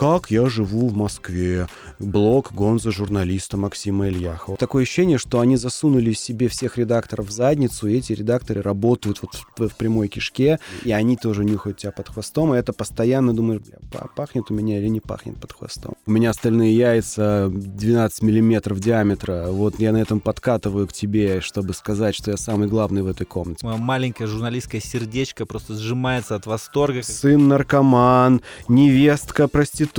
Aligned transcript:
как 0.00 0.30
я 0.30 0.48
живу 0.48 0.88
в 0.88 0.96
Москве. 0.96 1.66
Блог 1.98 2.54
Гонза 2.54 2.90
журналиста 2.90 3.58
Максима 3.58 4.08
Ильяхова. 4.08 4.56
Такое 4.56 4.84
ощущение, 4.84 5.18
что 5.18 5.40
они 5.40 5.56
засунули 5.56 6.14
себе 6.14 6.48
всех 6.48 6.78
редакторов 6.78 7.26
в 7.26 7.30
задницу, 7.30 7.86
и 7.86 7.98
эти 7.98 8.14
редакторы 8.14 8.62
работают 8.62 9.20
вот 9.20 9.34
в, 9.34 9.68
в 9.68 9.76
прямой 9.76 10.08
кишке, 10.08 10.58
и 10.84 10.92
они 10.92 11.18
тоже 11.18 11.44
нюхают 11.44 11.76
тебя 11.76 11.92
под 11.92 12.08
хвостом, 12.08 12.54
и 12.54 12.56
это 12.56 12.72
постоянно 12.72 13.34
думаешь, 13.34 13.60
бля, 13.92 14.06
пахнет 14.16 14.50
у 14.50 14.54
меня 14.54 14.78
или 14.78 14.88
не 14.88 15.00
пахнет 15.00 15.36
под 15.36 15.52
хвостом. 15.52 15.92
У 16.06 16.12
меня 16.12 16.30
остальные 16.30 16.74
яйца 16.74 17.50
12 17.52 18.22
миллиметров 18.22 18.80
диаметра, 18.80 19.48
вот 19.50 19.78
я 19.80 19.92
на 19.92 19.98
этом 19.98 20.20
подкатываю 20.20 20.86
к 20.86 20.94
тебе, 20.94 21.42
чтобы 21.42 21.74
сказать, 21.74 22.14
что 22.14 22.30
я 22.30 22.38
самый 22.38 22.68
главный 22.68 23.02
в 23.02 23.06
этой 23.06 23.26
комнате. 23.26 23.66
Мое 23.66 23.76
маленькое 23.76 24.26
журналистское 24.26 24.80
сердечко 24.80 25.44
просто 25.44 25.74
сжимается 25.74 26.36
от 26.36 26.46
восторга. 26.46 27.02
Сын 27.02 27.48
наркоман, 27.48 28.40
невестка 28.66 29.46
проститутка, 29.46 29.89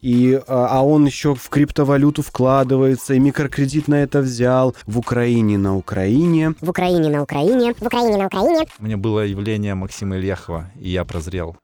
и, 0.00 0.40
а, 0.46 0.68
а 0.70 0.82
он 0.82 1.06
еще 1.06 1.34
в 1.34 1.48
криптовалюту 1.48 2.22
вкладывается, 2.22 3.14
и 3.14 3.18
микрокредит 3.18 3.88
на 3.88 4.02
это 4.02 4.20
взял. 4.20 4.74
В 4.86 4.98
Украине 4.98 5.58
на 5.58 5.76
Украине. 5.76 6.54
В 6.60 6.70
Украине 6.70 7.10
на 7.10 7.22
Украине. 7.22 7.74
В 7.74 7.86
Украине 7.86 8.16
на 8.16 8.26
Украине. 8.26 8.66
У 8.78 8.84
меня 8.84 8.96
было 8.96 9.20
явление 9.20 9.74
Максима 9.74 10.16
Ильяхова, 10.16 10.70
и 10.80 10.88
я 10.90 11.04
прозрел. 11.04 11.56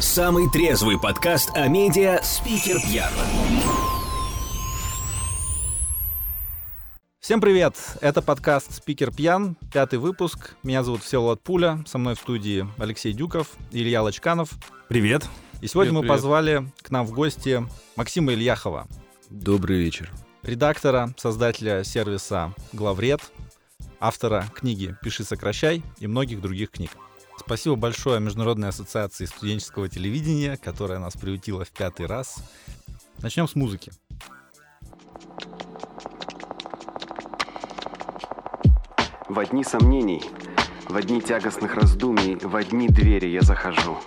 Самый 0.00 0.50
трезвый 0.50 0.98
подкаст 1.00 1.50
о 1.54 1.68
медиа 1.68 2.20
«Спикер 2.22 2.80
Пьян». 2.80 3.10
Всем 7.26 7.40
привет! 7.40 7.74
Это 8.00 8.22
подкаст 8.22 8.72
«Спикер 8.72 9.12
пьян», 9.12 9.56
пятый 9.72 9.98
выпуск. 9.98 10.54
Меня 10.62 10.84
зовут 10.84 11.02
Всеволод 11.02 11.42
Пуля, 11.42 11.82
со 11.84 11.98
мной 11.98 12.14
в 12.14 12.18
студии 12.18 12.68
Алексей 12.78 13.12
Дюков 13.12 13.48
и 13.72 13.80
Илья 13.80 14.04
Лочканов. 14.04 14.50
Привет! 14.88 15.24
И 15.62 15.68
сегодня 15.68 15.90
привет, 15.90 15.94
мы 15.94 16.00
привет. 16.02 16.16
позвали 16.16 16.72
к 16.82 16.90
нам 16.90 17.06
в 17.06 17.12
гости 17.12 17.66
Максима 17.96 18.34
Ильяхова. 18.34 18.86
Добрый 19.30 19.78
вечер. 19.78 20.12
Редактора, 20.42 21.14
создателя 21.16 21.82
сервиса 21.82 22.52
«Главред», 22.74 23.20
автора 23.98 24.44
книги 24.54 24.94
«Пиши, 25.02 25.24
сокращай» 25.24 25.82
и 25.98 26.06
многих 26.06 26.42
других 26.42 26.70
книг. 26.72 26.90
Спасибо 27.38 27.74
большое 27.74 28.20
Международной 28.20 28.68
ассоциации 28.68 29.24
студенческого 29.24 29.88
телевидения, 29.88 30.58
которая 30.58 30.98
нас 30.98 31.14
приютила 31.14 31.64
в 31.64 31.70
пятый 31.70 32.04
раз. 32.04 32.36
Начнем 33.22 33.48
с 33.48 33.54
музыки. 33.54 33.92
В 39.26 39.38
одни 39.38 39.64
сомнений, 39.64 40.22
в 40.88 40.94
одни 40.94 41.22
тягостных 41.22 41.74
раздумий, 41.74 42.36
в 42.36 42.54
одни 42.54 42.88
двери 42.88 43.28
я 43.28 43.40
захожу, 43.40 43.98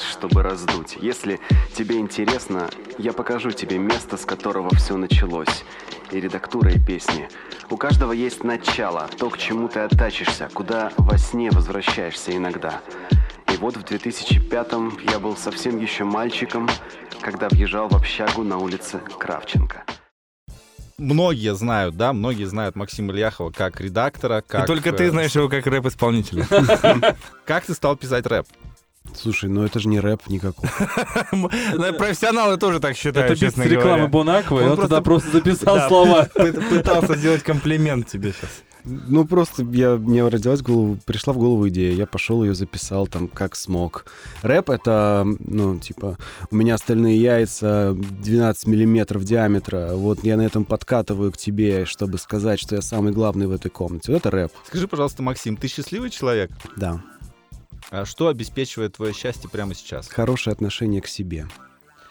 чтобы 0.00 0.42
раздуть. 0.42 0.96
Если 1.00 1.40
тебе 1.74 1.98
интересно, 1.98 2.68
я 2.98 3.12
покажу 3.12 3.50
тебе 3.50 3.78
место, 3.78 4.16
с 4.16 4.24
которого 4.24 4.74
все 4.76 4.96
началось. 4.96 5.64
И 6.10 6.20
редактура, 6.20 6.70
и 6.70 6.78
песни. 6.78 7.28
У 7.70 7.76
каждого 7.76 8.12
есть 8.12 8.44
начало, 8.44 9.08
то, 9.18 9.30
к 9.30 9.38
чему 9.38 9.68
ты 9.68 9.80
оттачишься, 9.80 10.48
куда 10.52 10.92
во 10.96 11.18
сне 11.18 11.50
возвращаешься 11.50 12.36
иногда. 12.36 12.80
И 13.52 13.56
вот 13.56 13.76
в 13.76 13.84
2005-м 13.84 14.98
я 15.10 15.18
был 15.18 15.36
совсем 15.36 15.80
еще 15.80 16.04
мальчиком, 16.04 16.68
когда 17.20 17.48
въезжал 17.48 17.88
в 17.88 17.96
общагу 17.96 18.42
на 18.42 18.58
улице 18.58 19.00
Кравченко 19.18 19.84
многие 20.98 21.54
знают, 21.54 21.96
да, 21.96 22.12
многие 22.12 22.44
знают 22.44 22.76
Максима 22.76 23.12
Ильяхова 23.12 23.50
как 23.50 23.80
редактора, 23.80 24.42
как... 24.46 24.64
И 24.64 24.66
только 24.66 24.92
ты 24.92 25.04
э, 25.04 25.10
знаешь 25.10 25.34
его 25.34 25.48
как 25.48 25.66
рэп-исполнителя. 25.66 26.46
Как 27.44 27.64
ты 27.64 27.74
стал 27.74 27.96
писать 27.96 28.26
рэп? 28.26 28.46
Слушай, 29.14 29.48
ну 29.48 29.62
это 29.64 29.78
же 29.78 29.88
не 29.88 30.00
рэп 30.00 30.26
никакой. 30.28 30.68
Ну, 31.32 31.48
Профессионалы 31.94 32.56
тоже 32.56 32.80
так 32.80 32.96
считают, 32.96 33.32
Это 33.32 33.40
без 33.46 33.56
рекламы. 33.56 34.08
Бонаквы, 34.08 34.68
Он 34.68 34.76
туда 34.76 35.00
просто- 35.00 35.30
записал 35.32 35.78
слова. 35.88 36.28
пы- 36.34 36.68
Пытался 36.68 37.16
сделать 37.16 37.42
комплимент 37.42 38.06
тебе 38.08 38.32
сейчас. 38.32 38.50
Ну, 38.88 39.24
просто 39.26 39.64
я, 39.64 39.96
мне 39.96 40.26
родилась 40.28 40.60
в 40.60 40.62
голову, 40.62 40.96
пришла 41.06 41.32
в 41.32 41.38
голову 41.38 41.68
идея, 41.68 41.92
я 41.92 42.06
пошел 42.06 42.44
ее 42.44 42.54
записал 42.54 43.08
там 43.08 43.26
как 43.26 43.56
смог. 43.56 44.04
Рэп— 44.42 44.70
это, 44.70 45.26
ну, 45.40 45.76
типа, 45.80 46.16
у 46.52 46.54
меня 46.54 46.76
остальные 46.76 47.20
яйца 47.20 47.94
12 47.96 48.68
миллиметров 48.68 49.24
диаметра, 49.24 49.90
вот 49.94 50.22
я 50.22 50.36
на 50.36 50.42
этом 50.42 50.64
подкатываю 50.64 51.32
к 51.32 51.36
тебе, 51.36 51.84
чтобы 51.84 52.16
сказать, 52.18 52.60
что 52.60 52.76
я 52.76 52.80
самый 52.80 53.12
главный 53.12 53.48
в 53.48 53.52
этой 53.52 53.70
комнате. 53.72 54.12
Вот 54.12 54.18
это 54.20 54.30
рэп, 54.30 54.52
Скажи, 54.68 54.86
пожалуйста, 54.86 55.20
Максим, 55.24 55.56
ты 55.56 55.66
счастливый 55.66 56.10
человек? 56.10 56.52
да. 56.76 57.00
А 57.96 58.04
Что 58.04 58.28
обеспечивает 58.28 58.94
твое 58.94 59.14
счастье 59.14 59.48
прямо 59.48 59.74
сейчас? 59.74 60.08
Хорошее 60.08 60.52
отношение 60.52 61.00
к 61.00 61.06
себе. 61.06 61.48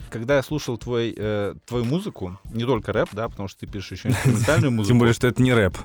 Когда 0.09 0.37
я 0.37 0.43
слушал 0.43 0.79
твой, 0.79 1.13
э, 1.15 1.53
твою 1.65 1.85
музыку, 1.85 2.39
не 2.51 2.63
только 2.65 2.91
рэп, 2.91 3.09
да, 3.11 3.29
потому 3.29 3.47
что 3.47 3.59
ты 3.61 3.67
пишешь 3.67 3.99
еще 3.99 4.09
инструментальную 4.09 4.71
музыку, 4.71 4.87
Тем 4.89 4.99
более, 4.99 5.13
что 5.13 5.27
это 5.27 5.43
не 5.43 5.53
рэп. 5.53 5.77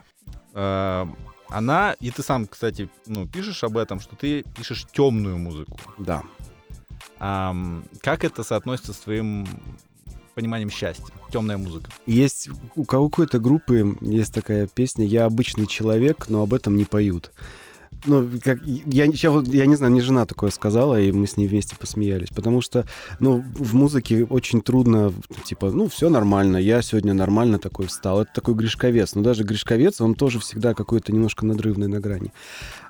э, 0.55 1.07
она, 1.49 1.97
и 2.01 2.11
ты 2.11 2.23
сам, 2.23 2.47
кстати, 2.47 2.89
ну, 3.07 3.27
пишешь 3.27 3.63
об 3.63 3.77
этом, 3.77 4.01
что 4.01 4.17
ты 4.17 4.43
пишешь 4.57 4.87
темную 4.91 5.37
музыку. 5.37 5.79
Да. 5.99 6.23
Как 7.19 8.25
это 8.25 8.45
соотносится 8.45 8.93
с 8.95 8.99
твоим 8.99 9.47
пониманием 10.35 10.71
счастья? 10.71 11.05
Темная 11.31 11.59
музыка. 11.59 11.91
Есть 12.07 12.49
у 12.77 12.85
какой-то 12.85 13.41
группы 13.41 13.99
есть 14.01 14.33
такая 14.33 14.67
песня 14.69 15.05
«Я 15.05 15.27
обычный 15.27 15.67
человек, 15.67 16.29
но 16.29 16.43
об 16.43 16.55
этом 16.55 16.77
не 16.77 16.85
поют». 16.85 17.33
Ну, 18.07 18.29
как, 18.43 18.61
я, 18.65 19.05
я, 19.05 19.43
я 19.47 19.67
не 19.67 19.77
знаю, 19.77 19.93
мне 19.93 20.01
жена 20.01 20.27
такое 20.27 20.51
сказала, 20.51 21.01
и 21.01 21.13
мы 21.13 21.27
с 21.27 21.37
ней 21.37 21.47
вместе 21.47 21.77
посмеялись. 21.77 22.29
Потому 22.29 22.61
что, 22.61 22.87
ну, 23.19 23.45
в 23.55 23.75
музыке 23.75 24.25
очень 24.25 24.63
трудно, 24.63 25.13
типа, 25.45 25.71
ну, 25.71 25.89
все 25.89 26.09
нормально, 26.09 26.57
я 26.57 26.83
сегодня 26.83 27.15
нормально 27.15 27.59
такой 27.59 27.87
встал. 27.87 28.23
Это 28.23 28.33
такой 28.35 28.55
грешковец. 28.55 29.15
Но 29.15 29.23
даже 29.23 29.45
грешковец, 29.45 30.01
он 30.01 30.15
тоже 30.15 30.39
всегда 30.39 30.75
какой-то 30.75 31.13
немножко 31.13 31.45
надрывный 31.45 31.89
на 31.89 32.01
грани. 32.01 32.33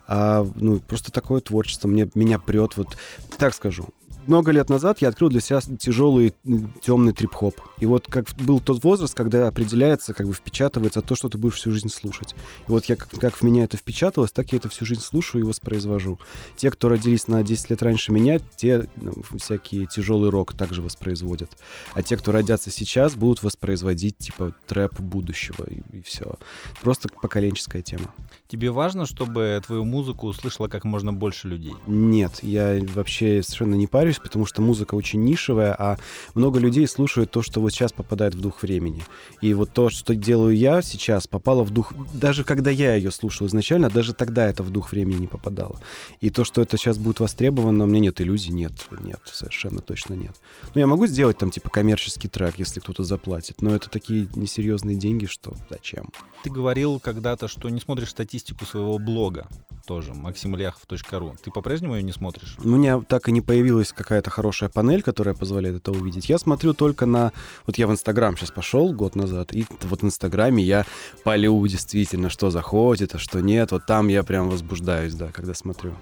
А, 0.07 0.47
ну, 0.57 0.81
просто 0.81 1.13
такое 1.13 1.41
творчество 1.41 1.89
мне, 1.89 2.09
меня 2.15 2.39
прет. 2.39 2.77
Вот 2.77 2.97
так 3.39 3.55
скажу. 3.55 3.89
Много 4.27 4.53
лет 4.53 4.69
назад 4.69 5.01
я 5.01 5.09
открыл 5.09 5.31
для 5.31 5.41
себя 5.41 5.61
тяжелый 5.79 6.35
темный 6.83 7.13
трип-хоп. 7.13 7.55
И 7.79 7.87
вот 7.87 8.07
как 8.09 8.27
был 8.37 8.61
тот 8.61 8.85
возраст, 8.85 9.15
когда 9.15 9.49
определяется, 9.49 10.15
как 10.15 10.27
бы 10.27 10.33
впечатывается 10.33 11.03
то, 11.03 11.15
что 11.15 11.29
ты 11.29 11.39
будешь 11.39 11.55
всю 11.55 11.73
жизнь 11.73 11.89
слушать. 11.89 12.35
И 12.69 12.71
вот 12.71 12.85
я, 12.85 12.97
как, 12.97 13.09
как 13.11 13.37
в 13.37 13.43
меня 13.43 13.65
это 13.65 13.77
впечаталось, 13.77 14.31
так 14.33 14.53
я 14.53 14.59
это 14.59 14.69
всю 14.69 14.85
жизнь 14.85 15.01
слушаю 15.01 15.45
и 15.45 15.47
воспроизвожу. 15.47 16.19
Те, 16.57 16.71
кто 16.71 16.89
родились 16.89 17.29
на 17.29 17.43
10 17.43 17.71
лет 17.71 17.83
раньше 17.83 18.13
меня, 18.13 18.39
те 18.57 18.89
ну, 18.97 19.13
всякие 19.39 19.87
тяжелый 19.87 20.31
рок 20.31 20.53
также 20.55 20.83
воспроизводят. 20.83 21.51
А 21.95 22.03
те, 22.03 22.17
кто 22.17 22.33
родятся 22.33 22.71
сейчас, 22.71 23.15
будут 23.15 23.43
воспроизводить 23.43 24.19
типа 24.19 24.55
трэп 24.67 25.01
будущего 25.01 25.65
и, 25.65 26.03
все. 26.03 26.35
Просто 26.83 27.09
поколенческая 27.09 27.83
тема. 27.83 28.15
Тебе 28.49 28.71
важно, 28.71 29.07
чтобы 29.07 29.61
твою 29.65 29.85
музыку 29.85 30.27
услышало 30.27 30.69
как 30.69 30.85
можно 30.85 31.13
больше 31.13 31.49
людей? 31.49 31.75
Нет, 31.87 32.41
я 32.43 32.81
вообще 32.95 33.43
совершенно 33.43 33.75
не 33.75 33.87
парюсь, 33.87 34.20
потому 34.23 34.47
что 34.47 34.63
музыка 34.63 34.95
очень 34.95 35.23
нишевая, 35.25 35.75
а 35.79 35.97
много 36.35 36.59
людей 36.59 36.87
слушают 36.87 37.31
то, 37.31 37.43
что 37.43 37.61
вот 37.61 37.71
сейчас 37.71 37.93
попадает 37.93 38.35
в 38.35 38.41
дух 38.41 38.63
времени. 38.63 39.03
И 39.41 39.55
вот 39.55 39.73
то, 39.73 39.91
что 39.91 40.15
делаю 40.15 40.57
я 40.57 40.83
сейчас, 40.83 41.27
попало 41.27 41.65
в 41.65 41.71
дух... 41.71 41.93
Даже 42.13 42.45
когда 42.45 42.71
я 42.71 42.95
ее 42.95 43.11
слушал 43.11 43.47
изначально, 43.47 43.91
даже 43.91 44.15
тогда 44.15 44.49
это 44.49 44.63
в 44.63 44.71
дух 44.71 44.93
времени 44.93 45.21
не 45.21 45.27
попадало. 45.27 45.81
И 46.21 46.31
то, 46.31 46.45
что 46.45 46.63
это 46.63 46.77
сейчас 46.77 46.99
будет 46.99 47.21
востребовано, 47.21 47.85
у 47.85 47.87
меня 47.87 48.01
нет 48.01 48.21
иллюзий, 48.21 48.53
нет, 48.53 48.73
нет, 49.01 49.21
совершенно 49.25 49.81
точно 49.81 50.15
нет. 50.15 50.37
Ну, 50.75 50.81
я 50.81 50.87
могу 50.87 51.07
сделать 51.07 51.39
там, 51.39 51.51
типа, 51.51 51.71
коммерческий 51.71 52.29
трек, 52.29 52.59
если 52.59 52.81
кто-то 52.81 53.05
заплатит, 53.05 53.63
но 53.63 53.75
это 53.75 53.89
такие 53.91 54.29
несерьезные 54.35 54.97
деньги, 54.97 55.27
что 55.27 55.55
зачем? 55.69 56.11
Ты 56.43 56.51
говорил 56.51 57.01
когда-то, 57.01 57.49
что 57.49 57.69
не 57.69 57.81
смотришь 57.81 58.11
статистику 58.11 58.65
своего 58.65 58.99
блога 58.99 59.47
тоже, 59.91 60.15
максимильяхов.ру. 60.15 61.35
Ты 61.43 61.51
по-прежнему 61.51 61.97
ее 61.97 62.05
не 62.05 62.13
смотришь? 62.13 62.55
У 62.63 62.69
меня 62.69 63.01
так 63.01 63.29
и 63.29 63.33
не 63.33 63.41
появилась 63.41 63.93
какая-то 63.93 64.31
хорошая 64.31 64.71
панель, 64.71 65.03
которая 65.03 65.35
позволяет 65.35 65.79
это 65.79 65.91
увидеть. 65.91 66.29
Я 66.29 66.39
смотрю 66.39 66.75
только 66.75 67.07
на... 67.07 67.33
Вот 67.67 67.77
я 67.77 67.89
в 67.89 67.91
Инстаграм 67.91 68.37
сейчас 68.37 68.53
пошел 68.53 68.93
год 68.93 69.17
назад, 69.17 69.53
и 69.53 69.67
вот 69.83 70.03
в 70.03 70.05
Инстаграме 70.05 70.63
я 70.63 70.87
полю 71.25 71.67
действительно, 71.67 72.31
что 72.31 72.51
заходит, 72.51 73.17
а 73.17 73.19
что 73.19 73.41
нет. 73.41 73.73
Вот 73.73 73.85
там 73.85 74.07
я 74.07 74.23
прям 74.23 74.49
возбуждаюсь, 74.49 75.15
да, 75.15 75.33
когда 75.33 75.55
смотрю. 75.55 75.97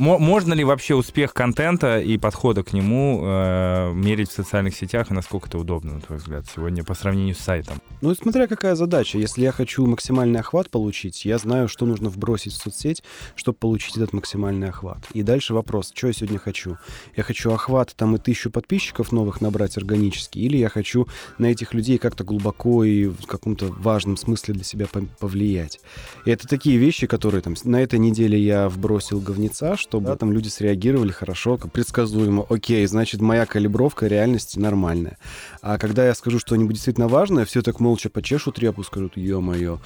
Мо- 0.00 0.18
Можно 0.18 0.54
ли 0.54 0.64
вообще 0.64 0.94
успех 0.94 1.34
контента 1.34 2.00
и 2.00 2.16
подхода 2.16 2.62
к 2.62 2.72
нему 2.72 3.20
э, 3.22 3.92
мерить 3.92 4.30
в 4.30 4.32
социальных 4.32 4.74
сетях, 4.74 5.10
и 5.10 5.14
насколько 5.14 5.46
это 5.48 5.58
удобно, 5.58 5.92
на 5.92 6.00
твой 6.00 6.16
взгляд, 6.16 6.46
сегодня 6.54 6.82
по 6.82 6.94
сравнению 6.94 7.34
с 7.34 7.38
сайтом? 7.40 7.82
Ну, 8.00 8.14
смотря 8.14 8.46
какая 8.46 8.76
задача. 8.76 9.18
Если 9.18 9.42
я 9.42 9.52
хочу 9.52 9.84
максимальный 9.84 10.40
охват 10.40 10.70
получить, 10.70 11.26
я 11.26 11.36
знаю, 11.36 11.68
что 11.68 11.84
нужно 11.84 12.08
вбросить 12.08 12.54
в 12.54 12.56
соцсеть, 12.56 13.02
чтобы 13.34 13.58
получить 13.58 13.98
этот 13.98 14.14
максимальный 14.14 14.70
охват. 14.70 15.00
И 15.12 15.22
дальше 15.22 15.52
вопрос, 15.52 15.92
что 15.94 16.06
я 16.06 16.14
сегодня 16.14 16.38
хочу? 16.38 16.78
Я 17.14 17.22
хочу 17.22 17.52
охват 17.52 17.92
там 17.94 18.16
и 18.16 18.18
тысячу 18.18 18.50
подписчиков 18.50 19.12
новых 19.12 19.42
набрать 19.42 19.76
органически, 19.76 20.38
или 20.38 20.56
я 20.56 20.70
хочу 20.70 21.08
на 21.36 21.44
этих 21.44 21.74
людей 21.74 21.98
как-то 21.98 22.24
глубоко 22.24 22.84
и 22.84 23.04
в 23.04 23.26
каком-то 23.26 23.66
важном 23.66 24.16
смысле 24.16 24.54
для 24.54 24.64
себя 24.64 24.86
повлиять. 25.18 25.78
И 26.24 26.30
это 26.30 26.48
такие 26.48 26.78
вещи, 26.78 27.06
которые 27.06 27.42
там... 27.42 27.54
На 27.64 27.82
этой 27.82 27.98
неделе 27.98 28.40
я 28.40 28.70
вбросил 28.70 29.20
говнеца, 29.20 29.76
чтобы 29.90 30.06
да, 30.06 30.16
там 30.16 30.32
люди 30.32 30.46
среагировали 30.46 31.10
хорошо, 31.10 31.56
как 31.56 31.72
предсказуемо. 31.72 32.46
Окей, 32.48 32.86
значит, 32.86 33.20
моя 33.20 33.44
калибровка 33.44 34.06
реальности 34.06 34.56
нормальная. 34.56 35.18
А 35.62 35.78
когда 35.78 36.06
я 36.06 36.14
скажу 36.14 36.38
что-нибудь 36.38 36.74
действительно 36.74 37.08
важное, 37.08 37.44
все 37.44 37.60
так 37.60 37.80
молча 37.80 38.08
почешут 38.08 38.60
репу, 38.60 38.84
скажут, 38.84 39.16
ё-моё. 39.16 39.80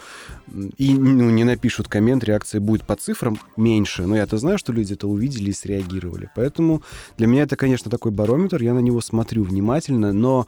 И 0.77 0.93
ну, 0.93 1.31
не 1.31 1.45
напишут 1.45 1.89
коммент, 1.89 2.23
реакция 2.23 2.61
будет 2.61 2.85
по 2.85 2.97
цифрам 2.97 3.39
меньше. 3.57 4.07
Но 4.07 4.15
я-то 4.15 4.37
знаю, 4.37 4.59
что 4.59 4.75
люди 4.75 4.93
это 4.93 5.09
увидели 5.09 5.51
и 5.51 5.55
среагировали. 5.55 6.29
Поэтому 6.37 6.83
для 7.17 7.27
меня 7.27 7.45
это, 7.45 7.57
конечно, 7.57 7.91
такой 7.91 8.13
барометр. 8.13 8.63
Я 8.63 8.75
на 8.75 8.81
него 8.81 9.01
смотрю 9.01 9.43
внимательно. 9.43 10.13
Но 10.13 10.47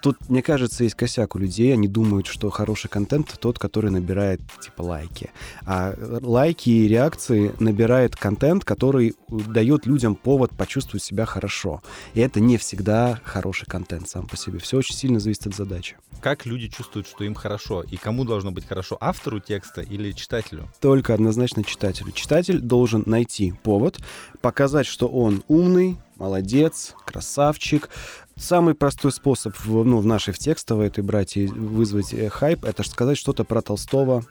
тут, 0.00 0.28
мне 0.28 0.42
кажется, 0.42 0.84
есть 0.84 0.94
косяк 0.94 1.34
у 1.34 1.38
людей. 1.38 1.72
Они 1.72 1.88
думают, 1.88 2.26
что 2.26 2.50
хороший 2.50 2.88
контент 2.88 3.34
тот, 3.38 3.58
который 3.58 3.90
набирает, 3.90 4.40
типа, 4.62 4.82
лайки. 4.82 5.30
А 5.66 5.94
лайки 6.22 6.70
и 6.70 6.88
реакции 6.88 7.54
набирает 7.58 8.16
контент, 8.16 8.64
который 8.64 9.14
дает 9.28 9.86
людям 9.86 10.14
повод 10.14 10.50
почувствовать 10.56 11.02
себя 11.02 11.26
хорошо. 11.26 11.82
И 12.14 12.20
это 12.20 12.40
не 12.40 12.56
всегда 12.56 13.20
хороший 13.24 13.66
контент 13.66 14.08
сам 14.08 14.26
по 14.26 14.36
себе. 14.36 14.58
Все 14.58 14.78
очень 14.78 14.94
сильно 14.94 15.20
зависит 15.20 15.46
от 15.46 15.54
задачи. 15.54 15.96
Как 16.20 16.46
люди 16.46 16.68
чувствуют, 16.68 17.06
что 17.06 17.24
им 17.24 17.34
хорошо? 17.34 17.82
И 17.82 17.96
кому 17.96 18.24
должно 18.24 18.50
быть 18.50 18.66
хорошо? 18.66 18.96
Автору 19.00 19.40
текста 19.40 19.82
или 19.82 20.12
читателю? 20.12 20.68
Только 20.80 21.12
однозначно 21.12 21.64
читателю. 21.64 22.12
Читатель 22.12 22.60
должен 22.60 23.02
найти 23.06 23.52
повод, 23.62 23.98
показать, 24.40 24.86
что 24.86 25.06
он 25.06 25.42
умный, 25.48 25.98
молодец, 26.16 26.94
красавчик, 27.04 27.90
Самый 28.36 28.74
простой 28.74 29.12
способ 29.12 29.54
в, 29.56 29.84
ну, 29.84 29.98
в 29.98 30.06
нашей 30.06 30.34
в 30.34 30.38
текстовой 30.38 30.88
этой 30.88 31.04
братье 31.04 31.46
вызвать 31.46 32.12
э, 32.12 32.28
хайп, 32.28 32.64
это 32.64 32.82
сказать 32.82 33.16
что-то 33.16 33.44
про 33.44 33.62
Толстого, 33.62 34.24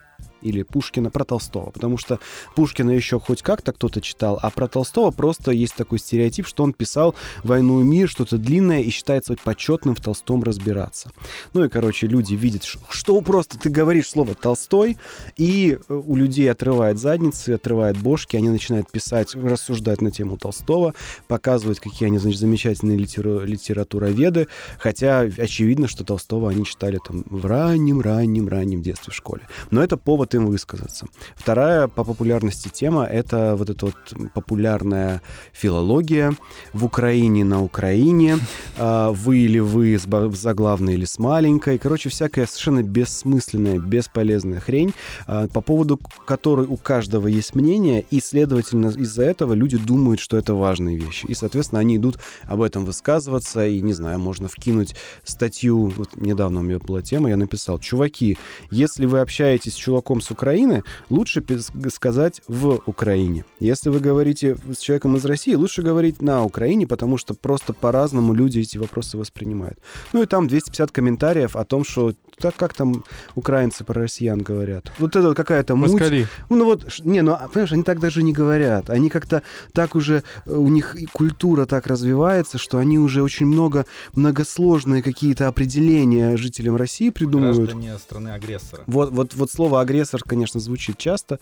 или 0.44 0.62
Пушкина 0.62 1.10
про 1.10 1.24
Толстого. 1.24 1.70
Потому 1.70 1.98
что 1.98 2.20
Пушкина 2.54 2.90
еще 2.90 3.18
хоть 3.18 3.42
как-то 3.42 3.72
кто-то 3.72 4.00
читал, 4.00 4.38
а 4.42 4.50
про 4.50 4.68
Толстого 4.68 5.10
просто 5.10 5.50
есть 5.50 5.74
такой 5.74 5.98
стереотип, 5.98 6.46
что 6.46 6.62
он 6.62 6.72
писал 6.72 7.14
«Войну 7.42 7.80
и 7.80 7.84
мир», 7.84 8.08
что-то 8.08 8.38
длинное, 8.38 8.82
и 8.82 8.90
считается 8.90 9.34
почетным 9.42 9.94
в 9.94 10.00
Толстом 10.00 10.42
разбираться. 10.42 11.10
Ну 11.54 11.64
и, 11.64 11.68
короче, 11.68 12.06
люди 12.06 12.34
видят, 12.34 12.64
что 12.88 13.20
просто 13.22 13.58
ты 13.58 13.70
говоришь 13.70 14.08
слово 14.08 14.34
«Толстой», 14.34 14.98
и 15.36 15.78
э, 15.88 15.94
у 15.94 16.16
людей 16.16 16.50
отрывает 16.50 16.98
задницы, 16.98 17.50
отрывает 17.50 17.96
бошки, 17.96 18.36
они 18.36 18.50
начинают 18.50 18.90
писать, 18.90 19.34
рассуждать 19.34 20.02
на 20.02 20.10
тему 20.10 20.36
Толстого, 20.36 20.94
показывать, 21.26 21.80
какие 21.80 22.08
они, 22.08 22.18
значит, 22.18 22.40
замечательные 22.40 22.98
литера- 22.98 23.44
литературоведы, 23.44 24.48
хотя 24.78 25.20
очевидно, 25.20 25.88
что 25.88 26.04
Толстого 26.04 26.50
они 26.50 26.64
читали 26.64 26.98
там 27.06 27.24
в 27.30 27.46
раннем-раннем-раннем 27.46 28.82
детстве 28.82 29.12
в 29.12 29.16
школе. 29.16 29.42
Но 29.70 29.82
это 29.82 29.96
повод 29.96 30.33
им 30.36 30.46
высказаться. 30.46 31.06
Вторая 31.36 31.88
по 31.88 32.04
популярности 32.04 32.68
тема— 32.68 33.04
это 33.10 33.56
вот 33.56 33.70
эта 33.70 33.86
вот 33.86 34.32
популярная 34.34 35.22
филология 35.52 36.34
в 36.72 36.84
Украине, 36.84 37.44
на 37.44 37.62
Украине, 37.62 38.38
а, 38.78 39.10
вы 39.12 39.38
или 39.38 39.58
вы 39.58 39.98
с 39.98 40.06
заглавной 40.36 40.94
или 40.94 41.04
с 41.04 41.18
маленькой. 41.18 41.78
Короче, 41.78 42.08
всякая 42.08 42.46
совершенно 42.46 42.82
бессмысленная, 42.82 43.78
бесполезная 43.78 44.60
хрень, 44.60 44.94
а, 45.26 45.48
по 45.48 45.60
поводу 45.60 45.98
которой 46.26 46.66
у 46.66 46.76
каждого 46.76 47.26
есть 47.28 47.54
мнение, 47.54 48.04
и, 48.10 48.20
следовательно, 48.20 48.88
из-за 48.88 49.24
этого 49.24 49.52
люди 49.52 49.78
думают, 49.78 50.20
что 50.20 50.36
это 50.36 50.54
важные 50.54 50.96
вещи. 50.96 51.26
И, 51.26 51.34
соответственно, 51.34 51.80
они 51.80 51.96
идут 51.96 52.18
об 52.44 52.62
этом 52.62 52.84
высказываться, 52.84 53.66
и, 53.66 53.80
не 53.80 53.92
знаю, 53.92 54.18
можно 54.18 54.48
вкинуть 54.48 54.94
статью, 55.24 55.92
вот 55.96 56.16
недавно 56.16 56.60
у 56.60 56.62
меня 56.62 56.78
была 56.78 57.02
тема, 57.02 57.28
я 57.28 57.36
написал, 57.36 57.78
чуваки, 57.78 58.38
если 58.70 59.06
вы 59.06 59.20
общаетесь 59.20 59.74
с 59.74 59.76
чуваком 59.76 60.20
с 60.24 60.30
Украины, 60.30 60.82
лучше 61.10 61.44
сказать 61.90 62.42
в 62.48 62.82
Украине. 62.86 63.44
Если 63.60 63.90
вы 63.90 64.00
говорите 64.00 64.56
с 64.72 64.78
человеком 64.78 65.16
из 65.16 65.24
России, 65.24 65.54
лучше 65.54 65.82
говорить 65.82 66.22
на 66.22 66.44
Украине, 66.44 66.86
потому 66.86 67.18
что 67.18 67.34
просто 67.34 67.72
по-разному 67.74 68.34
люди 68.34 68.60
эти 68.60 68.78
вопросы 68.78 69.18
воспринимают. 69.18 69.78
Ну 70.12 70.22
и 70.22 70.26
там 70.26 70.48
250 70.48 70.90
комментариев 70.90 71.56
о 71.56 71.64
том, 71.64 71.84
что 71.84 72.14
так 72.38 72.56
как 72.56 72.74
там 72.74 73.04
украинцы 73.34 73.84
про 73.84 74.02
россиян 74.02 74.40
говорят. 74.40 74.92
Вот 74.98 75.16
это 75.16 75.28
вот 75.28 75.36
какая-то 75.36 75.76
муть. 75.76 75.92
Москали. 75.92 76.26
Ну 76.48 76.64
вот, 76.64 76.86
не, 77.00 77.22
ну, 77.22 77.32
а, 77.32 77.48
понимаешь, 77.48 77.72
они 77.72 77.82
так 77.82 78.00
даже 78.00 78.22
не 78.22 78.32
говорят. 78.32 78.90
Они 78.90 79.10
как-то 79.10 79.42
так 79.72 79.94
уже, 79.94 80.22
э, 80.46 80.54
у 80.54 80.68
них 80.68 80.96
культура 81.12 81.66
так 81.66 81.86
развивается, 81.86 82.58
что 82.58 82.78
они 82.78 82.98
уже 82.98 83.22
очень 83.22 83.46
много, 83.46 83.86
многосложные 84.14 85.02
какие-то 85.02 85.48
определения 85.48 86.36
жителям 86.36 86.76
России 86.76 87.10
придумывают. 87.10 87.70
Граждане 87.70 87.98
страны-агрессора. 87.98 88.84
Вот, 88.86 89.10
вот, 89.10 89.34
вот 89.34 89.50
слово 89.50 89.80
агрессор, 89.80 90.22
конечно, 90.22 90.60
звучит 90.60 90.98
часто. 90.98 91.38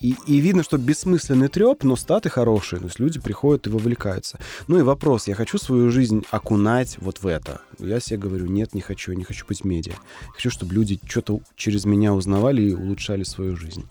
И, 0.00 0.14
и 0.26 0.38
видно, 0.38 0.62
что 0.62 0.78
бессмысленный 0.78 1.48
треп, 1.48 1.84
но 1.84 1.96
статы 1.96 2.28
хорошие. 2.28 2.80
То 2.80 2.86
есть 2.86 3.00
люди 3.00 3.20
приходят 3.20 3.66
и 3.66 3.70
вовлекаются. 3.70 4.38
Ну 4.68 4.78
и 4.78 4.82
вопрос, 4.82 5.28
я 5.28 5.34
хочу 5.34 5.58
свою 5.58 5.90
жизнь 5.90 6.24
окунать 6.30 6.96
вот 7.00 7.22
в 7.22 7.26
это. 7.26 7.60
Я 7.78 8.00
себе 8.00 8.18
говорю, 8.18 8.46
нет, 8.46 8.74
не 8.74 8.80
хочу, 8.80 9.12
не 9.12 9.24
хочу 9.24 9.46
быть 9.46 9.64
медиа. 9.64 9.94
Хочу, 10.32 10.50
чтобы 10.50 10.74
люди 10.74 10.98
что-то 11.06 11.40
через 11.56 11.84
меня 11.84 12.14
узнавали 12.14 12.62
и 12.62 12.74
улучшали 12.74 13.22
свою 13.22 13.56
жизнь. 13.56 13.84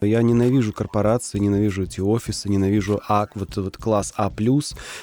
Я 0.00 0.22
ненавижу 0.22 0.72
корпорации, 0.72 1.38
ненавижу 1.38 1.82
эти 1.82 2.00
офисы, 2.00 2.48
ненавижу 2.48 3.00
А, 3.08 3.26
вот, 3.34 3.56
вот 3.56 3.76
класс 3.76 4.14
А+. 4.16 4.30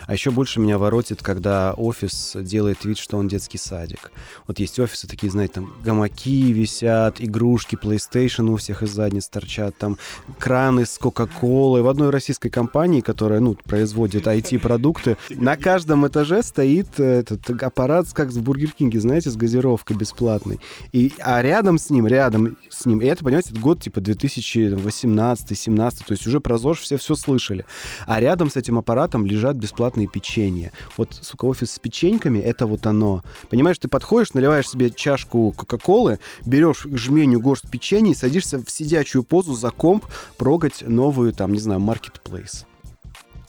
А 0.07 0.13
еще 0.13 0.31
больше 0.31 0.61
меня 0.61 0.77
воротит, 0.77 1.21
когда 1.21 1.73
офис 1.73 2.35
делает 2.35 2.85
вид, 2.85 2.97
что 2.97 3.17
он 3.17 3.27
детский 3.27 3.57
садик. 3.57 4.11
Вот 4.47 4.59
есть 4.59 4.79
офисы 4.79 5.07
такие, 5.07 5.29
знаете, 5.29 5.55
там 5.55 5.73
гамаки 5.83 6.53
висят, 6.53 7.19
игрушки, 7.19 7.75
PlayStation 7.75 8.49
у 8.49 8.55
всех 8.55 8.83
из 8.83 8.91
задниц 8.91 9.27
торчат, 9.27 9.77
там 9.77 9.97
краны 10.39 10.85
с 10.85 10.97
Кока-Колой. 10.97 11.81
В 11.81 11.89
одной 11.89 12.09
российской 12.09 12.49
компании, 12.49 13.01
которая, 13.01 13.41
ну, 13.41 13.55
производит 13.65 14.27
IT-продукты, 14.27 15.17
на 15.29 15.57
каждом 15.57 16.07
этаже 16.07 16.41
стоит 16.41 16.99
этот 16.99 17.49
аппарат, 17.61 18.07
как 18.13 18.29
в 18.29 18.41
Бургер 18.41 18.71
Кинге, 18.71 19.01
знаете, 19.01 19.29
с 19.29 19.35
газировкой 19.35 19.97
бесплатной. 19.97 20.59
И, 20.93 21.11
а 21.19 21.41
рядом 21.41 21.77
с 21.77 21.89
ним, 21.89 22.07
рядом 22.07 22.57
с 22.69 22.85
ним, 22.85 23.01
и 23.01 23.05
это, 23.05 23.23
понимаете, 23.23 23.53
год 23.53 23.81
типа 23.81 23.99
2000 23.99 24.84
18 24.85 25.57
17 25.57 26.05
то 26.05 26.13
есть 26.13 26.25
уже 26.27 26.39
про 26.39 26.57
ЗОЖ 26.57 26.79
все 26.79 26.97
все 26.97 27.15
слышали. 27.15 27.65
А 28.07 28.19
рядом 28.19 28.49
с 28.49 28.55
этим 28.55 28.77
аппаратом 28.77 29.25
лежат 29.25 29.57
бесплатные 29.57 30.07
печенья. 30.07 30.71
Вот, 30.97 31.13
сука, 31.21 31.45
офис 31.45 31.71
с 31.71 31.79
печеньками— 31.79 32.39
это 32.39 32.67
вот 32.67 32.85
оно. 32.85 33.23
Понимаешь, 33.49 33.77
ты 33.77 33.87
подходишь, 33.87 34.33
наливаешь 34.33 34.69
себе 34.69 34.89
чашку 34.89 35.51
Кока-Колы, 35.51 36.19
берешь 36.45 36.85
жменю 36.91 37.39
горсть 37.39 37.69
печенья 37.69 38.13
садишься 38.15 38.59
в 38.59 38.69
сидячую 38.69 39.23
позу 39.23 39.53
за 39.53 39.71
комп 39.71 40.05
прогать 40.37 40.81
новую, 40.81 41.33
там, 41.33 41.53
не 41.53 41.59
знаю, 41.59 41.79
маркетплейс. 41.79 42.65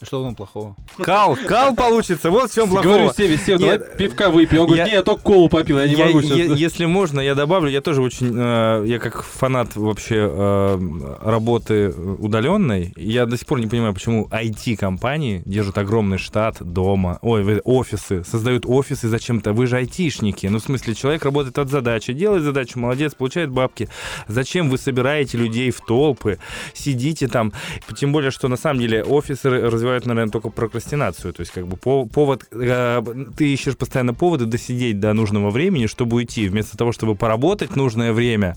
Что 0.02 0.22
там 0.22 0.34
плохого? 0.34 0.76
Кал, 0.98 1.36
кал 1.46 1.74
получится, 1.74 2.30
вот 2.30 2.50
в 2.50 2.54
чем 2.54 2.68
плохого. 2.68 2.92
Говорю 2.92 3.12
Севе, 3.16 3.38
Сев, 3.38 3.58
давай 3.58 3.78
пивка 3.78 4.30
выпьем. 4.30 4.60
Он 4.60 4.66
говорит, 4.66 4.86
я, 4.86 4.90
не, 4.90 4.96
я 4.96 5.02
только 5.02 5.22
колу 5.22 5.48
попил, 5.48 5.78
я 5.78 5.86
не 5.86 5.94
я, 5.94 6.06
могу 6.06 6.20
я, 6.20 6.44
Если 6.44 6.84
можно, 6.84 7.20
я 7.20 7.34
добавлю, 7.34 7.70
я 7.70 7.80
тоже 7.80 8.02
очень, 8.02 8.32
э, 8.36 8.84
я 8.86 8.98
как 8.98 9.22
фанат 9.22 9.74
вообще 9.74 10.28
э, 10.30 10.78
работы 11.22 11.90
удаленной, 11.90 12.92
я 12.96 13.24
до 13.26 13.38
сих 13.38 13.46
пор 13.46 13.60
не 13.60 13.66
понимаю, 13.66 13.94
почему 13.94 14.28
IT-компании 14.30 15.42
держат 15.46 15.78
огромный 15.78 16.18
штат 16.18 16.58
дома, 16.60 17.18
ой, 17.22 17.60
офисы, 17.60 18.22
создают 18.24 18.66
офисы 18.66 19.08
зачем-то. 19.08 19.52
Вы 19.54 19.66
же 19.66 19.76
айтишники, 19.76 20.46
ну 20.46 20.58
в 20.58 20.62
смысле, 20.62 20.94
человек 20.94 21.24
работает 21.24 21.58
от 21.58 21.70
задачи, 21.70 22.12
делает 22.12 22.42
задачу, 22.42 22.78
молодец, 22.78 23.14
получает 23.14 23.50
бабки. 23.50 23.88
Зачем 24.28 24.68
вы 24.68 24.76
собираете 24.76 25.38
людей 25.38 25.70
в 25.70 25.80
толпы, 25.80 26.38
сидите 26.74 27.28
там, 27.28 27.52
тем 27.96 28.12
более, 28.12 28.30
что 28.30 28.48
на 28.48 28.56
самом 28.56 28.80
деле 28.80 29.02
офисы 29.02 29.48
развиваются 29.48 29.85
развивают, 29.86 30.06
наверное, 30.06 30.32
только 30.32 30.50
прокрастинацию. 30.50 31.32
То 31.32 31.40
есть, 31.40 31.52
как 31.52 31.66
бы 31.66 31.76
повод, 31.76 32.44
э, 32.52 33.02
ты 33.36 33.52
ищешь 33.52 33.76
постоянно 33.76 34.14
поводы 34.14 34.46
досидеть 34.46 35.00
до 35.00 35.12
нужного 35.12 35.50
времени, 35.50 35.86
чтобы 35.86 36.16
уйти, 36.16 36.48
вместо 36.48 36.76
того, 36.76 36.92
чтобы 36.92 37.14
поработать 37.14 37.76
нужное 37.76 38.12
время, 38.12 38.56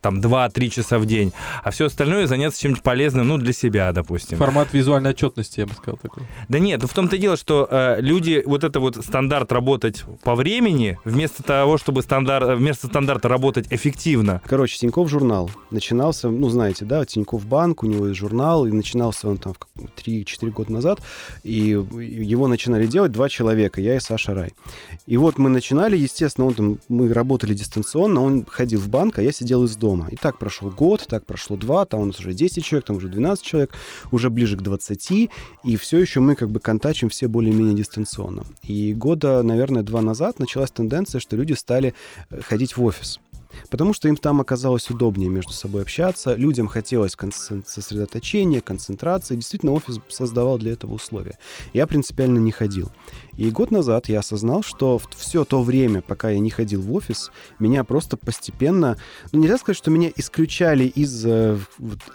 там, 0.00 0.20
2-3 0.20 0.70
часа 0.70 0.98
в 0.98 1.06
день, 1.06 1.32
а 1.62 1.70
все 1.70 1.86
остальное 1.86 2.26
заняться 2.26 2.60
чем-нибудь 2.60 2.82
полезным, 2.82 3.28
ну, 3.28 3.38
для 3.38 3.52
себя, 3.52 3.92
допустим. 3.92 4.38
Формат 4.38 4.72
визуальной 4.72 5.10
отчетности, 5.10 5.60
я 5.60 5.66
бы 5.66 5.74
сказал, 5.74 5.98
такой. 6.02 6.24
Да 6.48 6.58
нет, 6.58 6.82
ну 6.82 6.88
в 6.88 6.94
том-то 6.94 7.16
и 7.16 7.18
дело, 7.18 7.36
что 7.36 7.68
э, 7.70 7.96
люди, 8.00 8.42
вот 8.44 8.64
это 8.64 8.80
вот 8.80 8.96
стандарт 8.96 9.52
работать 9.52 10.04
по 10.24 10.34
времени, 10.34 10.98
вместо 11.04 11.42
того, 11.42 11.78
чтобы 11.78 12.02
стандарт, 12.02 12.58
вместо 12.58 12.88
стандарта 12.88 13.28
работать 13.28 13.66
эффективно. 13.70 14.40
Короче, 14.44 14.78
Тиньков 14.78 15.08
журнал 15.08 15.50
начинался, 15.70 16.28
ну, 16.28 16.48
знаете, 16.48 16.84
да, 16.84 17.04
Тиньков 17.04 17.46
банк, 17.46 17.82
у 17.82 17.86
него 17.86 18.08
есть 18.08 18.18
журнал, 18.18 18.66
и 18.66 18.72
начинался 18.72 19.28
он 19.28 19.38
там 19.38 19.54
в 19.54 19.58
3-4 19.96 20.47
4 20.48 20.50
года 20.50 20.72
назад, 20.72 21.00
и 21.42 21.52
его 21.52 22.48
начинали 22.48 22.86
делать 22.86 23.12
два 23.12 23.28
человека, 23.28 23.80
я 23.80 23.96
и 23.96 24.00
Саша 24.00 24.34
Рай. 24.34 24.52
И 25.06 25.16
вот 25.16 25.38
мы 25.38 25.50
начинали, 25.50 25.96
естественно, 25.96 26.46
он 26.46 26.54
там, 26.54 26.78
мы 26.88 27.12
работали 27.12 27.54
дистанционно, 27.54 28.22
он 28.22 28.44
ходил 28.44 28.80
в 28.80 28.88
банк, 28.88 29.18
а 29.18 29.22
я 29.22 29.32
сидел 29.32 29.64
из 29.64 29.76
дома. 29.76 30.08
И 30.10 30.16
так 30.16 30.38
прошел 30.38 30.70
год, 30.70 31.06
так 31.08 31.24
прошло 31.24 31.56
два, 31.56 31.84
там 31.84 32.00
у 32.00 32.04
нас 32.06 32.18
уже 32.20 32.32
10 32.32 32.64
человек, 32.64 32.86
там 32.86 32.96
уже 32.96 33.08
12 33.08 33.44
человек, 33.44 33.72
уже 34.10 34.30
ближе 34.30 34.56
к 34.56 34.62
20, 34.62 35.30
и 35.64 35.76
все 35.76 35.98
еще 35.98 36.20
мы 36.20 36.34
как 36.34 36.50
бы 36.50 36.60
контачим 36.60 37.08
все 37.08 37.28
более-менее 37.28 37.74
дистанционно. 37.74 38.44
И 38.62 38.94
года, 38.94 39.42
наверное, 39.42 39.82
два 39.82 40.00
назад 40.00 40.38
началась 40.38 40.70
тенденция, 40.70 41.20
что 41.20 41.36
люди 41.36 41.54
стали 41.54 41.94
э, 42.30 42.40
ходить 42.40 42.76
в 42.76 42.84
офис. 42.84 43.20
Потому 43.70 43.92
что 43.92 44.08
им 44.08 44.16
там 44.16 44.40
оказалось 44.40 44.90
удобнее 44.90 45.28
между 45.28 45.52
собой 45.52 45.82
общаться, 45.82 46.34
людям 46.34 46.68
хотелось 46.68 47.16
кон- 47.16 47.32
сосредоточения, 47.32 48.60
концентрации. 48.60 49.36
Действительно, 49.36 49.72
офис 49.72 50.00
создавал 50.08 50.58
для 50.58 50.72
этого 50.72 50.94
условия. 50.94 51.38
Я 51.72 51.86
принципиально 51.86 52.38
не 52.38 52.52
ходил. 52.52 52.90
И 53.38 53.50
год 53.50 53.70
назад 53.70 54.08
я 54.08 54.18
осознал, 54.18 54.64
что 54.64 55.00
все 55.16 55.44
то 55.44 55.62
время, 55.62 56.02
пока 56.02 56.30
я 56.30 56.40
не 56.40 56.50
ходил 56.50 56.82
в 56.82 56.92
офис, 56.92 57.30
меня 57.60 57.84
просто 57.84 58.16
постепенно, 58.16 58.96
ну 59.30 59.40
нельзя 59.40 59.58
сказать, 59.58 59.78
что 59.78 59.92
меня 59.92 60.10
исключали 60.16 60.84
из 60.84 61.24
э, 61.24 61.56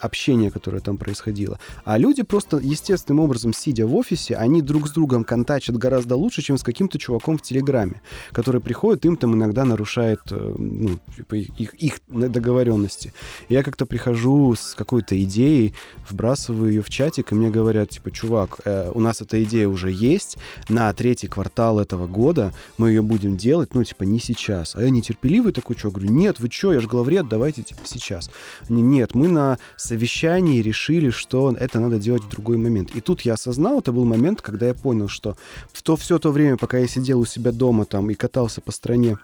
общения, 0.02 0.52
которое 0.52 0.82
там 0.82 0.98
происходило, 0.98 1.60
а 1.86 1.98
люди 1.98 2.24
просто 2.24 2.58
естественным 2.58 3.24
образом, 3.24 3.54
сидя 3.54 3.88
в 3.88 3.96
офисе, 3.96 4.36
они 4.36 4.62
друг 4.62 4.90
с 4.90 4.92
другом 4.92 5.24
контачат 5.24 5.78
гораздо 5.78 6.18
лучше, 6.18 6.42
чем 6.42 6.58
с 6.58 6.64
каким-то 6.64 7.00
чуваком 7.00 7.38
в 7.38 7.42
Телеграме, 7.42 8.02
который 8.34 8.60
приходит, 8.60 9.06
им 9.06 9.16
там 9.16 9.34
иногда 9.34 9.64
нарушает 9.64 10.20
э, 10.30 10.56
ну, 10.58 11.00
типа 11.24 11.36
их, 11.36 11.74
их 11.76 12.00
договоренности. 12.08 13.14
Я 13.50 13.64
как-то 13.64 13.86
прихожу 13.86 14.56
с 14.56 14.76
какой-то 14.76 15.22
идеей, 15.24 15.74
вбрасываю 16.10 16.72
ее 16.72 16.82
в 16.82 16.90
чатик, 16.90 17.32
и 17.32 17.36
мне 17.36 17.50
говорят, 17.50 17.90
типа, 17.90 18.12
чувак, 18.12 18.60
э, 18.66 18.92
у 18.94 19.00
нас 19.00 19.22
эта 19.22 19.42
идея 19.44 19.68
уже 19.68 19.92
есть, 19.92 20.38
на 20.70 20.92
третий 20.94 21.28
квартал 21.28 21.80
этого 21.80 22.08
года 22.08 22.54
мы 22.78 22.90
ее 22.90 23.02
будем 23.02 23.38
делать, 23.38 23.74
ну, 23.74 23.84
типа, 23.84 24.04
не 24.04 24.20
сейчас. 24.20 24.76
А 24.76 24.82
я 24.82 24.90
нетерпеливый 24.90 25.54
такой, 25.54 25.78
что, 25.78 25.92
говорю, 25.92 26.12
нет, 26.12 26.40
вы 26.40 26.50
что, 26.52 26.74
я 26.74 26.80
же 26.80 26.88
главред, 26.88 27.28
давайте, 27.30 27.64
типа, 27.64 27.82
сейчас. 27.86 28.30
Нет, 28.70 29.16
мы 29.16 29.28
на 29.28 29.58
совещании 29.78 30.62
решили, 30.62 31.10
что 31.10 31.56
это 31.58 31.80
надо 31.80 32.00
делать 32.00 32.24
в 32.24 32.30
другой 32.30 32.58
момент. 32.58 32.92
И 32.96 33.02
тут 33.02 33.22
я 33.22 33.34
осознал, 33.34 33.80
это 33.80 33.92
был 33.92 34.06
момент, 34.06 34.42
когда 34.42 34.68
я 34.68 34.74
понял, 34.74 35.08
что 35.08 35.38
в 35.72 35.82
то, 35.82 35.96
все 35.96 36.20
то 36.20 36.32
время, 36.32 36.58
пока 36.58 36.78
я 36.78 36.88
сидел 36.88 37.20
у 37.20 37.26
себя 37.26 37.52
дома 37.52 37.86
там 37.86 38.10
и 38.10 38.14
катался 38.14 38.62
по 38.62 38.72
стране, 38.72 39.18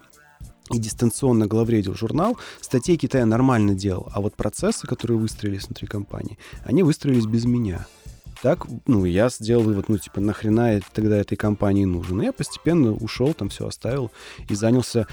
и 0.72 0.80
дистанционно 0.80 1.48
главредил 1.48 1.96
журнал, 1.96 2.38
статей 2.62 2.98
Китая 2.98 3.26
нормально 3.26 3.74
делал. 3.74 4.10
А 4.14 4.22
вот 4.22 4.36
процессы, 4.36 4.88
которые 4.88 5.18
выстроились 5.18 5.66
внутри 5.66 5.88
компании, 5.88 6.38
они 6.64 6.84
выстроились 6.84 7.26
без 7.26 7.46
меня. 7.46 7.86
Так, 8.42 8.68
ну, 8.88 9.04
я 9.04 9.28
сделал 9.30 9.64
вывод, 9.64 9.90
ну, 9.90 9.98
типа, 9.98 10.22
нахрена 10.22 10.80
тогда 10.94 11.18
этой 11.18 11.36
компании 11.36 11.84
нужен? 11.84 12.22
И 12.22 12.26
я 12.26 12.32
постепенно 12.32 12.94
ушел, 12.94 13.34
там 13.34 13.50
все 13.50 13.68
оставил 13.68 14.12
и 14.48 14.56
занялся 14.56 15.08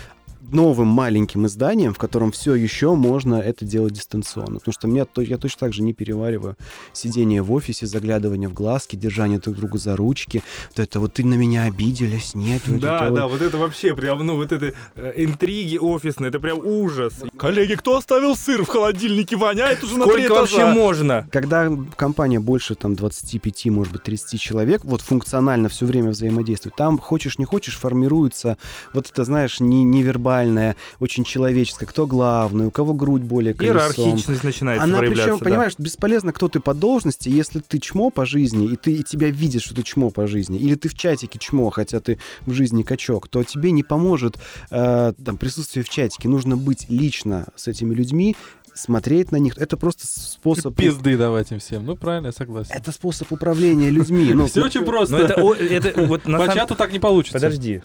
новым 0.53 0.88
маленьким 0.88 1.47
изданием, 1.47 1.95
в 1.95 1.99
котором 1.99 2.33
все 2.33 2.55
еще 2.55 2.95
можно 2.95 3.37
это 3.37 3.65
делать 3.65 3.95
дистанционно. 3.95 4.59
Потому 4.59 4.73
что 4.73 4.88
мне, 4.88 5.07
я 5.17 5.38
точно 5.38 5.61
так 5.61 5.73
же 5.73 5.83
не 5.83 5.93
перевариваю 5.93 6.57
сидение 6.93 7.43
в 7.43 7.53
офисе, 7.53 7.87
заглядывание 7.87 8.49
в 8.49 8.53
глазки, 8.53 8.97
держание 8.97 9.38
друг 9.38 9.57
друга 9.57 9.79
за 9.79 9.97
ручки. 9.97 10.43
Вот 10.71 10.79
это 10.79 11.00
вот 11.00 11.15
ты 11.15 11.25
на 11.25 11.35
меня 11.35 11.65
обиделась, 11.65 12.35
нет. 12.35 12.62
Вот 12.67 12.81
да, 12.81 13.11
да, 13.11 13.26
вот. 13.26 13.33
вот 13.33 13.43
это 13.43 13.59
вообще 13.59 13.95
прям, 13.95 14.25
ну, 14.25 14.37
вот 14.37 14.53
это 14.53 14.73
э, 14.95 15.12
интриги 15.17 15.79
офисные, 15.79 16.29
это 16.29 16.41
прям 16.41 16.59
ужас. 16.59 17.15
Коллеги, 17.37 17.75
кто 17.75 17.97
оставил 17.97 18.37
сыр 18.37 18.65
в 18.65 18.69
холодильнике? 18.69 19.37
Воняет 19.37 19.83
уже 19.83 19.95
Сколько 19.95 20.09
на 20.11 20.15
три 20.15 20.29
вообще 20.29 20.67
можно? 20.67 21.29
Когда 21.33 21.71
компания 21.97 22.41
больше 22.41 22.75
там 22.75 22.95
25, 22.95 23.67
может 23.67 23.93
быть, 23.93 24.03
30 24.03 24.41
человек, 24.41 24.85
вот 24.85 25.00
функционально 25.00 25.69
все 25.69 25.87
время 25.87 26.11
взаимодействует, 26.11 26.76
там 26.76 26.99
хочешь 26.99 27.38
не 27.38 27.45
хочешь 27.45 27.76
формируется 27.76 28.59
вот 28.93 29.11
это, 29.11 29.25
знаешь, 29.25 29.61
не, 29.61 29.85
невербально 29.85 30.36
индивидуальная, 30.37 30.76
очень 31.00 31.25
человеческая, 31.25 31.87
кто 31.87 32.07
главный, 32.07 32.66
у 32.66 32.71
кого 32.71 32.95
грудь 32.95 33.23
более 33.23 33.55
колесом. 33.55 33.76
Иерархичность 33.76 34.45
начинает 34.45 34.81
Она 34.81 34.99
проявляться. 34.99 35.25
причем, 35.25 35.38
да. 35.38 35.45
понимаешь, 35.45 35.73
бесполезно, 35.78 36.33
кто 36.33 36.49
ты 36.49 36.61
по 36.61 36.75
должности, 36.75 37.28
если 37.28 37.61
ты 37.61 37.78
чмо 37.78 38.11
по 38.11 38.26
жизни, 38.26 38.66
и 38.66 38.76
ты 38.76 38.93
и 38.93 39.02
тебя 39.02 39.31
видят, 39.31 39.62
что 39.62 39.75
ты 39.75 39.83
чмо 39.83 40.11
по 40.11 40.26
жизни, 40.26 40.59
или 40.59 40.75
ты 40.75 40.88
в 40.88 40.95
чатике 40.95 41.38
чмо, 41.38 41.71
хотя 41.71 42.00
ты 42.00 42.19
в 42.45 42.52
жизни 42.52 42.83
качок, 42.83 43.28
то 43.28 43.43
тебе 43.45 43.71
не 43.71 43.83
поможет 43.83 44.37
э, 44.71 45.12
там, 45.25 45.37
присутствие 45.37 45.85
в 45.85 45.88
чатике. 45.88 46.28
Нужно 46.28 46.57
быть 46.57 46.87
лично 46.88 47.47
с 47.57 47.69
этими 47.69 47.95
людьми, 47.95 48.37
смотреть 48.75 49.33
на 49.33 49.37
них. 49.37 49.57
Это 49.59 49.76
просто 49.76 50.07
способ... 50.07 50.76
Пизды 50.76 51.16
давать 51.16 51.50
им 51.50 51.59
всем. 51.59 51.85
Ну, 51.85 51.97
правильно, 51.97 52.26
я 52.26 52.33
согласен. 52.33 52.73
Это 52.75 52.93
способ 52.93 53.33
управления 53.33 53.90
людьми. 53.90 54.33
Ну, 54.35 54.47
Все 54.47 54.64
очень 54.64 54.85
просто. 54.85 55.28
По 55.28 56.55
чату 56.55 56.75
так 56.75 56.93
не 56.93 56.99
получится. 56.99 57.38
Подожди. 57.38 57.83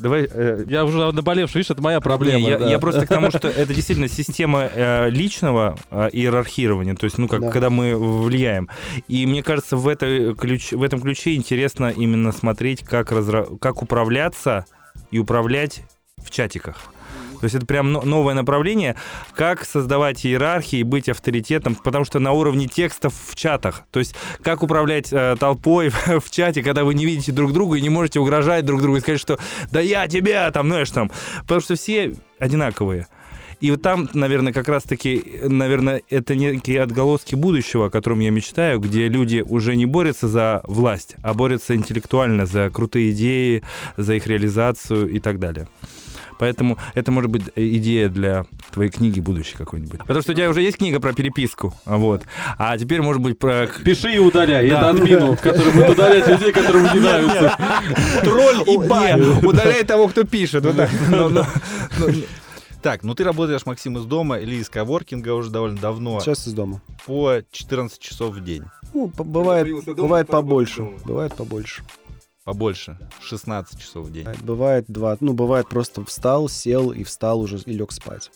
Давай, 0.00 0.28
э, 0.30 0.64
я 0.68 0.84
уже 0.84 1.12
наболевший, 1.12 1.58
видишь, 1.58 1.70
это 1.70 1.82
моя 1.82 2.00
проблема. 2.00 2.40
Не, 2.40 2.50
я, 2.50 2.58
да. 2.58 2.70
я 2.70 2.78
просто 2.78 3.04
к 3.04 3.08
тому, 3.08 3.30
что 3.36 3.48
это 3.48 3.74
действительно 3.74 4.08
система 4.08 4.68
э, 4.72 5.10
личного 5.10 5.76
э, 5.90 6.10
иерархирования, 6.12 6.94
то 6.94 7.04
есть, 7.04 7.18
ну, 7.18 7.28
как, 7.28 7.40
да. 7.40 7.50
когда 7.50 7.70
мы 7.70 7.96
влияем. 7.96 8.68
И 9.08 9.26
мне 9.26 9.42
кажется, 9.42 9.76
в, 9.76 9.88
этой 9.88 10.34
ключ, 10.34 10.72
в 10.72 10.82
этом 10.82 11.00
ключе 11.00 11.34
интересно 11.34 11.92
именно 11.94 12.32
смотреть, 12.32 12.84
как, 12.84 13.10
разра... 13.12 13.46
как 13.60 13.82
управляться 13.82 14.66
и 15.10 15.18
управлять 15.18 15.82
в 16.18 16.30
чатиках. 16.30 16.76
То 17.40 17.44
есть 17.44 17.54
это 17.54 17.66
прям 17.66 17.92
новое 17.92 18.34
направление, 18.34 18.96
как 19.34 19.64
создавать 19.64 20.24
иерархии 20.24 20.82
быть 20.82 21.08
авторитетом, 21.08 21.74
потому 21.74 22.04
что 22.04 22.18
на 22.18 22.32
уровне 22.32 22.66
текстов 22.66 23.14
в 23.28 23.34
чатах. 23.34 23.82
То 23.90 24.00
есть 24.00 24.14
как 24.42 24.62
управлять 24.62 25.12
э, 25.12 25.36
толпой 25.38 25.88
в, 26.06 26.30
чате, 26.30 26.62
когда 26.62 26.84
вы 26.84 26.94
не 26.94 27.06
видите 27.06 27.32
друг 27.32 27.52
друга 27.52 27.76
и 27.76 27.82
не 27.82 27.90
можете 27.90 28.20
угрожать 28.20 28.64
друг 28.64 28.82
другу 28.82 28.98
и 28.98 29.00
сказать, 29.00 29.20
что 29.20 29.38
да 29.70 29.80
я 29.80 30.06
тебя 30.08 30.50
там, 30.50 30.68
знаешь, 30.68 30.90
там. 30.90 31.10
Потому 31.42 31.60
что 31.60 31.76
все 31.76 32.14
одинаковые. 32.38 33.06
И 33.60 33.72
вот 33.72 33.82
там, 33.82 34.08
наверное, 34.14 34.52
как 34.52 34.68
раз-таки, 34.68 35.40
наверное, 35.42 36.02
это 36.08 36.36
некие 36.36 36.80
отголоски 36.80 37.34
будущего, 37.34 37.86
о 37.86 37.90
котором 37.90 38.20
я 38.20 38.30
мечтаю, 38.30 38.78
где 38.78 39.08
люди 39.08 39.44
уже 39.46 39.74
не 39.74 39.84
борются 39.84 40.28
за 40.28 40.62
власть, 40.64 41.16
а 41.22 41.34
борются 41.34 41.74
интеллектуально 41.74 42.46
за 42.46 42.70
крутые 42.70 43.10
идеи, 43.10 43.64
за 43.96 44.14
их 44.14 44.26
реализацию 44.28 45.10
и 45.10 45.18
так 45.18 45.40
далее. 45.40 45.66
Поэтому 46.38 46.78
это 46.94 47.10
может 47.10 47.30
быть 47.30 47.44
идея 47.54 48.08
для 48.08 48.46
твоей 48.72 48.90
книги 48.90 49.20
будущей 49.20 49.56
какой-нибудь. 49.56 50.00
Потому 50.00 50.22
что 50.22 50.32
у 50.32 50.34
тебя 50.34 50.48
уже 50.48 50.62
есть 50.62 50.78
книга 50.78 51.00
про 51.00 51.12
переписку, 51.12 51.74
вот. 51.84 52.22
А 52.58 52.76
теперь, 52.78 53.02
может 53.02 53.20
быть, 53.22 53.38
про... 53.38 53.66
Пиши 53.84 54.14
и 54.14 54.18
удаляй. 54.18 54.70
Да. 54.70 54.78
Это 54.78 54.90
админу, 54.90 55.36
который 55.36 55.72
будет 55.72 55.90
удалять 55.90 56.26
людей, 56.28 56.52
которым 56.52 56.84
не 56.94 57.00
нравится. 57.00 57.56
Тролль 58.22 58.62
и 58.66 58.78
бан. 58.78 59.44
Удаляй 59.44 59.84
того, 59.84 60.08
кто 60.08 60.24
пишет. 60.24 60.64
Так, 62.80 63.02
ну 63.02 63.14
ты 63.14 63.24
работаешь, 63.24 63.66
Максим, 63.66 63.98
из 63.98 64.04
дома 64.04 64.38
или 64.38 64.54
из 64.54 64.68
коворкинга 64.70 65.34
уже 65.34 65.50
довольно 65.50 65.78
давно. 65.78 66.20
Сейчас 66.20 66.46
из 66.46 66.52
дома. 66.52 66.80
По 67.06 67.42
14 67.50 67.98
часов 67.98 68.36
в 68.36 68.44
день. 68.44 68.62
Ну, 68.94 69.12
бывает, 69.18 69.68
бывает 69.84 70.28
побольше. 70.28 70.88
Бывает 71.04 71.34
побольше 71.34 71.82
побольше, 72.48 72.96
16 73.20 73.78
часов 73.78 74.06
в 74.06 74.10
день. 74.10 74.26
Бывает 74.40 74.86
два, 74.88 75.18
ну, 75.20 75.34
бывает 75.34 75.68
просто 75.68 76.02
встал, 76.06 76.48
сел 76.48 76.92
и 76.92 77.04
встал 77.04 77.40
уже 77.40 77.58
и 77.58 77.72
лег 77.74 77.92
спать. 77.92 78.30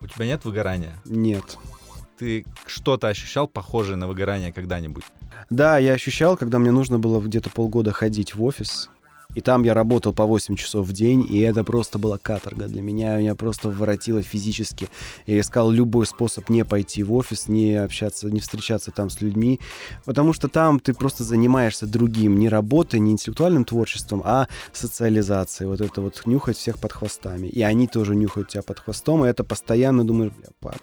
У 0.00 0.06
тебя 0.06 0.24
нет 0.24 0.46
выгорания? 0.46 0.94
Нет. 1.04 1.58
Ты 2.18 2.46
что-то 2.66 3.08
ощущал 3.08 3.46
похожее 3.46 3.96
на 3.96 4.08
выгорание 4.08 4.54
когда-нибудь? 4.54 5.04
Да, 5.50 5.76
я 5.76 5.92
ощущал, 5.92 6.38
когда 6.38 6.58
мне 6.58 6.70
нужно 6.70 6.98
было 6.98 7.20
где-то 7.20 7.50
полгода 7.50 7.92
ходить 7.92 8.34
в 8.34 8.42
офис, 8.42 8.88
и 9.34 9.40
там 9.40 9.62
я 9.64 9.74
работал 9.74 10.12
по 10.12 10.24
8 10.24 10.56
часов 10.56 10.86
в 10.86 10.92
день, 10.92 11.26
и 11.28 11.40
это 11.40 11.64
просто 11.64 11.98
была 11.98 12.18
каторга 12.18 12.66
для 12.66 12.82
меня. 12.82 13.18
Меня 13.18 13.34
просто 13.34 13.68
воротило 13.68 14.22
физически. 14.22 14.88
Я 15.26 15.40
искал 15.40 15.70
любой 15.70 16.06
способ 16.06 16.48
не 16.48 16.64
пойти 16.64 17.02
в 17.02 17.12
офис, 17.12 17.48
не 17.48 17.74
общаться, 17.74 18.30
не 18.30 18.40
встречаться 18.40 18.90
там 18.90 19.10
с 19.10 19.20
людьми, 19.20 19.60
потому 20.04 20.32
что 20.32 20.48
там 20.48 20.80
ты 20.80 20.94
просто 20.94 21.24
занимаешься 21.24 21.86
другим, 21.86 22.38
не 22.38 22.48
работой, 22.48 23.00
не 23.00 23.12
интеллектуальным 23.12 23.64
творчеством, 23.64 24.22
а 24.24 24.48
социализацией. 24.72 25.68
Вот 25.68 25.80
это 25.80 26.00
вот 26.00 26.22
нюхать 26.26 26.56
всех 26.56 26.78
под 26.78 26.92
хвостами. 26.92 27.46
И 27.48 27.62
они 27.62 27.86
тоже 27.86 28.14
нюхают 28.14 28.48
тебя 28.48 28.62
под 28.62 28.80
хвостом, 28.80 29.24
и 29.24 29.28
это 29.28 29.44
постоянно 29.44 30.04
думаешь, 30.04 30.32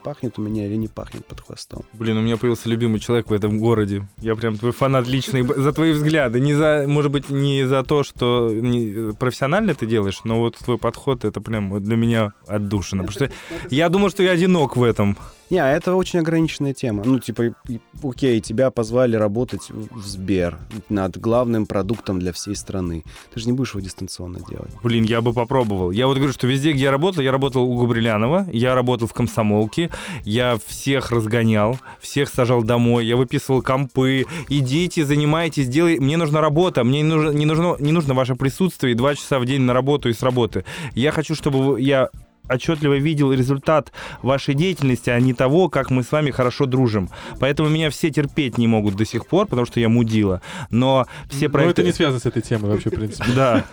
пахнет 0.03 0.37
у 0.37 0.41
меня 0.41 0.67
или 0.67 0.75
не 0.75 0.87
пахнет 0.87 1.25
под 1.25 1.41
хвостом. 1.41 1.83
Блин, 1.93 2.17
у 2.17 2.21
меня 2.21 2.37
появился 2.37 2.69
любимый 2.69 2.99
человек 2.99 3.29
в 3.29 3.33
этом 3.33 3.59
городе. 3.59 4.07
Я 4.17 4.35
прям 4.35 4.57
твой 4.57 4.71
фанат 4.71 5.07
личный 5.07 5.43
за 5.43 5.71
твои 5.73 5.91
взгляды. 5.91 6.39
Не 6.39 6.53
за, 6.53 6.85
может 6.87 7.11
быть, 7.11 7.29
не 7.29 7.67
за 7.67 7.83
то, 7.83 8.03
что 8.03 8.32
не, 8.51 9.13
профессионально 9.13 9.73
ты 9.73 9.85
делаешь, 9.85 10.21
но 10.23 10.39
вот 10.39 10.57
твой 10.57 10.77
подход, 10.77 11.25
это 11.25 11.41
прям 11.41 11.81
для 11.83 11.95
меня 11.95 12.33
отдушина. 12.47 13.03
Потому 13.03 13.27
что 13.27 13.35
я 13.69 13.89
думаю, 13.89 14.09
что 14.09 14.23
я 14.23 14.31
одинок 14.31 14.77
в 14.77 14.83
этом. 14.83 15.17
Не, 15.49 15.59
а 15.59 15.69
это 15.69 15.93
очень 15.93 16.17
ограниченная 16.17 16.73
тема. 16.73 17.03
Ну, 17.05 17.19
типа, 17.19 17.53
окей, 18.01 18.39
тебя 18.39 18.71
позвали 18.71 19.15
работать 19.15 19.69
в 19.69 20.03
Сбер 20.03 20.57
над 20.89 21.19
главным 21.19 21.67
продуктом 21.67 22.19
для 22.19 22.31
всей 22.33 22.55
страны. 22.55 23.03
Ты 23.31 23.39
же 23.39 23.45
не 23.45 23.51
будешь 23.51 23.71
его 23.71 23.81
дистанционно 23.81 24.39
делать. 24.49 24.71
Блин, 24.81 25.03
я 25.03 25.21
бы 25.21 25.31
попробовал. 25.31 25.91
Я 25.91 26.07
вот 26.07 26.17
говорю, 26.17 26.33
что 26.33 26.47
везде, 26.47 26.71
где 26.71 26.85
я 26.85 26.91
работал, 26.91 27.21
я 27.21 27.31
работал 27.31 27.69
у 27.69 27.79
Габрилянова, 27.79 28.47
я 28.51 28.73
работал 28.73 29.07
в 29.07 29.13
комсомолке, 29.13 29.91
я 30.23 30.57
всех 30.65 31.11
разгонял, 31.11 31.77
всех 31.99 32.29
сажал 32.29 32.63
домой, 32.63 33.05
я 33.05 33.15
выписывал 33.15 33.61
компы, 33.61 34.25
идите, 34.49 35.05
занимайтесь, 35.05 35.67
делай. 35.67 35.99
Мне 35.99 36.17
нужна 36.17 36.41
работа, 36.41 36.83
мне 36.83 37.03
не 37.03 37.09
нужно, 37.09 37.29
не 37.29 37.45
нужно, 37.45 37.75
не 37.77 37.91
нужно 37.91 38.15
ваше 38.23 38.35
присутствие 38.35 38.95
два 38.95 39.15
часа 39.15 39.37
в 39.37 39.45
день 39.45 39.61
на 39.61 39.73
работу 39.73 40.09
и 40.09 40.13
с 40.13 40.23
работы. 40.23 40.63
Я 40.95 41.11
хочу, 41.11 41.35
чтобы 41.35 41.81
я 41.81 42.09
отчетливо 42.49 42.95
видел 42.95 43.33
результат 43.33 43.91
вашей 44.21 44.53
деятельности, 44.53 45.09
а 45.09 45.19
не 45.19 45.33
того, 45.33 45.69
как 45.69 45.89
мы 45.89 46.03
с 46.03 46.11
вами 46.11 46.31
хорошо 46.31 46.65
дружим. 46.65 47.09
Поэтому 47.39 47.69
меня 47.69 47.89
все 47.89 48.09
терпеть 48.09 48.57
не 48.57 48.67
могут 48.67 48.95
до 48.95 49.05
сих 49.05 49.25
пор, 49.27 49.47
потому 49.47 49.65
что 49.65 49.79
я 49.79 49.89
мудила. 49.89 50.41
Но 50.69 51.07
все 51.29 51.47
Но 51.47 51.53
проекты... 51.53 51.81
это 51.81 51.87
не 51.87 51.93
связано 51.93 52.19
с 52.19 52.25
этой 52.25 52.41
темой 52.41 52.71
вообще, 52.71 52.89
в 52.89 52.93
принципе. 52.93 53.31
Да. 53.35 53.65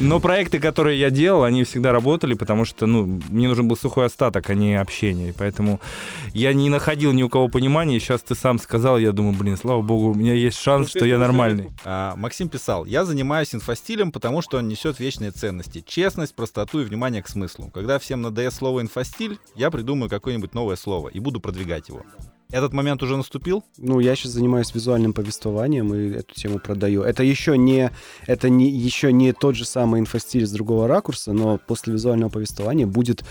Но 0.00 0.20
проекты, 0.20 0.58
которые 0.60 0.98
я 0.98 1.10
делал, 1.10 1.44
они 1.44 1.64
всегда 1.64 1.92
работали, 1.92 2.34
потому 2.34 2.64
что, 2.64 2.86
ну, 2.86 3.20
мне 3.28 3.48
нужен 3.48 3.68
был 3.68 3.76
сухой 3.76 4.06
остаток, 4.06 4.48
а 4.50 4.54
не 4.54 4.74
общение. 4.76 5.30
И 5.30 5.32
Поэтому 5.32 5.80
я 6.34 6.52
не 6.52 6.68
находил 6.68 7.12
ни 7.12 7.22
у 7.22 7.28
кого 7.28 7.48
понимания. 7.48 7.98
Сейчас 7.98 8.22
ты 8.22 8.34
сам 8.34 8.58
сказал, 8.58 8.98
я 8.98 9.12
думаю, 9.12 9.36
блин, 9.36 9.56
слава 9.56 9.82
богу, 9.82 10.10
у 10.10 10.14
меня 10.14 10.34
есть 10.34 10.58
шанс, 10.58 10.90
что 10.90 11.04
я 11.04 11.18
нормальный. 11.18 11.70
А, 11.84 12.14
Максим 12.16 12.48
писал, 12.48 12.84
я 12.84 13.04
занимаюсь 13.04 13.54
инфостилем, 13.54 14.12
потому 14.12 14.42
что 14.42 14.58
он 14.58 14.68
несет 14.68 15.00
вечные 15.00 15.30
ценности. 15.30 15.82
Честность, 15.86 16.34
простоту 16.34 16.80
и 16.80 16.84
внимание 16.84 17.22
к 17.22 17.28
смыслу. 17.28 17.70
Когда 17.72 17.98
всем 18.10 18.22
надоест 18.22 18.56
слово 18.56 18.80
инфостиль, 18.80 19.38
я 19.54 19.70
придумаю 19.70 20.10
какое-нибудь 20.10 20.52
новое 20.52 20.74
слово 20.74 21.10
и 21.10 21.20
буду 21.20 21.38
продвигать 21.38 21.88
его. 21.88 22.02
Этот 22.50 22.72
момент 22.72 23.04
уже 23.04 23.16
наступил? 23.16 23.62
Ну, 23.78 24.00
я 24.00 24.16
сейчас 24.16 24.32
занимаюсь 24.32 24.74
визуальным 24.74 25.12
повествованием 25.12 25.94
и 25.94 26.16
эту 26.16 26.34
тему 26.34 26.58
продаю. 26.58 27.02
Это 27.02 27.22
еще 27.22 27.56
не, 27.56 27.92
это 28.26 28.48
не, 28.48 28.68
еще 28.68 29.12
не 29.12 29.32
тот 29.32 29.54
же 29.54 29.64
самый 29.64 30.00
инфостиль 30.00 30.44
с 30.44 30.50
другого 30.50 30.88
ракурса, 30.88 31.32
но 31.32 31.58
после 31.58 31.92
визуального 31.92 32.30
повествования 32.30 32.84
будет 32.84 33.22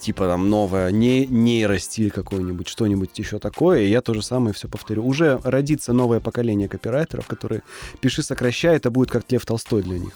типа 0.00 0.28
там 0.28 0.48
новое, 0.48 0.92
не 0.92 1.26
нейростиль 1.26 2.12
какой-нибудь, 2.12 2.68
что-нибудь 2.68 3.18
еще 3.18 3.40
такое, 3.40 3.80
и 3.80 3.88
я 3.88 4.00
то 4.00 4.14
же 4.14 4.22
самое 4.22 4.54
все 4.54 4.68
повторю. 4.68 5.04
Уже 5.04 5.40
родится 5.42 5.92
новое 5.92 6.20
поколение 6.20 6.68
копирайтеров, 6.68 7.26
которые 7.26 7.64
«пиши, 8.00 8.22
сокращай», 8.22 8.76
это 8.76 8.92
будет 8.92 9.10
как 9.10 9.24
Лев 9.32 9.44
Толстой 9.44 9.82
для 9.82 9.98
них. 9.98 10.12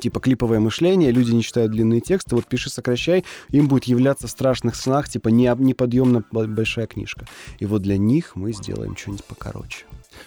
Типа 0.00 0.20
клиповое 0.20 0.60
мышление, 0.60 1.10
люди 1.10 1.32
не 1.32 1.42
читают 1.42 1.72
длинные 1.72 2.00
тексты, 2.00 2.36
вот 2.36 2.46
пиши, 2.46 2.70
сокращай, 2.70 3.24
им 3.50 3.68
будет 3.68 3.84
являться 3.84 4.26
в 4.26 4.30
страшных 4.30 4.76
снах, 4.76 5.08
типа 5.08 5.28
не, 5.28 5.52
неподъемно 5.58 6.24
большая 6.30 6.86
книжка. 6.86 7.26
И 7.58 7.66
вот 7.66 7.82
для 7.82 7.98
них 7.98 8.36
мы 8.36 8.52
сделаем 8.52 8.96
что-нибудь 8.96 9.24
покороче. 9.24 9.86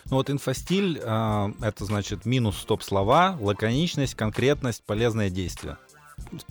Ну 0.09 0.17
вот 0.17 0.29
инфостиль, 0.29 0.99
а, 1.03 1.51
это 1.61 1.85
значит 1.85 2.25
минус 2.25 2.57
стоп-слова, 2.57 3.37
лаконичность, 3.39 4.15
конкретность, 4.15 4.83
полезное 4.83 5.29
действие. 5.29 5.77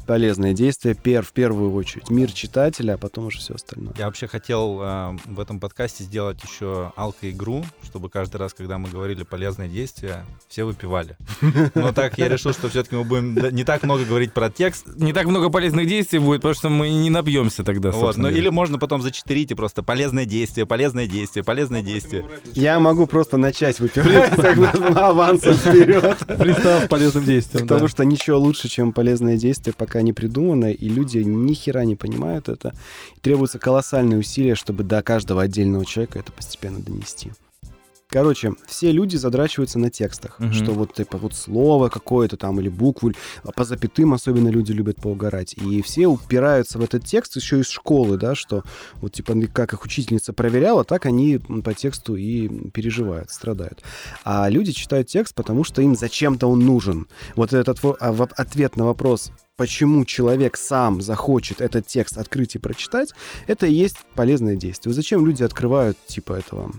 Полезное 0.07 0.53
действие 0.53 0.95
пер, 0.95 1.23
в 1.23 1.33
первую 1.33 1.73
очередь. 1.75 2.11
Мир 2.11 2.33
читателя, 2.33 2.95
а 2.95 2.99
потом 2.99 3.27
уже 3.27 3.39
все 3.39 3.55
остальное. 3.55 3.95
Я 3.99 4.07
вообще 4.07 4.27
хотел 4.27 4.79
а, 4.81 5.17
в 5.25 5.41
этом 5.41 5.61
подкасте 5.61 6.05
сделать 6.05 6.43
еще 6.43 6.93
алко-игру, 6.97 7.65
чтобы 7.85 8.11
каждый 8.11 8.37
раз, 8.37 8.55
когда 8.55 8.79
мы 8.79 8.89
говорили 8.89 9.23
полезное 9.23 9.69
действие, 9.69 10.25
все 10.49 10.65
выпивали. 10.65 11.17
Но 11.75 11.93
так 11.95 12.19
я 12.19 12.29
решил, 12.29 12.53
что 12.53 12.69
все-таки 12.69 12.97
мы 12.97 13.05
будем 13.05 13.55
не 13.55 13.65
так 13.65 13.83
много 13.83 14.05
говорить 14.05 14.33
про 14.33 14.51
текст. 14.51 14.87
Не 14.97 15.13
так 15.13 15.27
много 15.27 15.51
полезных 15.51 15.87
действий 15.87 16.19
будет, 16.19 16.43
потому 16.43 16.55
что 16.55 16.69
мы 16.69 16.91
не 16.91 17.11
напьемся 17.11 17.65
тогда, 17.65 17.91
Вот, 17.91 18.17
ну, 18.17 18.29
или 18.29 18.49
можно 18.49 18.79
потом 18.79 19.03
зачитерить 19.03 19.51
и 19.51 19.55
просто 19.55 19.83
полезное 19.83 20.25
действие, 20.25 20.67
полезное 20.67 21.07
действие, 21.07 21.45
полезное 21.45 21.83
действие. 21.83 22.27
Я 22.55 22.81
могу 22.81 23.07
просто 23.07 23.37
начать 23.37 23.81
выпивать 23.81 24.33
авансом 24.97 25.55
вперед. 25.55 26.19
Пристав 26.39 26.89
полезным 26.89 27.25
действием. 27.25 27.67
Потому 27.67 27.89
что 27.89 28.05
ничего 28.05 28.39
лучше, 28.39 28.69
чем 28.69 28.93
полезное 28.93 29.37
действие, 29.37 29.70
пока 29.73 30.03
не 30.03 30.13
придумано, 30.13 30.73
и 30.73 30.89
люди 30.89 31.19
ни 31.19 31.55
хера 31.55 31.85
не 31.85 31.97
понимают 31.97 32.49
это. 32.49 32.75
Требуются 33.21 33.59
колоссальные 33.59 34.19
усилия, 34.19 34.55
чтобы 34.55 34.85
до 34.85 35.03
каждого 35.03 35.43
отдельного 35.43 35.85
человека 35.85 36.19
это 36.19 36.33
постепенно 36.33 36.81
донести. 36.81 37.33
Короче, 38.11 38.55
все 38.67 38.91
люди 38.91 39.15
задрачиваются 39.15 39.79
на 39.79 39.89
текстах, 39.89 40.41
Мгм. 40.41 40.53
что 40.53 40.73
вот 40.73 40.95
типа 40.95 41.17
вот 41.17 41.33
слово 41.33 41.89
какое-то 41.89 42.37
там 42.37 42.59
или 42.59 42.69
букву, 42.69 43.13
а 43.45 43.53
по 43.53 43.65
запятым 43.65 44.13
особенно 44.15 44.49
люди 44.49 44.73
любят 44.73 44.97
поугарать. 44.97 45.55
И 45.55 45.81
все 45.83 46.09
упираются 46.09 46.79
в 46.79 46.83
этот 46.83 47.05
текст 47.05 47.37
еще 47.37 47.61
из 47.61 47.69
школы, 47.69 48.19
да, 48.19 48.35
что 48.35 48.65
вот 49.01 49.13
типа 49.13 49.35
как 49.53 49.75
их 49.75 49.85
учительница 49.85 50.33
проверяла, 50.33 50.83
так 50.83 51.07
они 51.07 51.39
по 51.39 51.73
тексту 51.73 52.17
и 52.17 52.49
переживают, 52.71 53.31
страдают. 53.31 53.85
А 54.25 54.49
люди 54.49 54.73
читают 54.73 55.07
текст, 55.07 55.33
потому 55.37 55.63
что 55.63 55.81
им 55.81 55.95
зачем-то 55.95 56.49
он 56.49 56.59
нужен. 56.59 57.07
Вот 57.37 57.53
этот 57.53 57.79
а, 58.01 58.29
ответ 58.37 58.77
на 58.77 58.87
вопрос, 58.87 59.31
почему 59.61 60.07
человек 60.07 60.57
сам 60.57 61.03
захочет 61.03 61.61
этот 61.61 61.87
текст 61.87 62.17
открыть 62.17 62.55
и 62.55 62.59
прочитать, 62.59 63.13
это 63.47 63.67
и 63.67 63.75
есть 63.75 63.99
полезное 64.15 64.57
действие. 64.57 64.95
Зачем 64.95 65.27
люди 65.27 65.43
открывают 65.43 65.99
типа 66.07 66.33
этого 66.33 66.73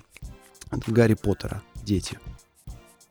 Гарри 0.88 1.14
Поттера, 1.14 1.62
дети? 1.76 2.18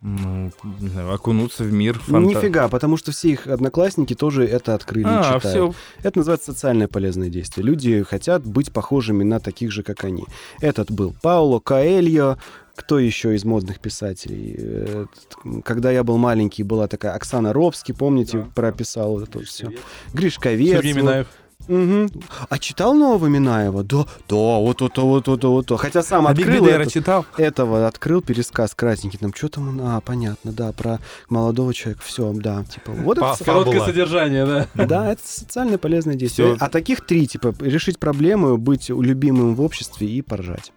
Ну, 0.03 0.51
не 0.81 0.89
знаю, 0.89 1.13
окунуться 1.13 1.63
в 1.63 1.73
мир 1.73 2.01
Ну, 2.07 2.13
фанта... 2.15 2.29
Нифига, 2.29 2.69
потому 2.69 2.97
что 2.97 3.13
все 3.13 3.31
их 3.31 3.47
одноклассники 3.47 4.15
тоже 4.15 4.47
это 4.47 4.75
открыли 4.75 5.05
и 5.05 5.11
А, 5.11 5.23
читают. 5.39 5.45
все. 5.45 5.75
Это 6.03 6.19
называется 6.19 6.53
социальное 6.53 6.89
полезное 6.89 7.29
действие. 7.29 7.67
Люди 7.67 8.03
хотят 8.03 8.47
быть 8.47 8.73
похожими 8.73 9.25
на 9.25 9.41
таких 9.41 9.73
же, 9.73 9.83
как 9.83 10.05
они. 10.05 10.25
Этот 10.61 10.91
был 10.91 11.15
Пауло 11.21 11.61
Коэльо, 11.61 12.39
кто 12.77 12.99
еще 12.99 13.35
из 13.35 13.45
модных 13.45 13.79
писателей? 13.79 15.07
Когда 15.65 15.91
я 15.91 16.03
был 16.03 16.17
маленький, 16.17 16.63
была 16.63 16.89
такая 16.89 17.13
Оксана 17.13 17.53
Робский, 17.53 17.95
помните, 17.95 18.47
прописал 18.55 19.11
вот 19.19 19.29
это 19.29 19.41
все. 19.45 19.71
Гришковец. 20.15 20.83
Сергей 20.83 20.95
вот. 21.03 21.27
Мгм. 21.69 22.11
А 22.49 22.59
читал 22.59 22.95
нового 22.95 23.27
Минаева? 23.27 23.85
Да, 23.85 24.05
да, 24.29 24.35
вот 24.37 24.83
это, 24.83 25.03
вот 25.03 25.29
это, 25.29 25.49
вот 25.49 25.67
это. 25.67 25.77
Хотя 25.77 26.03
сам 26.03 26.27
А 26.27 26.35
Биг 26.35 26.47
открыл 26.47 26.65
Бендера 26.65 26.83
этот- 26.83 26.93
читал? 26.93 27.27
этого, 27.37 27.87
открыл 27.87 28.23
пересказ 28.23 28.75
красненький, 28.75 29.19
там, 29.19 29.33
что 29.35 29.49
там, 29.49 29.69
он- 29.69 29.81
а, 29.83 30.01
понятно, 30.01 30.53
да, 30.53 30.73
про 30.73 30.99
молодого 31.29 31.73
человека, 31.73 32.03
все, 32.05 32.33
да, 32.35 32.65
типа, 32.65 32.93
вот 32.93 33.19
это 33.19 33.21
Па- 33.29 33.37
со- 33.37 33.45
Короткое 33.45 33.73
Фабула. 33.75 33.87
содержание, 33.87 34.47
да. 34.47 34.67
да, 34.87 35.13
это 35.13 35.23
социально 35.25 35.79
полезное 35.79 36.15
действие. 36.17 36.57
Всё. 36.57 36.65
А 36.65 36.69
таких 36.69 37.07
три, 37.07 37.27
типа, 37.27 37.55
решить 37.61 37.99
проблему, 37.99 38.57
быть 38.57 38.89
любимым 38.89 39.55
в 39.55 39.61
обществе 39.61 40.09
и 40.09 40.23
поржать. 40.23 40.73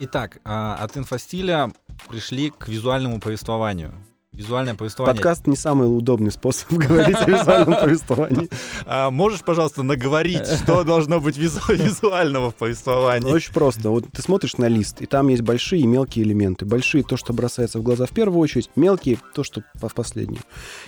Итак, 0.00 0.38
а, 0.44 0.76
от 0.80 0.96
инфостиля 0.96 1.70
пришли 2.08 2.50
к 2.56 2.68
визуальному 2.68 3.20
повествованию. 3.20 3.92
Визуальное 4.34 4.74
повествование. 4.74 5.14
Подкаст 5.14 5.46
не 5.46 5.54
самый 5.54 5.84
удобный 5.84 6.32
способ 6.32 6.68
говорить 6.72 7.16
о 7.16 7.30
визуальном 7.30 7.74
повествовании. 7.74 8.50
А 8.86 9.10
можешь, 9.10 9.42
пожалуйста, 9.42 9.82
наговорить, 9.82 10.46
что 10.62 10.82
должно 10.84 11.20
быть 11.20 11.38
визу- 11.38 11.60
визуального 11.72 12.50
в 12.50 12.54
повествовании? 12.56 13.30
Очень 13.30 13.52
просто. 13.52 13.90
Вот 13.90 14.06
ты 14.12 14.20
смотришь 14.22 14.56
на 14.56 14.66
лист, 14.66 15.00
и 15.00 15.06
там 15.06 15.28
есть 15.28 15.42
большие 15.42 15.82
и 15.82 15.86
мелкие 15.86 16.24
элементы. 16.24 16.64
Большие— 16.64 17.04
то, 17.08 17.16
что 17.16 17.32
бросается 17.32 17.78
в 17.78 17.82
глаза 17.82 18.06
в 18.06 18.10
первую 18.10 18.40
очередь, 18.40 18.70
мелкие— 18.76 19.18
то, 19.34 19.44
что 19.44 19.62
в 19.74 19.94
последнюю. 19.94 20.42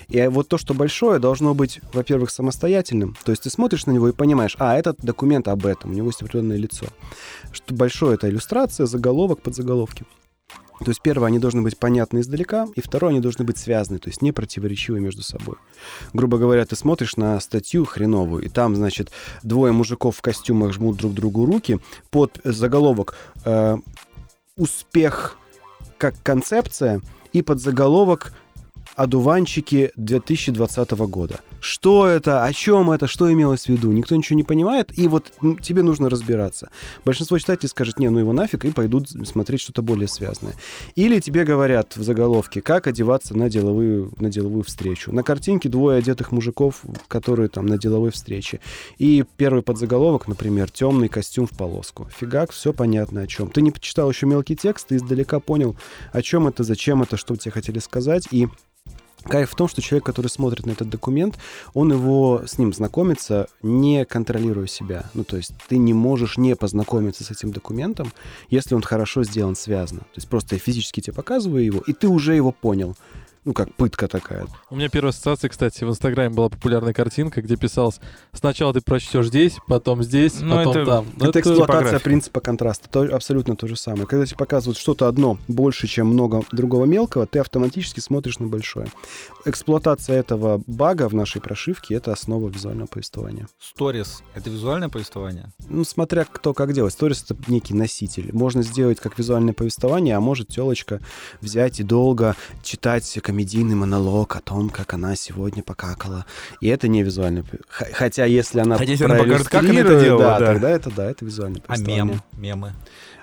И 0.08 0.26
вот 0.26 0.48
то, 0.48 0.58
что 0.58 0.74
большое, 0.74 1.20
должно 1.20 1.54
быть, 1.54 1.80
во-первых, 1.92 2.30
самостоятельным. 2.30 3.16
То 3.24 3.30
есть 3.30 3.44
ты 3.44 3.50
смотришь 3.50 3.86
на 3.86 3.92
него 3.92 4.08
и 4.08 4.12
понимаешь, 4.12 4.56
а, 4.58 4.76
этот 4.76 4.98
документ 5.00 5.48
об 5.48 5.64
этом, 5.66 5.92
у 5.92 5.94
него 5.94 6.08
есть 6.08 6.20
определенное 6.20 6.56
лицо. 6.56 6.86
Что 7.52 7.74
большое— 7.74 8.14
это 8.16 8.28
иллюстрация, 8.28 8.86
заголовок, 8.86 9.40
подзаголовки. 9.40 10.04
То 10.80 10.90
есть, 10.90 11.00
первое, 11.00 11.28
они 11.28 11.38
должны 11.38 11.62
быть 11.62 11.78
понятны 11.78 12.20
издалека, 12.20 12.68
и 12.74 12.80
второе, 12.80 13.12
они 13.12 13.20
должны 13.20 13.44
быть 13.44 13.58
связаны, 13.58 13.98
то 13.98 14.08
есть 14.08 14.22
не 14.22 14.32
противоречивы 14.32 15.00
между 15.00 15.22
собой. 15.22 15.56
Грубо 16.12 16.38
говоря, 16.38 16.64
ты 16.66 16.76
смотришь 16.76 17.16
на 17.16 17.40
статью 17.40 17.84
хреновую, 17.84 18.44
и 18.44 18.48
там, 18.48 18.76
значит, 18.76 19.10
двое 19.42 19.72
мужиков 19.72 20.16
в 20.16 20.22
костюмах 20.22 20.72
жмут 20.72 20.96
друг 20.96 21.14
другу 21.14 21.46
руки, 21.46 21.80
под 22.10 22.38
заголовок 22.44 23.16
э, 23.44 23.78
«Успех 24.56 25.38
как 25.98 26.14
концепция» 26.22 27.00
и 27.32 27.42
под 27.42 27.60
заголовок 27.60 28.32
«Одуванчики 28.96 29.92
2020 29.96 30.90
года». 30.90 31.40
Что 31.66 32.06
это? 32.06 32.44
О 32.44 32.52
чем 32.52 32.92
это? 32.92 33.08
Что 33.08 33.32
имелось 33.32 33.64
в 33.64 33.68
виду? 33.70 33.90
Никто 33.90 34.14
ничего 34.14 34.36
не 34.36 34.44
понимает, 34.44 34.96
и 34.96 35.08
вот 35.08 35.32
тебе 35.60 35.82
нужно 35.82 36.08
разбираться. 36.08 36.70
Большинство 37.04 37.36
читателей 37.40 37.68
скажет, 37.68 37.98
не, 37.98 38.08
ну 38.08 38.20
его 38.20 38.32
нафиг, 38.32 38.64
и 38.64 38.70
пойдут 38.70 39.08
смотреть 39.08 39.62
что-то 39.62 39.82
более 39.82 40.06
связанное. 40.06 40.54
Или 40.94 41.18
тебе 41.18 41.42
говорят 41.42 41.96
в 41.96 42.04
заголовке, 42.04 42.60
как 42.60 42.86
одеваться 42.86 43.36
на 43.36 43.50
деловую, 43.50 44.12
на 44.20 44.30
деловую 44.30 44.62
встречу. 44.62 45.10
На 45.10 45.24
картинке 45.24 45.68
двое 45.68 45.98
одетых 45.98 46.30
мужиков, 46.30 46.82
которые 47.08 47.48
там 47.48 47.66
на 47.66 47.78
деловой 47.78 48.12
встрече. 48.12 48.60
И 48.98 49.24
первый 49.36 49.64
подзаголовок, 49.64 50.28
например, 50.28 50.70
темный 50.70 51.08
костюм 51.08 51.48
в 51.48 51.50
полоску. 51.50 52.08
Фигак, 52.16 52.52
все 52.52 52.72
понятно 52.72 53.22
о 53.22 53.26
чем. 53.26 53.50
Ты 53.50 53.60
не 53.60 53.72
почитал 53.72 54.08
еще 54.08 54.26
мелкий 54.26 54.54
текст, 54.54 54.86
ты 54.86 54.96
издалека 54.96 55.40
понял, 55.40 55.74
о 56.12 56.22
чем 56.22 56.46
это, 56.46 56.62
зачем 56.62 57.02
это, 57.02 57.16
что 57.16 57.34
тебе 57.34 57.50
хотели 57.50 57.80
сказать, 57.80 58.28
и 58.30 58.46
Кайф 59.28 59.50
в 59.50 59.54
том, 59.56 59.66
что 59.66 59.82
человек, 59.82 60.04
который 60.04 60.28
смотрит 60.28 60.66
на 60.66 60.70
этот 60.70 60.88
документ, 60.88 61.36
он 61.74 61.92
его 61.92 62.42
с 62.46 62.58
ним 62.58 62.72
знакомится, 62.72 63.48
не 63.60 64.04
контролируя 64.04 64.66
себя. 64.66 65.10
Ну, 65.14 65.24
то 65.24 65.36
есть 65.36 65.52
ты 65.68 65.78
не 65.78 65.94
можешь 65.94 66.38
не 66.38 66.54
познакомиться 66.54 67.24
с 67.24 67.30
этим 67.30 67.50
документом, 67.50 68.12
если 68.50 68.74
он 68.74 68.82
хорошо 68.82 69.24
сделан, 69.24 69.56
связано. 69.56 70.00
То 70.00 70.16
есть 70.16 70.28
просто 70.28 70.54
я 70.54 70.60
физически 70.60 71.00
тебе 71.00 71.14
показываю 71.14 71.64
его, 71.64 71.80
и 71.86 71.92
ты 71.92 72.08
уже 72.08 72.34
его 72.34 72.52
понял. 72.52 72.96
Ну, 73.46 73.52
как 73.54 73.72
пытка 73.74 74.08
такая. 74.08 74.46
У 74.70 74.76
меня 74.76 74.88
первая 74.88 75.10
ассоциация, 75.10 75.48
кстати, 75.48 75.84
в 75.84 75.88
Инстаграме 75.88 76.34
была 76.34 76.48
популярная 76.48 76.92
картинка, 76.92 77.40
где 77.40 77.56
писалось 77.56 78.00
сначала 78.32 78.74
ты 78.74 78.80
прочтешь 78.80 79.28
здесь, 79.28 79.56
потом 79.68 80.02
здесь, 80.02 80.40
Ну, 80.40 80.54
потом 80.56 80.76
это- 80.76 80.84
там. 80.84 81.06
Ну, 81.16 81.28
Это 81.28 81.38
эксплуатация 81.40 81.78
типография. 81.78 82.04
принципа 82.04 82.40
контраста. 82.40 82.88
То, 82.90 83.02
абсолютно 83.02 83.54
то 83.54 83.68
же 83.68 83.76
самое. 83.76 84.06
Когда 84.06 84.26
тебе 84.26 84.36
показывают 84.36 84.76
что-то 84.76 85.06
одно 85.06 85.38
больше, 85.46 85.86
чем 85.86 86.08
много 86.08 86.42
другого 86.50 86.86
мелкого, 86.86 87.26
ты 87.26 87.38
автоматически 87.38 88.00
смотришь 88.00 88.40
на 88.40 88.48
большое. 88.48 88.88
Эксплуатация 89.44 90.18
этого 90.18 90.60
бага 90.66 91.08
в 91.08 91.14
нашей 91.14 91.40
прошивке— 91.40 91.94
это 91.96 92.12
основа 92.12 92.48
визуального 92.48 92.88
повествования. 92.88 93.46
Сторис— 93.60 94.22
это 94.34 94.50
визуальное 94.50 94.88
повествование? 94.88 95.52
Ну, 95.68 95.84
смотря 95.84 96.24
кто 96.24 96.52
как 96.52 96.72
делать. 96.72 96.92
Сторис— 96.92 97.22
это 97.28 97.36
некий 97.46 97.74
носитель. 97.74 98.30
Можно 98.32 98.62
сделать 98.62 98.98
как 98.98 99.16
визуальное 99.16 99.54
повествование, 99.54 100.16
а 100.16 100.20
может 100.20 100.48
телочка 100.48 101.00
взять 101.40 101.78
и 101.78 101.84
долго 101.84 102.34
читать 102.64 103.04
комедийный 103.36 103.74
монолог 103.74 104.34
о 104.34 104.40
том, 104.40 104.70
как 104.70 104.94
она 104.94 105.14
сегодня 105.14 105.62
покакала. 105.62 106.24
И 106.62 106.68
это 106.68 106.88
не 106.88 107.04
Х- 107.68 107.86
Хотя 107.92 108.24
если 108.24 108.60
она 108.60 108.78
Хотя 108.78 108.92
если 108.92 109.04
она 109.04 109.16
покажет, 109.16 109.48
как 109.48 109.62
она 109.62 109.80
это 109.80 110.00
делала, 110.00 110.22
да, 110.22 110.38
да. 110.38 110.46
тогда 110.46 110.70
это, 110.70 110.90
да, 110.90 111.10
это 111.10 111.24
визуальное 111.26 111.60
А 111.68 111.76
мем, 111.76 112.22
мемы? 112.32 112.72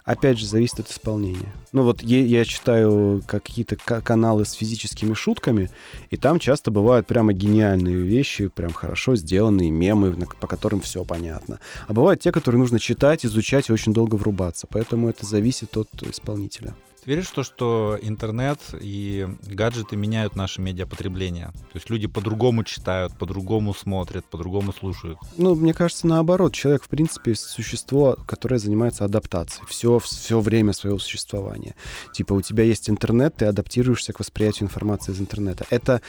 Опять 0.06 0.38
же, 0.38 0.45
зависит 0.45 0.82
от 0.82 0.91
исполнения. 0.91 1.52
Ну 1.71 1.82
вот 1.82 2.04
е- 2.04 2.28
я 2.28 2.45
читаю 2.45 3.23
какие-то 3.26 3.76
ка- 3.76 4.02
каналы 4.02 4.45
с 4.45 4.52
физическими 4.52 5.15
шутками, 5.15 5.71
и 6.12 6.17
там 6.17 6.38
часто 6.38 6.69
бывают 6.69 7.08
прямо 7.08 7.34
гениальные 7.34 7.95
вещи, 7.95 8.49
прям 8.49 8.71
хорошо 8.71 9.15
сделанные 9.15 9.71
мемы, 9.71 10.15
по 10.39 10.45
которым 10.45 10.82
все 10.82 11.04
понятно. 11.06 11.60
А 11.88 11.93
бывают 11.93 12.21
те, 12.21 12.32
которые 12.32 12.60
нужно 12.60 12.80
читать, 12.80 13.26
изучать 13.26 13.69
и 13.69 13.73
очень 13.73 13.93
долго 13.93 14.13
врубаться. 14.13 14.67
Поэтому 14.69 15.10
это 15.10 15.26
зависит 15.26 15.76
от 15.76 15.89
исполнителя. 16.04 16.76
Ты 17.04 17.12
веришь 17.12 17.28
в 17.28 17.34
то, 17.34 17.44
что 17.44 17.98
интернет 18.02 18.60
и 18.80 19.28
гаджеты 19.46 19.98
меняют 19.98 20.38
наше 20.38 20.62
медиапотребление? 20.62 21.48
То 21.48 21.76
есть 21.76 21.89
люди 21.89 22.08
по-другому 22.08 22.63
читают, 22.63 23.18
по-другому 23.18 23.74
смотрят, 23.74 24.24
по-другому 24.26 24.72
слушают. 24.72 25.20
Ну, 25.38 25.54
мне 25.54 25.74
кажется, 25.74 26.08
наоборот. 26.08 26.54
Человек, 26.54 26.84
в 26.84 26.88
принципе, 26.88 27.36
существо, 27.36 28.18
которое 28.26 28.58
занимается 28.58 29.04
адаптацией. 29.04 29.68
Все, 29.68 30.00
все 30.00 30.39
время 30.39 30.72
своего 30.72 30.98
существования. 30.98 31.76
Типа, 32.13 32.34
у 32.34 32.42
тебя 32.42 32.63
есть 32.63 32.89
интернет, 32.89 33.36
ты 33.36 33.46
адаптируешься 33.46 34.13
к 34.13 34.20
восприятию 34.20 34.68
информации 34.68 35.12
из 35.12 35.20
интернета. 35.20 35.66
Это... 35.70 36.02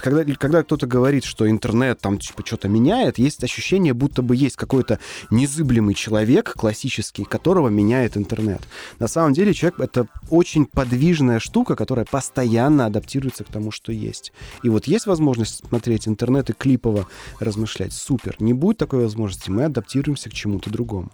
Когда, 0.00 0.24
когда 0.34 0.62
кто-то 0.62 0.86
говорит, 0.86 1.24
что 1.24 1.48
интернет 1.50 2.00
там, 2.00 2.18
типа, 2.18 2.42
что-то 2.46 2.68
меняет, 2.68 3.18
есть 3.18 3.44
ощущение, 3.44 3.92
будто 3.92 4.22
бы 4.22 4.34
есть 4.34 4.56
какой-то 4.56 4.98
незыблемый 5.30 5.94
человек 5.94 6.54
классический, 6.54 7.24
которого 7.24 7.68
меняет 7.68 8.16
интернет. 8.16 8.62
На 8.98 9.06
самом 9.06 9.34
деле 9.34 9.52
человек— 9.52 9.78
это 9.90 10.08
очень 10.30 10.66
подвижная 10.66 11.40
штука, 11.40 11.76
которая 11.76 12.04
постоянно 12.04 12.86
адаптируется 12.86 13.44
к 13.44 13.48
тому, 13.48 13.70
что 13.70 13.92
есть. 13.92 14.32
И 14.62 14.68
вот 14.68 14.86
есть 14.86 15.06
возможность 15.06 15.66
смотреть 15.66 16.08
интернет 16.08 16.50
и 16.50 16.52
клипово 16.52 17.06
размышлять. 17.38 17.92
Супер. 17.92 18.36
Не 18.38 18.52
будет 18.52 18.78
такой 18.78 19.02
возможности, 19.02 19.50
мы 19.50 19.64
адаптируемся 19.64 20.30
к 20.30 20.32
чему-то 20.32 20.70
другому. 20.70 21.10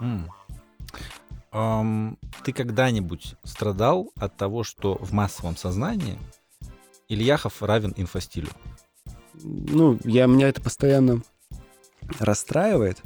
М. 0.00 0.30
Ам, 1.50 2.18
ты 2.44 2.52
когда-нибудь 2.52 3.34
страдал 3.44 4.10
от 4.16 4.36
того, 4.36 4.64
что 4.64 4.96
в 5.00 5.12
массовом 5.12 5.56
сознании 5.56 6.18
Ильяхов 7.08 7.62
равен 7.62 7.92
инфостилю? 7.96 8.48
Ну, 9.34 9.98
я, 10.04 10.26
меня 10.26 10.48
это 10.48 10.62
постоянно 10.62 11.22
расстраивает, 12.18 13.02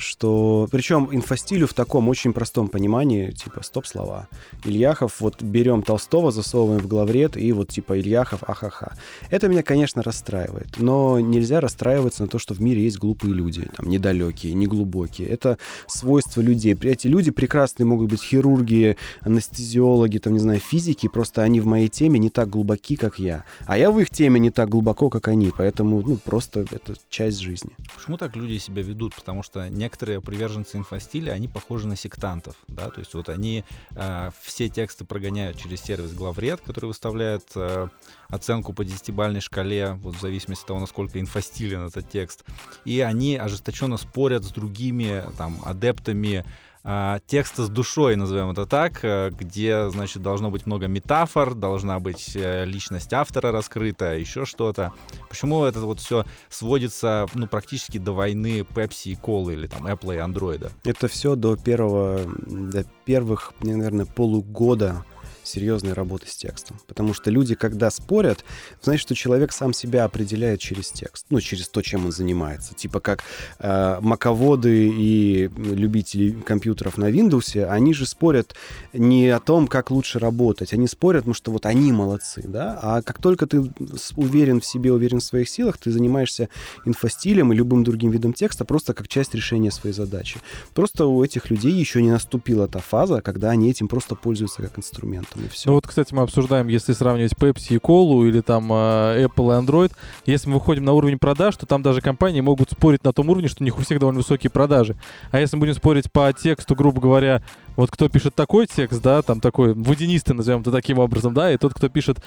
что... 0.00 0.68
Причем 0.70 1.08
инфостилю 1.12 1.66
в 1.66 1.74
таком 1.74 2.08
очень 2.08 2.32
простом 2.32 2.68
понимании, 2.68 3.30
типа, 3.30 3.62
стоп-слова. 3.62 4.28
Ильяхов, 4.64 5.20
вот 5.20 5.42
берем 5.42 5.82
Толстого, 5.82 6.30
засовываем 6.30 6.80
в 6.80 6.86
главред, 6.86 7.36
и 7.36 7.52
вот 7.52 7.68
типа 7.68 7.98
Ильяхов, 7.98 8.42
ахаха. 8.48 8.96
Это 9.30 9.48
меня, 9.48 9.62
конечно, 9.62 10.02
расстраивает, 10.02 10.78
но 10.78 11.20
нельзя 11.20 11.60
расстраиваться 11.60 12.22
на 12.22 12.28
то, 12.28 12.38
что 12.38 12.54
в 12.54 12.60
мире 12.60 12.82
есть 12.84 12.98
глупые 12.98 13.34
люди, 13.34 13.68
там, 13.76 13.88
недалекие, 13.88 14.54
неглубокие. 14.54 15.28
Это 15.28 15.58
свойство 15.86 16.40
людей. 16.40 16.76
Эти 16.82 17.06
люди 17.06 17.30
прекрасные 17.30 17.86
могут 17.86 18.10
быть 18.10 18.22
хирурги, 18.22 18.96
анестезиологи, 19.20 20.18
там, 20.18 20.32
не 20.32 20.38
знаю, 20.38 20.60
физики, 20.60 21.08
просто 21.08 21.42
они 21.42 21.60
в 21.60 21.66
моей 21.66 21.88
теме 21.88 22.18
не 22.18 22.30
так 22.30 22.48
глубоки, 22.48 22.96
как 22.96 23.18
я. 23.18 23.44
А 23.66 23.78
я 23.78 23.90
в 23.90 23.98
их 24.00 24.10
теме 24.10 24.40
не 24.40 24.50
так 24.50 24.68
глубоко, 24.68 25.10
как 25.10 25.28
они, 25.28 25.52
поэтому, 25.56 26.02
ну, 26.02 26.16
просто 26.16 26.60
это 26.70 26.94
часть 27.08 27.38
жизни. 27.38 27.70
Почему 27.94 28.16
так 28.16 28.36
люди 28.36 28.58
себя 28.58 28.82
ведут? 28.82 29.14
Потому 29.14 29.42
что 29.42 29.68
некоторые 29.90 30.20
приверженцы 30.20 30.76
инфостиля, 30.76 31.32
они 31.32 31.48
похожи 31.48 31.88
на 31.88 31.96
сектантов, 31.96 32.54
да, 32.68 32.90
то 32.90 33.00
есть 33.00 33.12
вот 33.14 33.28
они 33.28 33.64
э, 33.96 34.30
все 34.40 34.68
тексты 34.68 35.04
прогоняют 35.04 35.58
через 35.58 35.80
сервис 35.82 36.12
Главред, 36.12 36.60
который 36.60 36.86
выставляет 36.86 37.44
э, 37.56 37.88
оценку 38.28 38.72
по 38.72 38.84
десятибальной 38.84 39.40
шкале, 39.40 39.94
вот 39.94 40.14
в 40.14 40.20
зависимости 40.20 40.62
от 40.62 40.68
того, 40.68 40.80
насколько 40.80 41.18
инфостилен 41.18 41.88
этот 41.88 42.08
текст, 42.08 42.44
и 42.84 43.00
они 43.00 43.36
ожесточенно 43.36 43.96
спорят 43.96 44.44
с 44.44 44.50
другими 44.52 45.24
там 45.36 45.60
адептами 45.64 46.44
а, 46.82 47.18
текста 47.26 47.64
с 47.64 47.68
душой, 47.68 48.16
назовем 48.16 48.50
это 48.50 48.64
так, 48.64 49.04
э, 49.04 49.30
где, 49.30 49.90
значит, 49.90 50.22
должно 50.22 50.50
быть 50.50 50.66
много 50.66 50.86
метафор, 50.86 51.54
должна 51.54 52.00
быть 52.00 52.34
э, 52.34 52.64
личность 52.64 53.12
автора 53.12 53.52
раскрыта, 53.52 54.16
еще 54.16 54.46
что-то. 54.46 54.92
Почему 55.28 55.64
это 55.64 55.80
вот 55.80 56.00
все 56.00 56.24
сводится, 56.48 57.26
ну, 57.34 57.46
практически 57.46 57.98
до 57.98 58.12
войны 58.12 58.60
Pepsi 58.60 59.12
и 59.12 59.14
Колы 59.14 59.52
или 59.52 59.66
там 59.66 59.86
Apple 59.86 60.14
и 60.14 60.18
Android? 60.18 60.70
Это 60.84 61.08
все 61.08 61.34
до 61.36 61.56
первого, 61.56 62.20
до 62.46 62.84
первых, 63.04 63.52
наверное, 63.60 64.06
полугода 64.06 65.04
серьезной 65.50 65.92
работы 65.92 66.26
с 66.28 66.36
текстом. 66.36 66.80
Потому 66.86 67.14
что 67.14 67.30
люди, 67.30 67.54
когда 67.54 67.90
спорят, 67.90 68.44
знаешь, 68.82 69.00
что 69.00 69.14
человек 69.14 69.52
сам 69.52 69.72
себя 69.72 70.04
определяет 70.04 70.60
через 70.60 70.90
текст, 70.90 71.26
ну, 71.30 71.40
через 71.40 71.68
то, 71.68 71.82
чем 71.82 72.06
он 72.06 72.12
занимается. 72.12 72.74
Типа 72.74 73.00
как 73.00 73.22
э, 73.58 73.98
маководы 74.00 74.88
и 74.88 75.50
любители 75.56 76.32
компьютеров 76.32 76.96
на 76.96 77.10
Windows, 77.10 77.62
они 77.64 77.94
же 77.94 78.06
спорят 78.06 78.54
не 78.92 79.28
о 79.28 79.40
том, 79.40 79.66
как 79.66 79.90
лучше 79.90 80.18
работать, 80.18 80.72
они 80.72 80.86
спорят, 80.86 81.26
ну, 81.26 81.34
что 81.34 81.50
вот 81.50 81.66
они 81.66 81.92
молодцы, 81.92 82.42
да, 82.46 82.78
а 82.82 83.02
как 83.02 83.20
только 83.20 83.46
ты 83.46 83.70
уверен 84.16 84.60
в 84.60 84.66
себе, 84.66 84.92
уверен 84.92 85.20
в 85.20 85.24
своих 85.24 85.48
силах, 85.48 85.78
ты 85.78 85.90
занимаешься 85.90 86.48
инфостилем 86.84 87.52
и 87.52 87.56
любым 87.56 87.84
другим 87.84 88.10
видом 88.10 88.32
текста 88.32 88.64
просто 88.64 88.94
как 88.94 89.08
часть 89.08 89.34
решения 89.34 89.70
своей 89.70 89.94
задачи. 89.94 90.38
Просто 90.74 91.06
у 91.06 91.24
этих 91.24 91.50
людей 91.50 91.72
еще 91.72 92.02
не 92.02 92.10
наступила 92.10 92.68
та 92.68 92.80
фаза, 92.80 93.20
когда 93.20 93.50
они 93.50 93.70
этим 93.70 93.88
просто 93.88 94.14
пользуются 94.14 94.62
как 94.62 94.78
инструментом, 94.78 95.39
и 95.44 95.48
все. 95.48 95.70
Ну 95.70 95.74
вот, 95.74 95.86
кстати, 95.86 96.14
мы 96.14 96.22
обсуждаем, 96.22 96.68
если 96.68 96.92
сравнивать 96.92 97.32
Pepsi 97.32 97.76
и 97.76 97.78
Колу 97.78 98.26
или 98.26 98.40
там 98.40 98.72
э, 98.72 99.24
Apple 99.24 99.58
и 99.58 99.64
Android, 99.64 99.92
если 100.26 100.48
мы 100.48 100.54
выходим 100.54 100.84
на 100.84 100.92
уровень 100.92 101.18
продаж, 101.18 101.56
то 101.56 101.66
там 101.66 101.82
даже 101.82 102.00
компании 102.00 102.40
могут 102.40 102.70
спорить 102.70 103.04
на 103.04 103.12
том 103.12 103.28
уровне, 103.30 103.48
что 103.48 103.62
у 103.62 103.64
них 103.64 103.78
у 103.78 103.82
всех 103.82 103.98
довольно 103.98 104.18
высокие 104.18 104.50
продажи. 104.50 104.96
А 105.30 105.40
если 105.40 105.56
мы 105.56 105.60
будем 105.60 105.74
спорить 105.74 106.10
по 106.10 106.32
тексту, 106.32 106.74
грубо 106.74 107.00
говоря, 107.00 107.42
вот 107.76 107.90
кто 107.90 108.08
пишет 108.08 108.34
такой 108.34 108.66
текст, 108.66 109.00
да, 109.00 109.22
там 109.22 109.40
такой 109.40 109.74
водянистый, 109.74 110.34
назовем 110.34 110.60
это 110.60 110.70
таким 110.70 110.98
образом, 110.98 111.32
да, 111.34 111.52
и 111.52 111.56
тот, 111.56 111.72
кто 111.74 111.88
пишет 111.88 112.18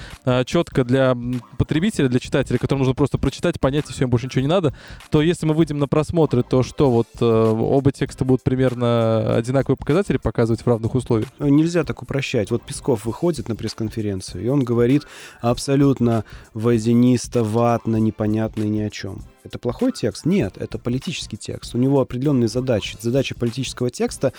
четко 0.46 0.84
для 0.84 1.16
потребителя, 1.58 2.08
для 2.08 2.20
читателя, 2.20 2.58
которому 2.58 2.80
нужно 2.80 2.96
просто 2.96 3.18
прочитать, 3.18 3.60
понять, 3.60 3.90
и 3.90 3.94
все, 3.94 4.06
им 4.06 4.10
больше 4.10 4.28
ничего 4.28 4.42
не 4.42 4.48
надо, 4.48 4.74
то 5.12 5.22
если 5.22 5.46
мы 5.46 5.54
выйдем 5.54 5.78
на 5.80 5.88
просмотры, 5.88 6.44
то 6.44 6.64
что, 6.64 6.90
вот 6.90 7.08
э, 7.20 7.26
оба 7.26 7.92
текста 7.92 8.26
будут 8.26 8.44
примерно 8.44 9.36
одинаковые 9.36 9.78
показатели 9.78 10.18
показывать 10.18 10.62
в 10.62 10.68
равных 10.68 10.96
условиях? 10.96 11.30
Ну, 11.40 11.48
Нельзя 11.48 11.84
так 11.84 12.02
упрощать. 12.02 12.52
Вот 12.52 12.64
Песков 12.64 13.03
выходит 13.06 13.50
на 13.50 13.56
пресс-конференцию, 13.56 14.44
и 14.44 14.48
он 14.48 14.64
говорит 14.64 15.04
абсолютно 15.42 16.26
водянисто, 16.54 17.44
ватно, 17.44 17.98
непонятно 17.98 18.64
и 18.64 18.70
ни 18.70 18.82
о 18.82 18.90
чем. 18.90 19.24
Это 19.44 19.60
плохой 19.60 19.92
текст? 19.92 20.26
Нет, 20.26 20.56
это 20.58 20.78
политический 20.78 21.36
текст. 21.36 21.76
У 21.76 21.78
него 21.78 22.00
определенные 22.00 22.48
задачи. 22.48 22.96
Задача 23.02 23.36
политического 23.36 23.90
текста 23.90 24.32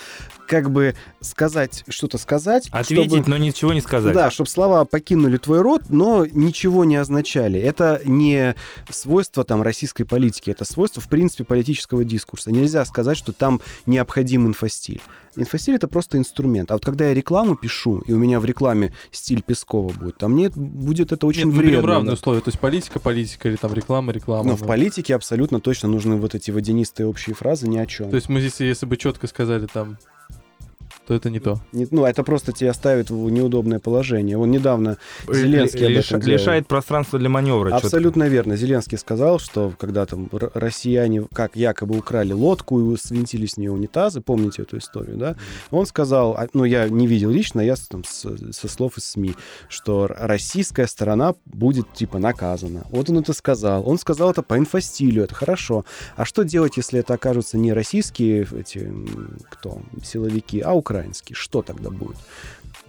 как 0.48 0.70
бы 0.70 0.94
сказать, 1.20 1.84
что-то 1.88 2.16
сказать, 2.16 2.68
Ответить, 2.70 3.12
чтобы- 3.12 3.28
но 3.28 3.36
ничего 3.36 3.74
не 3.74 3.82
сказать. 3.82 4.14
Да, 4.14 4.30
чтобы 4.30 4.48
слова 4.48 4.84
покинули 4.86 5.36
твой 5.36 5.60
рот, 5.60 5.82
но 5.90 6.24
ничего 6.24 6.84
не 6.84 6.96
означали. 6.96 7.60
Это 7.60 8.00
не 8.06 8.54
свойство 8.88 9.44
там 9.44 9.60
российской 9.62 10.04
политики, 10.04 10.50
это 10.50 10.64
свойство, 10.64 11.02
в 11.02 11.08
принципе, 11.08 11.44
политического 11.44 12.02
дискурса. 12.04 12.50
Нельзя 12.50 12.84
сказать, 12.86 13.18
что 13.18 13.32
там 13.32 13.60
необходим 13.84 14.46
инфостиль. 14.46 15.02
Инфостиль— 15.36 15.74
это 15.76 15.88
просто 15.88 16.18
инструмент. 16.18 16.70
А 16.70 16.74
вот 16.74 16.84
когда 16.84 17.08
я 17.08 17.14
рекламу 17.14 17.56
пишу, 17.56 17.98
и 18.00 18.12
у 18.12 18.18
меня 18.18 18.40
в 18.40 18.44
рекламе 18.44 18.92
стиль 19.10 19.42
Пескова 19.42 19.92
будет, 19.92 20.18
то 20.18 20.28
мне 20.28 20.50
будет 20.50 21.12
это 21.12 21.26
очень 21.26 21.46
Нет, 21.46 21.54
вредно. 21.54 21.88
равные 21.88 22.10
да. 22.10 22.14
условия, 22.14 22.40
то 22.40 22.48
есть 22.48 22.60
политика, 22.60 23.00
политика 23.00 23.48
или 23.48 23.56
там 23.56 23.72
реклама, 23.74 24.12
реклама. 24.12 24.50
Но 24.50 24.56
в 24.56 24.66
политике 24.66 25.14
абсолютно 25.14 25.60
точно 25.60 25.88
нужны 25.88 26.16
вот 26.16 26.34
эти 26.34 26.50
водянистые 26.50 27.06
общие 27.06 27.34
фразы 27.34 27.68
ни 27.68 27.78
о 27.78 27.86
чем. 27.86 28.10
То 28.10 28.16
есть 28.16 28.28
мы 28.28 28.40
здесь, 28.40 28.60
если 28.60 28.86
бы 28.86 28.96
четко 28.96 29.26
сказали 29.26 29.66
там 29.66 29.98
то 31.06 31.14
это 31.14 31.28
не 31.30 31.38
то. 31.40 31.60
Не- 31.72 31.86
ну, 31.90 32.04
это 32.06 32.22
просто 32.22 32.52
тебя 32.52 32.72
ставит 32.72 33.10
в 33.10 33.28
неудобное 33.30 33.78
положение. 33.78 34.38
Он 34.38 34.50
недавно 34.50 34.96
Зеленский 35.30 35.86
об 35.86 35.92
Лиш- 35.92 36.06
этом 36.06 36.20
делал. 36.20 36.38
лишает 36.38 36.66
пространства 36.66 37.18
для 37.18 37.28
маневра. 37.28 37.74
Абсолютно 37.76 38.24
верно. 38.28 38.56
Зеленский 38.56 38.96
сказал, 38.98 39.38
что 39.38 39.72
когда 39.78 40.06
там 40.06 40.30
россияне 40.54 41.26
как 41.32 41.56
якобы 41.56 41.98
украли 41.98 42.32
лодку 42.32 42.92
и 42.92 42.96
свинтили 42.96 43.46
с 43.46 43.56
нее 43.56 43.70
унитазы, 43.70 44.20
помните 44.22 44.62
эту 44.62 44.78
историю, 44.78 45.16
да? 45.18 45.36
Он 45.70 45.84
сказал, 45.86 46.32
а, 46.38 46.46
ну 46.54 46.64
я 46.64 46.88
не 46.88 47.06
видел 47.06 47.30
лично, 47.30 47.60
я 47.60 47.76
с- 47.76 47.86
там, 47.88 48.02
с- 48.04 48.52
со 48.52 48.68
слов 48.68 48.96
из 48.96 49.04
СМИ, 49.04 49.34
что 49.68 50.06
российская 50.08 50.86
сторона 50.86 51.34
будет 51.44 51.92
типа 51.92 52.18
наказана. 52.18 52.84
Вот 52.90 53.10
он 53.10 53.18
это 53.18 53.32
сказал. 53.34 53.86
Он 53.88 53.98
сказал 53.98 54.30
это 54.30 54.42
по 54.42 54.56
инфостилю, 54.56 55.24
это 55.24 55.34
хорошо. 55.34 55.84
А 56.16 56.24
что 56.24 56.44
делать, 56.44 56.76
если 56.78 57.00
это 57.00 57.14
окажутся 57.14 57.58
не 57.58 57.72
российские 57.74 58.46
эти, 58.58 58.90
кто, 59.50 59.82
силовики, 60.02 60.60
а 60.60 60.72
украинские? 60.72 60.93
Что 61.34 61.62
тогда 61.62 61.90
будет? 61.90 62.16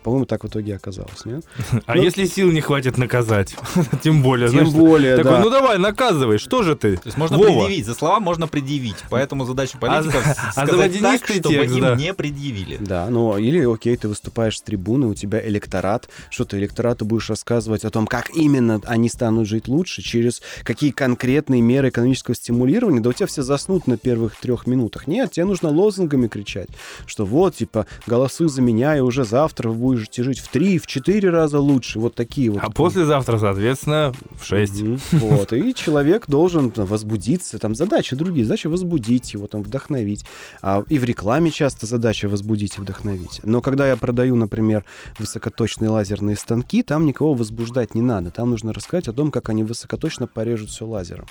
По-моему, 0.06 0.28
так 0.28 0.44
в 0.44 0.48
итоге 0.48 0.76
оказалось, 0.76 1.26
нет? 1.26 1.44
А 1.88 1.96
Ну- 1.96 2.04
если 2.04 2.26
сил 2.26 2.52
не 2.52 2.62
хватит 2.62 3.00
наказать? 3.00 3.56
Тем 4.04 4.22
более, 4.22 4.50
Тем 4.50 4.60
знаешь, 4.60 4.76
более, 4.76 5.18
такой, 5.18 5.32
да. 5.32 5.40
ну 5.40 5.50
давай, 5.50 5.80
наказывай, 5.80 6.38
что 6.38 6.62
же 6.62 6.76
ты? 6.76 6.98
То 6.98 7.08
есть 7.08 7.18
можно 7.18 7.38
Вова. 7.40 7.48
предъявить, 7.48 7.88
за 7.88 7.96
слова 7.96 8.20
можно 8.20 8.48
предъявить. 8.48 8.98
Поэтому 9.10 9.46
задача 9.46 9.80
политиков 9.80 10.24
а 10.56 10.68
сказать 10.68 10.94
за 10.94 11.02
так, 11.02 11.24
чтобы 11.26 11.40
текст, 11.40 11.76
им 11.76 11.82
да. 11.82 11.96
не 11.96 12.14
предъявили. 12.14 12.78
Да, 12.80 13.08
ну 13.10 13.36
или 13.40 13.66
окей, 13.66 13.98
ты 13.98 14.08
выступаешь 14.08 14.60
с 14.60 14.62
трибуны, 14.62 15.08
у 15.08 15.16
тебя 15.16 15.44
электорат, 15.44 16.08
что 16.30 16.46
ты 16.46 16.58
электорату 16.60 17.04
будешь 17.04 17.28
рассказывать 17.32 17.84
о 17.84 17.90
том, 17.90 18.06
как 18.06 18.30
именно 18.30 18.80
они 18.86 19.10
станут 19.10 19.48
жить 19.48 19.68
лучше, 19.68 20.04
через 20.04 20.44
какие 20.64 20.92
конкретные 20.92 21.62
меры 21.62 21.90
экономического 21.90 22.36
стимулирования, 22.36 23.00
да 23.00 23.10
у 23.10 23.14
тебя 23.14 23.26
все 23.26 23.42
заснут 23.42 23.88
на 23.88 23.98
первых 23.98 24.36
трех 24.36 24.68
минутах. 24.68 25.08
Нет, 25.08 25.32
тебе 25.32 25.46
нужно 25.46 25.70
лозунгами 25.70 26.28
кричать, 26.28 26.70
что 27.08 27.26
вот, 27.26 27.56
типа, 27.56 27.88
голосуй 28.06 28.50
за 28.50 28.62
меня, 28.62 28.96
и 28.96 29.00
уже 29.00 29.26
завтра 29.26 29.70
вы 29.70 29.76
будете 29.76 29.95
жить 29.98 30.40
в 30.40 30.48
три, 30.48 30.80
в 30.80 30.88
четыре 30.88 31.30
раза 31.30 31.60
лучше. 31.60 32.00
Вот 32.00 32.16
такие 32.16 32.52
вот. 32.52 32.62
А 32.62 32.70
послезавтра, 32.70 33.38
соответственно, 33.38 34.14
в 34.40 34.46
6. 34.46 34.82
Мгм. 34.82 35.00
Вот. 35.12 35.54
И 35.54 35.74
человек 35.74 36.28
должен 36.28 36.72
там, 36.72 36.86
возбудиться. 36.86 37.60
Там 37.60 37.76
задачи 37.76 38.16
другие. 38.16 38.46
Задача 38.46 38.70
возбудить 38.70 39.34
его, 39.34 39.48
там, 39.48 39.64
вдохновить. 39.64 40.26
А, 40.62 40.84
и 40.90 41.00
в 41.00 41.04
рекламе 41.04 41.52
часто 41.52 41.86
задача 41.86 42.28
возбудить 42.28 42.78
и 42.78 42.82
вдохновить. 42.82 43.42
Но 43.44 43.62
когда 43.62 43.88
я 43.88 43.98
продаю, 43.98 44.36
например, 44.36 44.86
высокоточные 45.20 45.90
лазерные 45.90 46.36
станки, 46.36 46.84
там 46.84 47.06
никого 47.06 47.34
возбуждать 47.34 47.96
не 47.96 48.02
надо. 48.02 48.32
Там 48.32 48.50
нужно 48.50 48.74
рассказать 48.74 49.08
о 49.08 49.14
том, 49.14 49.32
как 49.32 49.50
они 49.50 49.64
высокоточно 49.64 50.28
порежут 50.28 50.70
все 50.70 50.86
лазером. 50.86 51.26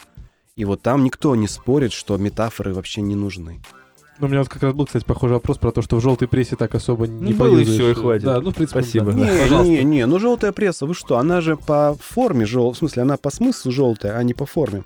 И 0.57 0.64
вот 0.64 0.83
там 0.83 1.03
никто 1.03 1.35
не 1.35 1.48
спорит, 1.48 1.92
что 1.92 2.16
метафоры 2.16 2.72
вообще 2.72 3.03
не 3.03 3.16
нужны. 3.16 3.61
Ну, 4.20 4.27
у 4.27 4.31
меня 4.31 4.40
вот 4.40 4.48
как 4.48 4.62
раз 4.62 4.74
был, 4.74 4.87
кстати, 4.87 5.05
похожий 5.05 5.35
вопрос 5.35 5.59
про 5.59 5.72
то, 5.72 5.83
что 5.83 5.96
в 5.96 6.00
желтой 6.00 6.29
прессе 6.29 6.55
так 6.57 6.74
особо 6.74 7.07
не 7.09 7.33
Ну, 7.33 7.37
было 7.38 7.59
и 7.59 7.64
всё, 7.64 7.90
и 7.90 7.94
хватит. 7.94 8.24
Да, 8.24 8.40
ну, 8.40 8.50
в 8.50 8.55
принципе, 8.55 8.81
Спасибо. 8.83 9.12
да. 9.12 9.18
Да, 9.18 9.31
Не, 9.33 9.40
пожалуйста. 9.40 9.72
не, 9.72 9.85
не, 9.85 10.07
ну 10.07 10.18
желтая 10.20 10.53
пресса, 10.53 10.87
вы 10.87 10.94
что? 10.94 11.18
Она 11.18 11.40
же 11.40 11.57
по 11.57 11.96
форме 12.00 12.46
желтая, 12.46 12.74
в 12.74 12.79
смысле, 12.79 13.03
она 13.03 13.16
по 13.16 13.31
смыслу 13.31 13.72
желтая, 13.72 14.16
а 14.16 14.22
не 14.22 14.33
по 14.35 14.46
форме. 14.46 14.85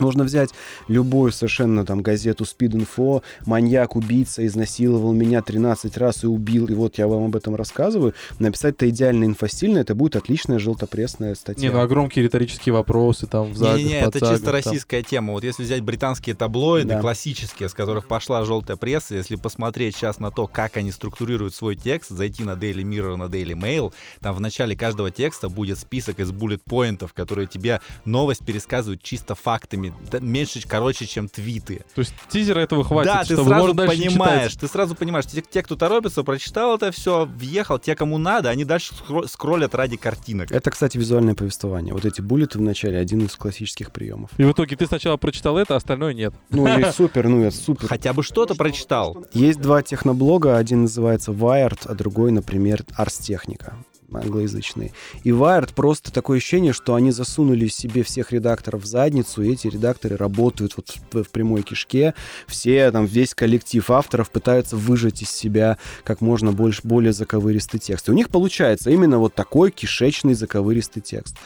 Можно 0.00 0.24
взять 0.24 0.50
любую 0.88 1.32
совершенно 1.32 1.84
там 1.84 2.02
газету 2.02 2.44
Speed 2.44 2.72
Info, 2.86 3.22
маньяк, 3.46 3.96
убийца, 3.96 4.44
изнасиловал 4.46 5.12
меня 5.12 5.42
13 5.42 5.96
раз 5.98 6.24
и 6.24 6.26
убил, 6.26 6.66
и 6.66 6.74
вот 6.74 6.98
я 6.98 7.06
вам 7.08 7.24
об 7.26 7.36
этом 7.36 7.54
рассказываю. 7.54 8.14
Написать-то 8.38 8.88
идеально 8.88 9.24
инфостильно, 9.24 9.78
это 9.78 9.94
будет 9.94 10.16
отличная 10.16 10.58
желтопресная 10.58 11.34
статья. 11.34 11.68
Не, 11.68 11.74
ну 11.74 11.80
а 11.80 11.86
громкие 11.86 12.24
риторические 12.24 12.72
вопросы 12.72 13.26
там 13.26 13.52
в 13.52 13.56
загах, 13.56 13.76
Не-не-не, 13.78 13.98
это 14.00 14.10
подсагах, 14.12 14.34
чисто 14.34 14.46
там. 14.46 14.54
российская 14.54 15.02
тема. 15.02 15.32
Вот 15.32 15.44
если 15.44 15.62
взять 15.62 15.82
британские 15.82 16.34
таблоиды, 16.34 16.88
Да. 16.90 17.00
классические, 17.00 17.68
с 17.68 17.74
которых 17.74 18.06
пошла 18.06 18.44
желтая 18.44 18.76
пресса, 18.76 19.14
если 19.14 19.36
посмотреть 19.36 19.96
сейчас 19.96 20.18
на 20.18 20.30
то, 20.30 20.46
как 20.46 20.76
они 20.76 20.90
структурируют 20.92 21.54
свой 21.54 21.76
текст, 21.76 22.10
зайти 22.10 22.44
на 22.44 22.52
Daily 22.52 22.82
Mirror, 22.82 23.16
на 23.16 23.24
Daily 23.24 23.54
Mail, 23.54 23.92
там 24.20 24.34
в 24.34 24.40
начале 24.40 24.76
каждого 24.76 25.10
текста 25.10 25.48
будет 25.48 25.78
список 25.78 26.20
из 26.20 26.30
буллет-поинтов, 26.32 27.12
которые 27.12 27.46
тебе 27.46 27.80
новость 28.04 28.44
пересказывают 28.44 29.02
чисто 29.02 29.34
фактами, 29.34 29.89
меньше, 30.20 30.60
короче, 30.66 31.06
чем 31.06 31.28
твиты. 31.28 31.84
То 31.94 32.00
есть 32.00 32.14
тизера 32.28 32.60
этого 32.60 32.84
хватит, 32.84 33.12
да, 33.12 33.20
ты 33.24 33.34
чтобы 33.34 33.48
сразу 33.50 33.74
дальше 33.74 33.96
не 33.98 34.08
понимаешь, 34.08 34.54
ты 34.56 34.68
сразу 34.68 34.94
понимаешь, 34.94 35.26
те, 35.26 35.42
те, 35.42 35.62
кто 35.62 35.76
торопится, 35.76 36.22
прочитал 36.22 36.76
это 36.76 36.90
все, 36.92 37.26
въехал, 37.26 37.78
те, 37.78 37.94
кому 37.94 38.18
надо, 38.18 38.50
они 38.50 38.64
дальше 38.64 38.94
скро- 38.94 39.26
скроллят 39.26 39.74
ради 39.74 39.96
картинок. 39.96 40.50
Это, 40.50 40.70
кстати, 40.70 40.98
визуальное 40.98 41.34
повествование. 41.34 41.94
Вот 41.94 42.04
эти 42.04 42.20
буллеты 42.20 42.58
в 42.58 42.62
начале 42.62 42.98
один 42.98 43.24
из 43.24 43.34
классических 43.36 43.92
приемов. 43.92 44.30
И 44.36 44.44
в 44.44 44.52
итоге 44.52 44.76
ты 44.76 44.86
сначала 44.86 45.16
прочитал 45.16 45.58
это, 45.58 45.74
а 45.74 45.76
остальное 45.76 46.14
нет. 46.14 46.34
Ну, 46.50 46.66
и 46.66 46.92
супер, 46.92 47.28
ну, 47.28 47.42
это 47.44 47.56
супер. 47.56 47.88
Хотя 47.88 48.12
бы 48.12 48.22
что-то 48.22 48.54
прочитал. 48.54 49.24
Есть 49.32 49.60
два 49.60 49.82
техноблога, 49.82 50.56
один 50.56 50.82
называется 50.82 51.32
Wired, 51.32 51.80
а 51.84 51.94
другой, 51.94 52.32
например, 52.32 52.84
Ars 52.98 53.20
Technica 53.20 53.74
англоязычные. 54.16 54.92
И 55.24 55.30
Wired 55.30 55.74
просто 55.74 56.12
такое 56.12 56.38
ощущение, 56.38 56.72
что 56.72 56.94
они 56.94 57.10
засунули 57.10 57.68
себе 57.68 58.02
всех 58.02 58.32
редакторов 58.32 58.82
в 58.82 58.86
задницу, 58.86 59.42
и 59.42 59.52
эти 59.52 59.68
редакторы 59.68 60.16
работают 60.16 60.76
вот 60.76 60.94
в, 61.12 61.22
в 61.24 61.30
прямой 61.30 61.62
кишке. 61.62 62.14
Все, 62.46 62.90
там, 62.90 63.06
весь 63.06 63.34
коллектив 63.34 63.88
авторов 63.90 64.30
пытаются 64.30 64.76
выжать 64.76 65.22
из 65.22 65.30
себя 65.30 65.78
как 66.04 66.20
можно 66.20 66.52
больше, 66.52 66.80
более 66.84 67.12
заковыристый 67.12 67.80
текст. 67.80 68.08
И 68.08 68.12
у 68.12 68.14
них 68.14 68.30
получается 68.30 68.90
именно 68.90 69.18
вот 69.18 69.34
такой 69.34 69.70
кишечный 69.70 70.34
заковыристый 70.34 71.02
текст. 71.02 71.36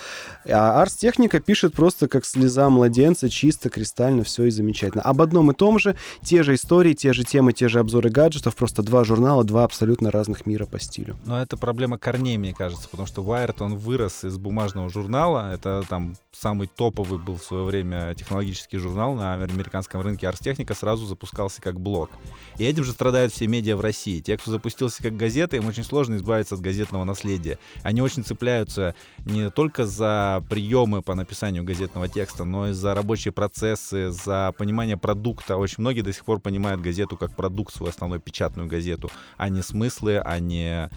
А 0.47 0.83
Ars 0.83 0.97
Technica 1.01 1.41
пишет 1.41 1.75
просто 1.75 2.09
как 2.09 2.25
слеза 2.25 2.69
младенца, 2.71 3.29
чисто, 3.29 3.71
кристально, 3.71 4.25
все 4.25 4.45
и 4.45 4.51
замечательно. 4.51 5.03
Об 5.03 5.21
одном 5.21 5.51
и 5.51 5.55
том 5.55 5.79
же, 5.79 5.97
те 6.23 6.43
же 6.43 6.55
истории, 6.55 6.95
те 6.95 7.13
же 7.13 7.25
темы, 7.25 7.53
те 7.53 7.69
же 7.69 7.79
обзоры 7.79 8.11
гаджетов, 8.11 8.55
просто 8.57 8.83
два 8.83 9.05
журнала, 9.05 9.45
два 9.45 9.65
абсолютно 9.65 10.11
разных 10.11 10.47
мира 10.47 10.67
по 10.67 10.79
стилю. 10.79 11.17
Но 11.25 11.41
это 11.41 11.57
проблема 11.57 11.99
корней, 11.99 12.37
мне 12.37 12.54
кажется, 12.55 12.89
потому 12.89 13.07
что 13.07 13.23
Wired, 13.23 13.57
он 13.61 13.77
вырос 13.77 14.25
из 14.25 14.39
бумажного 14.39 14.89
журнала. 14.89 15.53
Это 15.53 15.85
там 15.89 16.17
самый 16.33 16.69
топовый 16.69 17.19
был 17.19 17.37
в 17.37 17.43
свое 17.43 17.65
время 17.65 18.15
технологический 18.15 18.79
журнал 18.79 19.15
на 19.15 19.35
американском 19.35 20.01
рынке. 20.01 20.27
Technica 20.27 20.75
сразу 20.75 21.07
запускался 21.07 21.63
как 21.63 21.81
блог. 21.81 22.11
И 22.59 22.65
этим 22.65 22.85
же 22.85 22.93
страдают 22.93 23.33
все 23.33 23.47
медиа 23.47 23.77
в 23.77 23.81
России. 23.81 24.21
Те, 24.21 24.37
кто 24.37 24.51
запустился 24.51 25.03
как 25.03 25.17
газета, 25.17 25.57
им 25.57 25.67
очень 25.67 25.85
сложно 25.85 26.17
избавиться 26.17 26.55
от 26.55 26.61
газетного 26.61 27.05
наследия. 27.05 27.59
Они 27.83 28.03
очень 28.03 28.25
цепляются 28.25 28.95
не 29.25 29.51
только 29.51 29.87
за 29.87 30.43
приемы 30.49 31.03
по 31.03 31.15
написанию 31.15 31.65
газетного 31.65 32.09
текста, 32.09 32.45
но 32.45 32.69
и 32.69 32.73
за 32.73 32.95
рабочие 32.95 33.33
процессы, 33.33 34.11
за 34.11 34.53
понимание 34.59 34.97
продукта. 34.97 35.57
Очень 35.57 35.77
многие 35.79 36.03
до 36.03 36.13
сих 36.13 36.25
пор 36.25 36.41
понимают 36.41 36.81
газету 36.81 37.17
как 37.17 37.35
продукт, 37.35 37.75
свою 37.75 37.91
основную 37.91 38.21
печатную 38.21 38.69
газету, 38.69 39.11
а 39.37 39.49
не 39.49 39.63
смыслы, 39.63 40.19
а 40.19 40.39
не 40.39 40.91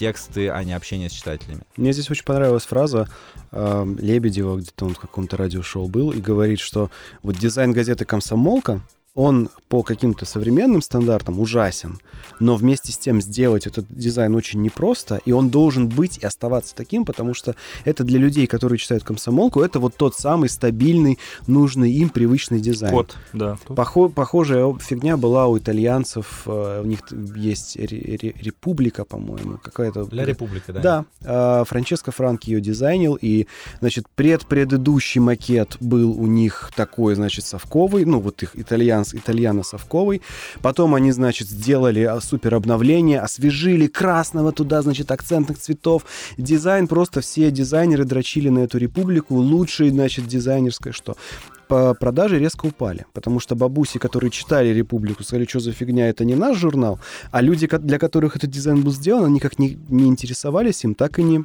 тексты, 0.00 0.48
а 0.48 0.64
не 0.64 0.72
общение 0.72 1.10
с 1.10 1.12
читателями. 1.12 1.60
Мне 1.76 1.92
здесь 1.92 2.10
очень 2.10 2.24
понравилась 2.24 2.64
фраза 2.64 3.06
э, 3.52 3.94
Лебедева, 3.98 4.56
где-то 4.56 4.86
он 4.86 4.94
в 4.94 4.98
каком-то 4.98 5.36
радиошоу 5.36 5.88
был, 5.88 6.10
и 6.10 6.20
говорит, 6.22 6.58
что 6.58 6.90
вот 7.22 7.36
дизайн 7.36 7.72
газеты 7.72 8.06
«Комсомолка», 8.06 8.80
он 9.14 9.48
по 9.68 9.82
каким-то 9.82 10.24
современным 10.24 10.82
стандартам 10.82 11.40
ужасен, 11.40 11.98
но 12.38 12.54
вместе 12.56 12.92
с 12.92 12.98
тем 12.98 13.20
сделать 13.20 13.66
этот 13.66 13.86
дизайн 13.88 14.34
очень 14.34 14.62
непросто, 14.62 15.20
и 15.24 15.32
он 15.32 15.50
должен 15.50 15.88
быть 15.88 16.18
и 16.18 16.26
оставаться 16.26 16.74
таким, 16.74 17.04
потому 17.04 17.34
что 17.34 17.56
это 17.84 18.04
для 18.04 18.18
людей, 18.18 18.46
которые 18.46 18.78
читают 18.78 19.02
комсомолку, 19.04 19.62
это 19.62 19.80
вот 19.80 19.96
тот 19.96 20.14
самый 20.14 20.48
стабильный, 20.48 21.18
нужный 21.46 21.90
им 21.92 22.08
привычный 22.08 22.60
дизайн. 22.60 22.92
Код, 22.94 23.16
да. 23.32 23.58
Похо- 23.66 24.08
похожая 24.08 24.72
фигня 24.78 25.16
была 25.16 25.48
у 25.48 25.58
итальянцев, 25.58 26.42
э, 26.46 26.80
у 26.82 26.86
них 26.86 27.00
есть 27.36 27.76
ре- 27.76 28.18
ре- 28.22 28.34
Република, 28.40 29.04
по-моему, 29.04 29.58
какая-то... 29.62 30.04
Для 30.04 30.24
Република, 30.24 30.72
да. 30.72 30.80
Да, 30.80 31.04
а, 31.24 31.64
Франческо 31.64 32.12
Франки 32.12 32.50
ее 32.50 32.60
дизайнил, 32.60 33.18
и, 33.20 33.46
значит, 33.80 34.06
предпредыдущий 34.14 35.20
макет 35.20 35.76
был 35.80 36.12
у 36.12 36.26
них 36.26 36.70
такой, 36.76 37.14
значит, 37.14 37.44
совковый, 37.44 38.04
ну, 38.04 38.20
вот 38.20 38.42
их 38.42 38.56
итальянс, 39.00 39.14
итальяно-совковый. 39.14 40.22
Потом 40.62 40.94
они, 40.94 41.12
значит, 41.12 41.48
сделали 41.48 42.02
а, 42.02 42.20
супер 42.20 42.54
обновление, 42.54 43.20
освежили 43.20 43.86
красного 43.86 44.52
туда, 44.52 44.82
значит, 44.82 45.10
акцентных 45.10 45.58
цветов. 45.58 46.04
Дизайн, 46.36 46.86
просто 46.86 47.20
все 47.20 47.50
дизайнеры 47.50 48.04
дрочили 48.04 48.48
на 48.48 48.60
эту 48.60 48.78
Републику. 48.78 49.34
Лучший, 49.34 49.90
значит, 49.90 50.26
дизайнерское 50.26 50.92
что? 50.92 51.16
по 51.68 51.94
продаже 51.94 52.40
резко 52.40 52.66
упали, 52.66 53.06
потому 53.12 53.38
что 53.38 53.54
бабуси, 53.54 54.00
которые 54.00 54.32
читали 54.32 54.70
«Републику», 54.70 55.22
сказали, 55.22 55.46
что 55.48 55.60
за 55.60 55.70
фигня, 55.70 56.08
это 56.08 56.24
не 56.24 56.34
наш 56.34 56.58
журнал, 56.58 56.98
а 57.30 57.40
люди, 57.42 57.68
для 57.68 57.98
которых 58.00 58.34
этот 58.34 58.50
дизайн 58.50 58.82
был 58.82 58.90
сделан, 58.90 59.26
они 59.26 59.38
как 59.38 59.60
не, 59.60 59.78
не 59.88 60.08
интересовались 60.08 60.82
им, 60.82 60.96
так 60.96 61.20
и 61.20 61.22
не 61.22 61.44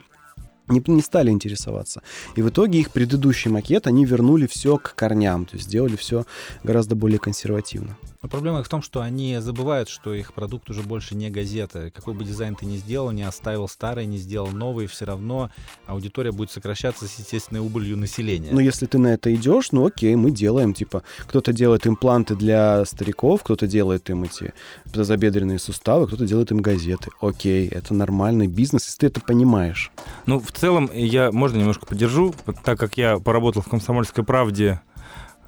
не, 0.67 0.83
не 0.87 1.01
стали 1.01 1.29
интересоваться. 1.31 2.01
И 2.35 2.41
в 2.41 2.49
итоге 2.49 2.79
их 2.79 2.91
предыдущий 2.91 3.51
макет, 3.51 3.87
они 3.87 4.05
вернули 4.05 4.47
все 4.47 4.77
к 4.77 4.95
корням, 4.95 5.45
то 5.45 5.55
есть 5.55 5.67
сделали 5.67 5.95
все 5.95 6.25
гораздо 6.63 6.95
более 6.95 7.19
консервативно. 7.19 7.97
Но 8.25 8.29
проблема 8.29 8.63
в 8.63 8.69
том, 8.69 8.81
что 8.81 9.01
они 9.01 9.37
забывают, 9.39 9.87
что 9.87 10.11
их 10.15 10.33
продукт 10.33 10.67
уже 10.71 10.81
больше 10.81 11.13
не 11.13 11.29
газета. 11.29 11.91
Какой 11.91 12.15
бы 12.15 12.23
дизайн 12.23 12.55
ты 12.55 12.65
ни 12.65 12.77
сделал, 12.77 13.11
не 13.11 13.21
оставил 13.21 13.67
старый, 13.67 14.07
не 14.07 14.17
сделал 14.17 14.47
новый, 14.47 14.87
все 14.87 15.05
равно 15.05 15.51
аудитория 15.85 16.31
будет 16.31 16.49
сокращаться 16.49 17.07
с 17.07 17.19
естественной 17.19 17.61
убылью 17.61 17.97
населения. 17.97 18.49
Но 18.51 18.61
если 18.61 18.87
ты 18.87 18.97
на 18.97 19.13
это 19.13 19.31
идешь, 19.35 19.71
ну 19.71 19.85
окей, 19.85 20.15
мы 20.15 20.31
делаем, 20.31 20.73
типа, 20.73 21.03
кто-то 21.19 21.53
делает 21.53 21.85
импланты 21.85 22.35
для 22.35 22.83
стариков, 22.85 23.43
кто-то 23.43 23.67
делает 23.67 24.09
им 24.09 24.23
эти 24.23 24.55
тазобедренные 24.91 25.59
суставы, 25.59 26.07
кто-то 26.07 26.25
делает 26.25 26.49
им 26.49 26.61
газеты. 26.61 27.11
Окей, 27.21 27.67
это 27.67 27.93
нормальный 27.93 28.47
бизнес, 28.47 28.85
если 28.85 29.01
ты 29.01 29.05
это 29.05 29.21
понимаешь. 29.21 29.91
Ну, 30.25 30.39
в 30.39 30.51
целом, 30.57 30.89
я, 30.93 31.31
можно 31.31 31.57
немножко 31.57 31.85
поддержу, 31.85 32.33
так 32.63 32.79
как 32.79 32.97
я 32.97 33.19
поработал 33.19 33.61
в 33.61 33.69
«Комсомольской 33.69 34.23
правде» 34.23 34.81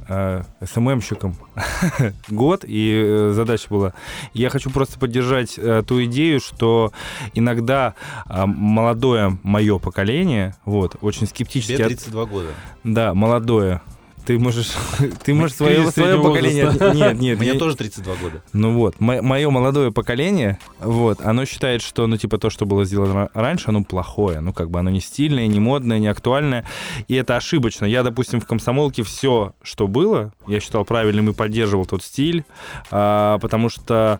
э, 0.07 0.43
СММщиком 0.63 1.35
год, 2.29 2.63
и 2.65 3.03
э, 3.05 3.31
задача 3.33 3.67
была. 3.69 3.93
Я 4.33 4.49
хочу 4.49 4.69
просто 4.69 4.97
поддержать 4.99 5.57
э, 5.57 5.83
ту 5.85 6.03
идею, 6.05 6.39
что 6.39 6.91
иногда 7.33 7.93
молодое 8.27 9.37
мое 9.43 9.79
поколение, 9.79 10.55
вот, 10.65 10.95
очень 11.01 11.27
скептически... 11.27 11.73
Тебе 11.75 11.85
от- 11.85 11.91
32 11.91 12.25
года. 12.25 12.49
Да, 12.83 13.13
молодое. 13.13 13.81
Ты 14.27 14.37
можешь, 14.37 14.73
ты 15.23 15.33
можешь 15.33 15.55
свое, 15.55 15.89
свое 15.89 16.21
поколение... 16.21 16.65
возраста. 16.65 16.93
Нет, 16.93 17.19
нет, 17.19 17.39
Мне 17.39 17.53
я- 17.53 17.57
тоже 17.59 17.77
32 17.77 18.15
года. 18.15 18.43
ну 18.51 18.73
вот, 18.73 18.99
мое 18.99 19.49
молодое 19.49 19.93
поколение, 19.93 20.59
вот, 20.81 21.21
оно 21.21 21.45
считает, 21.45 21.81
что, 21.81 22.07
ну, 22.07 22.17
типа, 22.17 22.37
то, 22.37 22.49
что 22.49 22.65
было 22.65 22.83
сделано 22.83 23.13
ра- 23.13 23.29
раньше, 23.33 23.69
оно 23.69 23.85
плохое. 23.85 24.41
Ну, 24.41 24.51
как 24.51 24.69
бы 24.69 24.79
оно 24.79 24.89
не 24.89 24.99
стильное, 24.99 25.47
не 25.47 25.61
модное, 25.61 25.97
не 25.99 26.07
актуальное. 26.07 26.65
И 27.07 27.15
это 27.15 27.37
ошибочно. 27.37 27.85
Я, 27.85 28.03
допустим, 28.03 28.41
в 28.41 28.45
комсомолке 28.45 29.03
все, 29.03 29.53
что 29.63 29.87
было, 29.87 30.33
я 30.45 30.59
считал 30.59 30.83
правильным 30.83 31.29
и 31.29 31.33
поддерживал 31.33 31.85
тот 31.85 32.03
стиль, 32.03 32.43
а, 32.91 33.39
потому 33.39 33.69
что, 33.69 34.19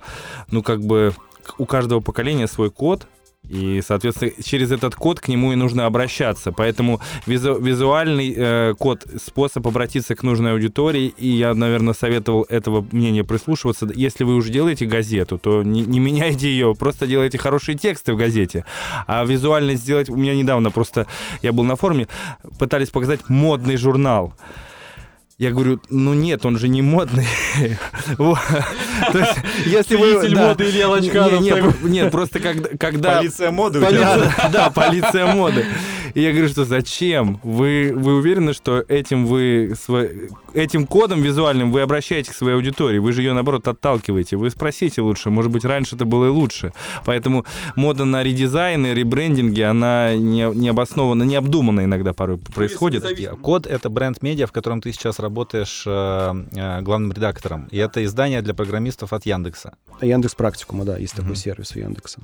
ну, 0.50 0.63
как 0.63 0.82
бы 0.82 1.13
у 1.58 1.65
каждого 1.65 2.00
поколения 2.00 2.48
свой 2.48 2.72
код, 2.72 3.08
и, 3.49 3.81
соответственно, 3.86 4.31
через 4.43 4.71
этот 4.71 4.95
код 4.95 5.19
к 5.19 5.27
нему 5.27 5.53
и 5.53 5.55
нужно 5.55 5.86
обращаться. 5.86 6.51
Поэтому 6.51 6.99
визу- 7.25 7.62
визуальный 7.62 8.33
э, 8.36 8.73
код— 8.77 9.05
способ 9.25 9.67
обратиться 9.67 10.15
к 10.15 10.23
нужной 10.23 10.53
аудитории, 10.53 11.13
и 11.17 11.29
я, 11.29 11.53
наверное, 11.53 11.93
советовал 11.93 12.45
этого 12.49 12.86
мнения 12.91 13.23
прислушиваться. 13.23 13.88
Если 13.93 14.23
вы 14.23 14.36
уже 14.36 14.51
делаете 14.51 14.86
газету, 14.86 15.38
то 15.38 15.63
не, 15.63 15.81
не 15.81 15.99
меняйте 15.99 16.47
ее, 16.47 16.75
просто 16.77 17.07
делайте 17.07 17.38
хорошие 17.38 17.77
тексты 17.77 18.13
в 18.13 18.17
газете. 18.17 18.65
А 19.07 19.23
визуально 19.25 19.75
сделать... 19.75 20.10
У 20.10 20.15
меня 20.15 20.36
недавно 20.36 20.71
просто... 20.71 21.07
Я 21.41 21.53
был 21.53 21.63
на 21.63 21.75
форуме, 21.75 22.07
пытались 22.60 22.89
показать 22.89 23.29
модный 23.29 23.77
журнал. 23.77 24.33
Я 25.39 25.52
говорю, 25.52 25.80
ну 25.91 26.15
нет, 26.15 26.47
он 26.47 26.58
же 26.58 26.67
не 26.67 26.82
модный. 26.82 27.28
То 28.17 28.38
есть, 29.13 29.36
если 29.67 29.95
вы- 29.95 30.28
моды 30.30 30.67
Илья 30.67 30.89
Лачканов 30.89 31.84
Нет, 31.84 32.12
просто 32.12 32.39
когда... 32.39 32.69
когда 32.80 33.17
Полиция 33.17 33.52
моды 33.52 33.80
да, 34.52 34.71
полиция 34.71 35.28
моды. 35.28 35.63
И 36.17 36.21
я 36.21 36.32
говорю, 36.32 36.49
что 36.49 36.65
зачем? 36.65 37.39
Вы, 37.43 37.93
вы 37.95 38.15
уверены, 38.15 38.53
что 38.53 38.84
этим 38.88 39.27
вы 39.27 39.73
сво- 39.73 40.34
этим 40.56 40.88
кодом 40.88 41.21
визуальным 41.21 41.71
вы 41.71 41.82
обращаетесь 41.82 42.32
к 42.32 42.36
своей 42.36 42.56
аудитории? 42.56 42.97
Вы 42.97 43.13
же 43.13 43.21
ее, 43.21 43.34
наоборот, 43.34 43.67
отталкиваете. 43.67 44.36
Вы 44.36 44.49
спросите 44.49 45.03
лучше. 45.03 45.30
Может 45.30 45.51
быть, 45.51 45.63
раньше 45.63 45.95
это 45.95 46.06
было 46.06 46.25
и 46.25 46.30
лучше. 46.30 46.73
Поэтому 47.06 47.45
мода 47.75 48.03
на 48.03 48.23
редизайны, 48.23 48.95
ребрендинги, 48.95 49.62
она 49.62 50.15
не, 50.15 50.51
не 50.56 50.69
обоснованно, 50.69 51.21
не 51.21 51.36
обдуманно 51.36 51.84
иногда 51.84 52.13
порой 52.13 52.39
происходит. 52.39 53.06
Код— 53.43 53.67
это 53.67 53.91
бренд 53.91 54.23
медиа, 54.23 54.47
в 54.47 54.51
котором 54.51 54.82
ты 54.82 54.93
сейчас 54.93 55.19
работаешь 55.19 55.84
э, 55.86 56.45
э, 56.56 56.82
главным 56.82 57.12
редактором. 57.12 57.67
И 57.69 57.77
это 57.77 58.03
издание 58.03 58.41
для 58.41 58.56
программистов 58.56 59.13
от 59.13 59.27
Яндекса. 59.27 59.75
Яндекс 60.01 60.34
Практикума, 60.34 60.84
да, 60.84 60.97
есть 60.97 61.13
такой 61.13 61.36
сервис 61.36 61.75
у 61.75 61.80
Яндекса. 61.80 62.21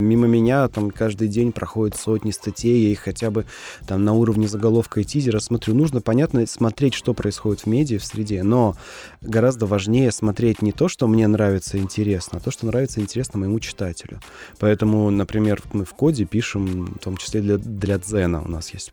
Мимо 0.00 0.28
меня 0.28 0.68
там 0.68 0.92
каждый 0.92 1.26
день 1.26 1.50
проходят 1.50 1.96
сотни 1.96 2.30
статей, 2.30 2.84
я 2.84 2.90
их 2.92 3.00
хотя 3.00 3.32
бы 3.32 3.46
там 3.84 4.04
на 4.04 4.12
уровне 4.12 4.46
заголовка 4.46 5.00
и 5.00 5.04
тизера 5.04 5.40
смотрю. 5.40 5.74
Нужно, 5.74 6.00
понятно, 6.00 6.46
смотреть, 6.46 6.94
что 6.94 7.14
происходит 7.14 7.62
в 7.62 7.66
медиа, 7.66 7.98
в 7.98 8.04
среде, 8.04 8.44
но 8.44 8.76
гораздо 9.20 9.66
важнее 9.66 10.12
смотреть 10.12 10.62
не 10.62 10.70
то, 10.70 10.86
что 10.86 11.08
мне 11.08 11.26
нравится 11.26 11.78
интересно, 11.78 12.38
а 12.38 12.40
то, 12.40 12.52
что 12.52 12.66
нравится 12.66 13.00
интересно 13.00 13.40
моему 13.40 13.58
читателю. 13.58 14.20
Поэтому, 14.60 15.10
например, 15.10 15.60
мы 15.72 15.84
в 15.84 15.94
коде 15.94 16.26
пишем, 16.26 16.94
в 16.94 16.98
том 17.00 17.16
числе 17.16 17.40
для, 17.40 17.58
для 17.58 17.98
Дзена, 17.98 18.40
у 18.40 18.48
нас 18.48 18.72
есть 18.72 18.92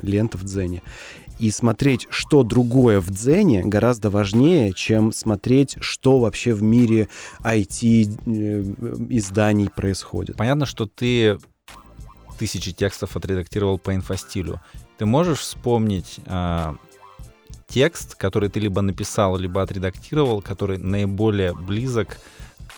лента 0.00 0.38
в 0.38 0.44
Дзене. 0.44 0.80
И 1.40 1.50
смотреть, 1.50 2.06
что 2.10 2.42
другое 2.42 3.00
в 3.00 3.08
Дзене, 3.10 3.64
гораздо 3.64 4.10
важнее, 4.10 4.74
чем 4.74 5.10
смотреть, 5.10 5.78
что 5.80 6.20
вообще 6.20 6.52
в 6.52 6.62
мире 6.62 7.08
IT-изданий 7.42 8.10
происходит. 9.70 10.36
Понятно, 10.36 10.66
что 10.66 10.84
ты 10.84 11.38
тысячи 12.38 12.72
текстов 12.72 13.16
отредактировал 13.16 13.78
по 13.78 13.94
инфостилю. 13.94 14.60
Ты 14.98 15.06
можешь 15.06 15.38
вспомнить 15.38 16.20
а, 16.26 16.76
текст, 17.68 18.16
который 18.16 18.50
ты 18.50 18.60
либо 18.60 18.82
написал, 18.82 19.38
либо 19.38 19.62
отредактировал, 19.62 20.42
который 20.42 20.76
наиболее 20.76 21.54
близок 21.54 22.18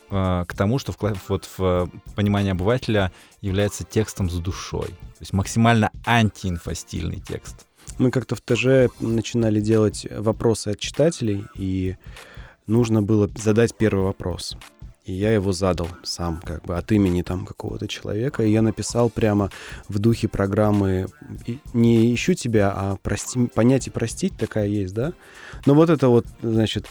а, 0.09 0.45
к 0.45 0.55
тому, 0.55 0.79
что 0.79 0.93
в, 0.93 0.99
вот 1.29 1.49
в 1.57 1.91
понимании 2.15 2.53
обывателя 2.53 3.11
является 3.41 3.83
текстом 3.83 4.31
с 4.31 4.35
душой. 4.39 4.87
То 4.87 5.19
есть 5.21 5.33
максимально 5.33 5.91
антиинфостильный 6.07 7.19
текст. 7.19 7.67
Мы 7.99 8.11
как-то 8.11 8.35
в 8.35 8.41
ТЖ 8.41 8.93
начинали 9.01 9.61
делать 9.61 10.07
вопросы 10.11 10.69
от 10.69 10.79
читателей, 10.79 11.45
и 11.57 11.97
нужно 12.67 13.03
было 13.03 13.31
задать 13.37 13.75
первый 13.77 14.05
вопрос. 14.05 14.57
И 15.05 15.13
я 15.13 15.33
его 15.33 15.53
задал 15.53 15.89
сам, 16.05 16.41
как 16.45 16.65
бы 16.65 16.77
от 16.77 16.93
имени 16.93 17.23
там 17.23 17.45
какого-то 17.45 17.89
человека. 17.89 18.45
И 18.45 18.53
я 18.53 18.63
написал 18.63 19.11
прямо 19.11 19.51
в 19.89 19.99
духе 19.99 20.29
программы 20.29 21.07
не 21.73 22.15
ищу 22.15 22.35
тебя, 22.35 22.73
а 22.75 22.97
прости, 23.03 23.49
понять 23.49 23.89
и 23.89 23.91
простить 23.91 24.37
такая 24.37 24.69
есть, 24.69 24.95
да? 24.95 25.13
Но 25.67 25.75
вот 25.75 25.91
это 25.91 26.09
вот, 26.09 26.27
значит, 26.43 26.87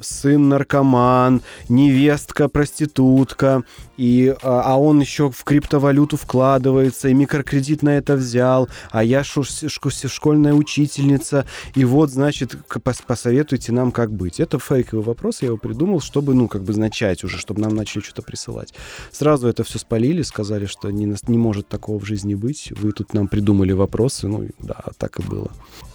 сын 0.00 0.48
наркоман, 0.48 1.42
невестка 1.68 2.48
проститутка, 2.48 3.64
и, 3.96 4.34
а, 4.42 4.62
а 4.62 4.76
он 4.76 5.00
еще 5.00 5.30
в 5.30 5.44
криптовалюту 5.44 6.16
вкладывается, 6.16 7.08
и 7.08 7.14
микрокредит 7.14 7.82
на 7.82 7.96
это 7.96 8.14
взял, 8.16 8.68
а 8.90 9.02
я 9.04 9.24
шу- 9.24 9.42
шко- 9.42 10.08
школьная 10.08 10.54
учительница, 10.54 11.46
и 11.74 11.84
вот, 11.84 12.10
значит, 12.10 12.56
к- 12.66 12.76
пос- 12.76 13.02
посоветуйте 13.06 13.72
нам, 13.72 13.92
как 13.92 14.12
быть. 14.12 14.40
Это 14.40 14.58
фейковый 14.58 15.04
вопрос, 15.04 15.42
я 15.42 15.48
его 15.48 15.56
придумал, 15.56 16.00
чтобы, 16.00 16.34
ну, 16.34 16.48
как 16.48 16.62
бы 16.62 16.76
начать 16.76 17.24
уже, 17.24 17.38
чтобы 17.38 17.60
нам 17.60 17.74
начали 17.74 18.02
что-то 18.02 18.22
присылать. 18.22 18.74
Сразу 19.10 19.48
это 19.48 19.64
все 19.64 19.78
спалили, 19.78 20.22
сказали, 20.22 20.66
что 20.66 20.90
не, 20.90 21.14
не 21.26 21.38
может 21.38 21.68
такого 21.68 21.98
в 21.98 22.04
жизни 22.04 22.34
быть, 22.34 22.72
вы 22.76 22.92
тут 22.92 23.14
нам 23.14 23.28
придумали 23.28 23.72
вопросы, 23.72 24.28
ну, 24.28 24.48
да, 24.58 24.84
так 24.98 25.20
и 25.20 25.22
было. 25.22 25.50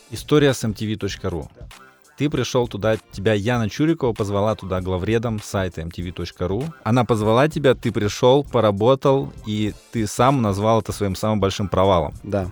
История 0.09 0.53
с 0.53 0.63
mtv.ru. 0.63 1.47
Ты 2.21 2.29
пришел 2.29 2.67
туда, 2.67 2.97
тебя 3.11 3.33
Яна 3.33 3.67
Чурикова 3.67 4.13
позвала 4.13 4.53
туда 4.53 4.79
главредом 4.79 5.41
сайта 5.41 5.81
mtv.ru. 5.81 6.71
Она 6.83 7.03
позвала 7.03 7.47
тебя, 7.47 7.73
ты 7.73 7.91
пришел, 7.91 8.43
поработал, 8.43 9.33
и 9.47 9.73
ты 9.91 10.05
сам 10.05 10.43
назвал 10.43 10.81
это 10.81 10.91
своим 10.91 11.15
самым 11.15 11.39
большим 11.39 11.67
провалом. 11.67 12.13
Да. 12.21 12.51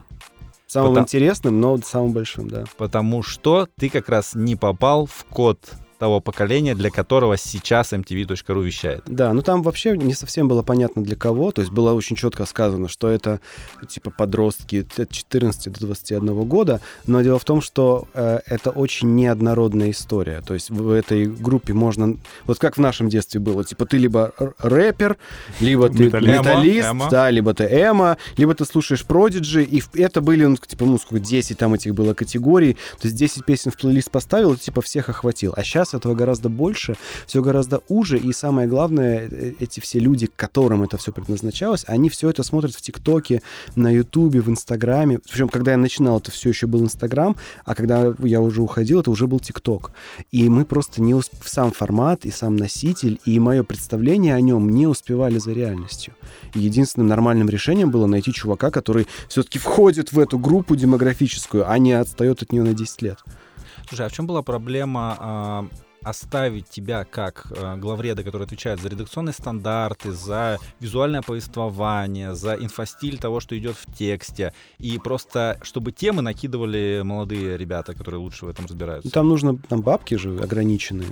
Самым 0.65 0.89
Потому- 0.89 1.05
интересным, 1.05 1.62
но 1.62 1.77
самым 1.77 2.13
большим, 2.13 2.47
да. 2.47 2.63
Потому 2.79 3.21
что 3.21 3.67
ты 3.77 3.89
как 3.89 4.10
раз 4.10 4.34
не 4.34 4.55
попал 4.55 5.05
в 5.05 5.23
код 5.25 5.60
того 6.00 6.22
поколения, 6.22 6.74
для 6.76 6.90
которого 6.90 7.38
сейчас 7.38 7.94
mtv.ru 7.94 8.64
вещает. 8.64 9.04
Да, 9.06 9.34
ну 9.34 9.42
там 9.42 9.62
вообще 9.62 9.98
не 9.98 10.14
совсем 10.14 10.48
было 10.48 10.64
понятно 10.64 11.04
для 11.04 11.16
кого. 11.16 11.52
То 11.52 11.62
есть 11.62 11.72
было 11.72 11.94
очень 11.94 12.16
четко 12.16 12.46
сказано, 12.46 12.88
что 12.88 13.10
это 13.10 13.42
типа 13.88 14.10
подростки 14.10 14.88
от 14.98 15.12
14 15.12 15.72
до 15.72 15.80
21 15.88 16.44
года. 16.46 16.82
Но 17.06 17.22
дело 17.22 17.38
в 17.38 17.44
том, 17.44 17.62
что 17.62 18.08
э, 18.14 18.40
это 18.46 18.70
очень 18.70 19.14
неоднородная 19.16 19.92
история. 19.92 20.42
То 20.42 20.54
есть 20.54 20.70
в 20.70 20.90
этой 20.90 21.26
группе 21.26 21.74
можно... 21.74 22.18
Вот 22.46 22.60
как 22.60 22.78
в 22.78 22.80
нашем 22.80 23.10
детстве 23.10 23.42
было. 23.42 23.64
Типа 23.64 23.86
ты 23.86 23.98
либо 23.98 24.34
рэпер, 24.58 25.18
либо 25.60 25.90
ты 25.90 26.06
Металлист. 26.06 26.90
да, 27.12 27.30
либо 27.30 27.54
ты 27.54 27.66
эмо, 27.66 28.18
либо 28.38 28.56
ты 28.56 28.64
слушаешь 28.64 29.06
Продиджи. 29.06 29.64
И 29.64 29.84
это 29.96 30.22
были, 30.22 30.46
ну, 30.46 30.56
типа, 30.56 30.86
ну, 30.86 30.98
сколько, 30.98 31.20
10 31.20 31.58
там 31.58 31.74
этих 31.74 31.94
было 31.94 32.14
категорий. 32.14 32.76
То 33.00 33.08
есть 33.08 33.16
10 33.16 33.44
песен 33.44 33.72
в 33.72 33.78
плейлист 33.78 34.10
поставил, 34.10 34.54
и 34.54 34.58
типа 34.58 34.82
всех 34.82 35.10
охватил. 35.10 35.54
А 35.58 35.64
сейчас 35.64 35.88
Сейчас 35.89 35.99
этого 36.02 36.13
гораздо 36.13 36.49
больше, 36.49 36.95
все 37.25 37.41
гораздо 37.41 37.82
уже, 37.88 38.19
и 38.19 38.32
самое 38.32 38.67
главное, 38.67 39.28
э, 39.30 39.54
эти 39.60 39.80
все 39.80 39.99
люди, 39.99 40.30
которым 40.36 40.84
это 40.84 40.97
все 40.97 41.12
предназначалось, 41.12 41.84
они 41.88 42.10
все 42.10 42.30
это 42.30 42.43
смотрят 42.43 42.75
в 42.75 42.82
ТикТоке, 42.82 43.41
на 43.75 43.89
Ютубе, 43.89 44.41
в 44.41 44.49
Инстаграме. 44.49 45.19
Причем, 45.19 45.49
когда 45.49 45.71
я 45.71 45.78
начинал, 45.78 46.19
это 46.19 46.32
все 46.32 46.49
еще 46.49 46.67
был 46.67 46.84
Инстаграм, 46.84 47.36
а 47.65 47.73
когда 47.73 48.13
я 48.19 48.41
уже 48.41 48.62
уходил, 48.62 48.99
это 48.99 49.10
уже 49.10 49.25
был 49.25 49.39
ТикТок. 49.39 49.91
И 50.32 50.47
мы 50.47 50.63
просто 50.63 51.02
не 51.02 51.15
усп... 51.15 51.34
сам 51.43 51.71
формат 51.71 52.25
и 52.25 52.32
сам 52.32 52.56
носитель, 52.56 53.19
и 53.25 53.39
мое 53.39 53.63
представление 53.63 54.36
о 54.36 54.41
нем 54.41 54.69
не 54.69 54.86
успевали 54.86 55.39
за 55.39 55.54
реальностью. 55.54 56.13
Единственным 56.54 57.08
нормальным 57.08 57.49
решением 57.49 57.89
было 57.89 58.06
найти 58.06 58.32
чувака, 58.32 58.69
который 58.69 59.08
все-таки 59.28 59.58
входит 59.58 60.12
в 60.12 60.19
эту 60.19 60.38
группу 60.38 60.75
демографическую, 60.75 61.69
а 61.69 61.78
не 61.80 61.93
отстает 61.93 62.43
от 62.43 62.52
нее 62.52 62.63
на 62.63 62.73
10 62.73 63.02
лет. 63.02 63.17
Слушай, 63.89 64.06
а 64.06 64.10
в 64.10 64.13
чем 64.13 64.28
была 64.28 64.43
проблема 64.43 65.17
а, 65.19 65.65
оставить 66.10 66.69
тебя 66.69 67.04
как 67.06 67.48
э, 67.52 67.76
главреда, 67.78 68.24
который 68.24 68.43
отвечает 68.43 68.82
за 68.82 68.89
редакционные 68.89 69.34
стандарты, 69.34 70.12
за 70.12 70.58
визуальное 70.80 71.22
повествование, 71.22 72.36
за 72.36 72.56
инфостиль 72.56 73.17
того, 73.17 73.39
что 73.39 73.58
идет 73.58 73.76
в 73.76 73.91
тексте, 73.95 74.54
и 74.80 74.98
просто 74.98 75.58
чтобы 75.62 75.91
темы 75.91 76.22
накидывали 76.22 77.02
молодые 77.04 77.58
ребята, 77.58 77.93
которые 77.93 78.19
лучше 78.22 78.45
в 78.45 78.50
этом 78.50 78.65
разбираются? 78.65 79.08
Ну, 79.08 79.12
там 79.12 79.28
нужно, 79.28 79.58
там 79.58 79.82
бабки 79.82 80.15
же 80.15 80.38
ограниченные. 80.39 81.10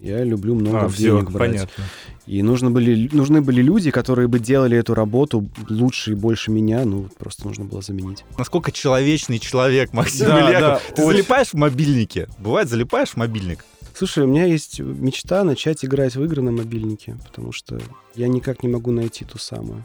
Я 0.00 0.24
люблю 0.24 0.54
много 0.54 0.86
А, 0.86 0.88
денег 0.88 1.30
брать. 1.30 1.50
понятно. 1.50 1.84
И 2.26 2.42
нужно 2.42 2.70
были, 2.70 3.08
нужны 3.12 3.42
были 3.42 3.60
люди, 3.60 3.90
которые 3.90 4.28
бы 4.28 4.38
делали 4.38 4.76
эту 4.78 4.94
работу 4.94 5.46
лучше 5.68 6.12
и 6.12 6.14
больше 6.14 6.50
меня. 6.50 6.84
Ну, 6.84 7.08
просто 7.18 7.46
нужно 7.46 7.64
было 7.66 7.82
заменить. 7.82 8.24
Насколько 8.38 8.72
человечный 8.72 9.38
человек, 9.38 9.92
Максим 9.92 10.28
Да, 10.28 10.40
Ильяков. 10.40 10.60
да, 10.88 10.94
Ты 10.94 11.02
очень. 11.02 11.12
залипаешь 11.12 11.48
в 11.48 11.54
мобильнике? 11.54 12.28
Бывает, 12.38 12.68
залипаешь 12.68 13.10
в 13.10 13.16
мобильник? 13.16 13.64
Слушай, 14.00 14.24
у 14.24 14.26
меня 14.28 14.46
есть 14.46 14.80
мечта 14.80 15.44
начать 15.44 15.84
играть 15.84 16.16
в 16.16 16.24
игры 16.24 16.40
на 16.40 16.50
мобильнике, 16.50 17.18
потому 17.22 17.52
что 17.52 17.78
я 18.14 18.28
никак 18.28 18.62
не 18.62 18.68
могу 18.70 18.92
найти 18.92 19.26
ту 19.26 19.36
самую. 19.36 19.84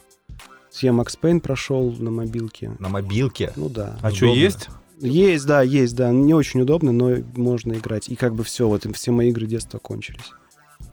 Я 0.79 0.93
Макс 0.93 1.17
Пейн 1.17 1.41
прошел 1.41 1.91
на 1.91 2.11
мобилке. 2.11 2.77
На 2.79 2.87
мобилке? 2.87 3.51
Ну 3.57 3.67
да. 3.67 3.99
А 4.01 4.11
что, 4.11 4.27
есть? 4.27 4.69
Есть, 5.01 5.45
да, 5.45 5.61
есть, 5.63 5.97
да. 5.97 6.11
Не 6.11 6.33
очень 6.33 6.61
удобно, 6.61 6.93
но 6.93 7.17
можно 7.35 7.73
играть. 7.73 8.07
И 8.07 8.15
как 8.15 8.35
бы 8.35 8.45
все, 8.45 8.69
вот 8.69 8.87
все 8.95 9.11
мои 9.11 9.31
игры 9.31 9.47
детства 9.47 9.79
кончились. 9.79 10.31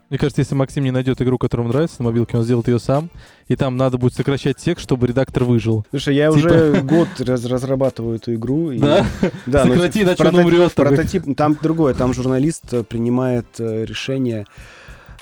Мне 0.09 0.19
кажется, 0.19 0.41
если 0.41 0.53
Максим 0.53 0.83
не 0.83 0.91
найдет 0.91 1.21
игру, 1.21 1.37
которая 1.39 1.65
ему 1.65 1.73
нравится 1.73 1.95
на 2.03 2.09
мобилке, 2.09 2.37
он 2.37 2.43
сделает 2.43 2.67
ее 2.67 2.77
сам, 2.79 3.09
и 3.47 3.55
там 3.55 3.77
надо 3.77 3.97
будет 3.97 4.13
сокращать 4.13 4.57
текст, 4.57 4.83
чтобы 4.83 5.07
редактор 5.07 5.43
выжил. 5.43 5.85
Слушай, 5.89 6.15
я 6.15 6.31
Типа- 6.31 6.47
уже 6.47 6.81
год 6.81 7.07
раз- 7.19 7.45
разрабатываю 7.45 8.17
эту 8.17 8.33
игру. 8.35 8.71
и- 8.71 8.79
Да? 8.79 9.05
Да, 9.47 9.65
но 9.65 9.73
Сократи, 9.73 10.03
иначе 10.03 10.27
он 10.27 10.35
умрет. 10.35 10.73
Прототип, 10.73 11.35
там 11.35 11.57
другое, 11.61 11.93
там 11.95 12.13
журналист 12.13 12.71
э, 12.73 12.83
принимает 12.83 13.47
э, 13.59 13.85
решение 13.85 14.45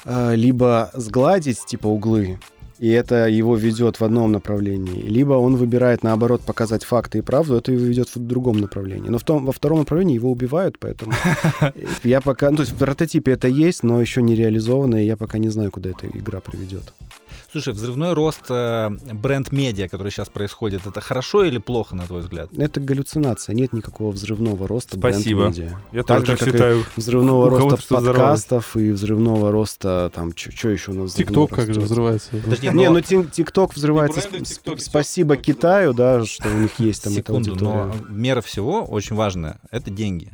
э, 0.04 0.36
либо 0.36 0.90
сгладить 0.94 1.64
типа 1.66 1.88
углы, 1.88 2.40
и 2.82 2.90
это 2.90 3.28
его 3.28 3.56
ведет 3.56 4.00
в 4.00 4.04
одном 4.04 4.32
направлении, 4.32 5.04
либо 5.04 5.34
он 5.34 5.56
выбирает 5.56 6.04
наоборот 6.04 6.42
показать 6.42 6.84
факты 6.84 7.20
и 7.20 7.22
правду, 7.22 7.56
это 7.56 7.72
его 7.72 7.86
ведет 7.86 8.10
в 8.16 8.20
другом 8.20 8.58
направлении. 8.58 9.08
Но 9.08 9.20
в 9.20 9.24
том, 9.24 9.46
во 9.46 9.52
втором 9.52 9.80
направлении 9.80 10.16
его 10.16 10.32
убивают, 10.32 10.80
поэтому 10.80 11.14
я 12.04 12.22
пока, 12.22 12.50
ну, 12.50 12.58
то 12.58 12.64
есть 12.64 12.74
в 12.74 12.78
прототипе 12.78 13.34
это 13.34 13.48
есть, 13.48 13.84
но 13.84 14.02
еще 14.02 14.24
не 14.24 14.34
реализовано, 14.34 14.96
и 14.96 15.06
я 15.06 15.16
пока 15.16 15.38
не 15.38 15.50
знаю, 15.50 15.70
куда 15.70 15.92
эта 15.92 16.08
игра 16.08 16.40
приведет. 16.40 16.92
Слушай, 17.52 17.74
взрывной 17.74 18.14
рост 18.14 18.44
э, 18.50 18.90
бренд-медиа, 19.12 19.90
который 19.90 20.10
сейчас 20.10 20.30
происходит, 20.30 20.88
это 20.88 21.02
хорошо 21.02 21.44
или 21.44 21.58
плохо, 21.58 21.98
на 21.98 22.06
твой 22.08 22.22
взгляд? 22.22 22.50
Это 22.58 22.80
галлюцинация, 22.80 23.54
нет 23.54 23.74
никакого 23.74 24.12
взрывного 24.12 24.70
роста 24.70 24.98
Спасибо. 24.98 25.50
бренд-медиа. 25.50 25.78
Я 25.92 26.04
Так 26.04 26.26
же, 26.26 26.38
как 26.38 26.48
и 26.48 26.52
считаю. 26.52 26.86
взрывного 26.96 27.48
У 27.48 27.50
кого-то 27.50 27.70
роста 27.76 27.82
что 27.86 27.98
взорвалось. 27.98 28.42
подкастов 28.44 28.78
и 28.78 28.92
взрывного 28.92 29.52
роста 29.52 30.10
там 30.16 30.32
что 30.38 30.70
еще 30.70 30.92
у 30.92 30.94
нас 30.94 31.12
взрывного 31.14 31.48
ТикТок 31.48 31.60
как 31.66 31.74
же 31.74 31.82
взрывается. 31.82 32.30
Подожди, 32.32 32.70
Не, 32.70 32.90
но- 32.90 33.02
ну 33.12 33.24
ТикТок 33.26 33.76
взрывается. 33.76 34.22
Спасибо 34.78 35.36
Китаю, 35.36 35.94
да, 35.94 36.24
что 36.26 36.48
у 36.48 36.54
них 36.58 36.80
есть 36.80 37.04
там 37.04 37.12
эта 37.12 37.22
Секунду, 37.22 37.56
но 37.60 37.84
аудитория. 37.84 38.14
мера 38.14 38.40
всего 38.42 38.84
очень 38.86 39.18
важная— 39.18 39.60
это 39.72 39.90
деньги. 39.92 40.32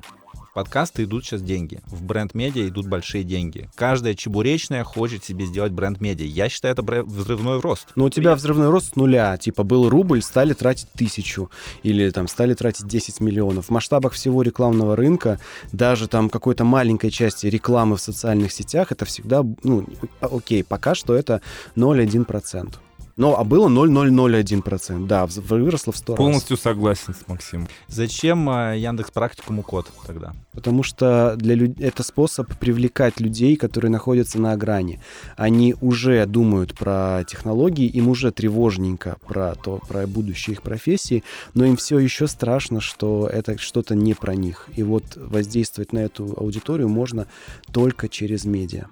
Подкасты 0.58 1.04
идут 1.04 1.24
сейчас 1.24 1.44
деньги. 1.44 1.82
В 1.86 2.02
бренд-медиа 2.02 2.68
идут 2.68 2.88
большие 2.88 3.24
деньги. 3.24 3.70
Каждая 3.76 4.16
чебуречная 4.16 4.84
хочет 4.84 5.24
себе 5.24 5.46
сделать 5.46 5.72
бренд-медиа. 5.72 6.26
Я 6.26 6.50
считаю, 6.50 6.74
это 6.74 6.82
взрывной 7.04 7.60
рост. 7.60 7.90
Но 7.94 8.06
у 8.06 8.10
тебя 8.10 8.34
взрывной 8.34 8.72
рост 8.72 8.94
с 8.94 8.96
нуля. 8.96 9.38
Типа 9.38 9.62
был 9.62 9.88
рубль, 9.88 10.24
стали 10.24 10.54
тратить 10.54 10.92
тысячу. 10.94 11.52
Или 11.84 12.10
там 12.10 12.28
стали 12.28 12.56
тратить 12.56 12.88
10 12.88 13.20
миллионов. 13.20 13.68
В 13.68 13.70
масштабах 13.70 14.14
всего 14.14 14.42
рекламного 14.42 14.96
рынка, 14.96 15.40
даже 15.74 16.08
там 16.08 16.28
какой-то 16.28 16.64
маленькой 16.64 17.12
части 17.12 17.46
рекламы 17.46 17.98
в 17.98 18.02
социальных 18.02 18.52
сетях, 18.52 18.92
это 18.92 19.06
всегда, 19.06 19.46
ну, 19.62 19.86
окей, 20.22 20.64
пока 20.64 20.96
что 20.96 21.14
это 21.14 21.44
0,1%. 21.76 22.78
Но, 23.18 23.38
а 23.38 23.44
было 23.44 23.68
0,001%. 23.68 25.08
Да, 25.08 25.26
выросло 25.26 25.92
в 25.92 25.98
100 25.98 26.14
раз. 26.14 26.18
Полностью 26.18 26.56
согласен 26.56 27.16
с 27.16 27.28
Максимом. 27.28 27.68
Зачем 27.88 28.48
э, 28.48 28.78
Яндекс 28.78 29.10
Практикуму 29.10 29.64
код 29.64 29.88
тогда? 30.06 30.34
Потому 30.54 30.84
что 30.84 31.36
для 31.36 31.56
люд... 31.56 31.82
это 31.82 32.04
способ 32.04 32.48
привлекать 32.60 33.20
людей, 33.20 33.56
которые 33.56 33.90
находятся 33.90 34.40
на 34.40 34.56
грани. 34.56 35.02
Они 35.36 35.76
уже 35.82 36.24
думают 36.28 36.78
про 36.78 37.24
технологии, 37.28 37.88
им 37.88 38.08
уже 38.08 38.32
тревожненько 38.32 39.18
про 39.28 39.56
то, 39.56 39.82
про 39.88 40.06
будущее 40.06 40.54
их 40.54 40.62
профессии, 40.62 41.24
но 41.56 41.66
им 41.66 41.76
все 41.76 41.98
еще 41.98 42.28
страшно, 42.28 42.82
что 42.82 43.28
это 43.28 43.58
что-то 43.58 43.96
не 43.96 44.14
про 44.14 44.36
них. 44.36 44.70
И 44.76 44.84
вот 44.84 45.04
воздействовать 45.16 45.92
на 45.92 46.00
эту 46.00 46.36
аудиторию 46.38 46.88
можно 46.88 47.26
только 47.72 48.10
через 48.10 48.46
медиа. 48.46 48.86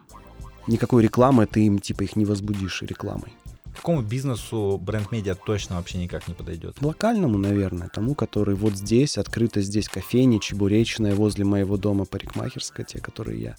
Никакой 0.66 1.04
рекламы 1.04 1.46
ты 1.46 1.64
им 1.68 1.78
типа 1.78 2.04
их 2.04 2.16
не 2.16 2.26
возбудишь 2.26 2.82
рекламой. 2.82 3.34
Какому 3.86 4.02
бизнесу 4.02 4.82
бренд-медиа 4.84 5.36
точно 5.36 5.76
вообще 5.76 6.00
никак 6.00 6.28
не 6.28 6.34
подойдет? 6.34 6.76
Локальному, 6.82 7.38
наверное, 7.38 7.88
тому, 7.88 8.16
который 8.16 8.56
вот 8.56 8.74
здесь, 8.74 9.16
открыто 9.20 9.62
здесь 9.62 9.90
кофейня, 9.90 10.40
чебуречная, 10.40 11.14
возле 11.14 11.46
моего 11.46 11.78
дома 11.78 12.06
парикмахерская, 12.06 12.84
те, 12.84 13.00
которые 13.00 13.40
я 13.40 13.56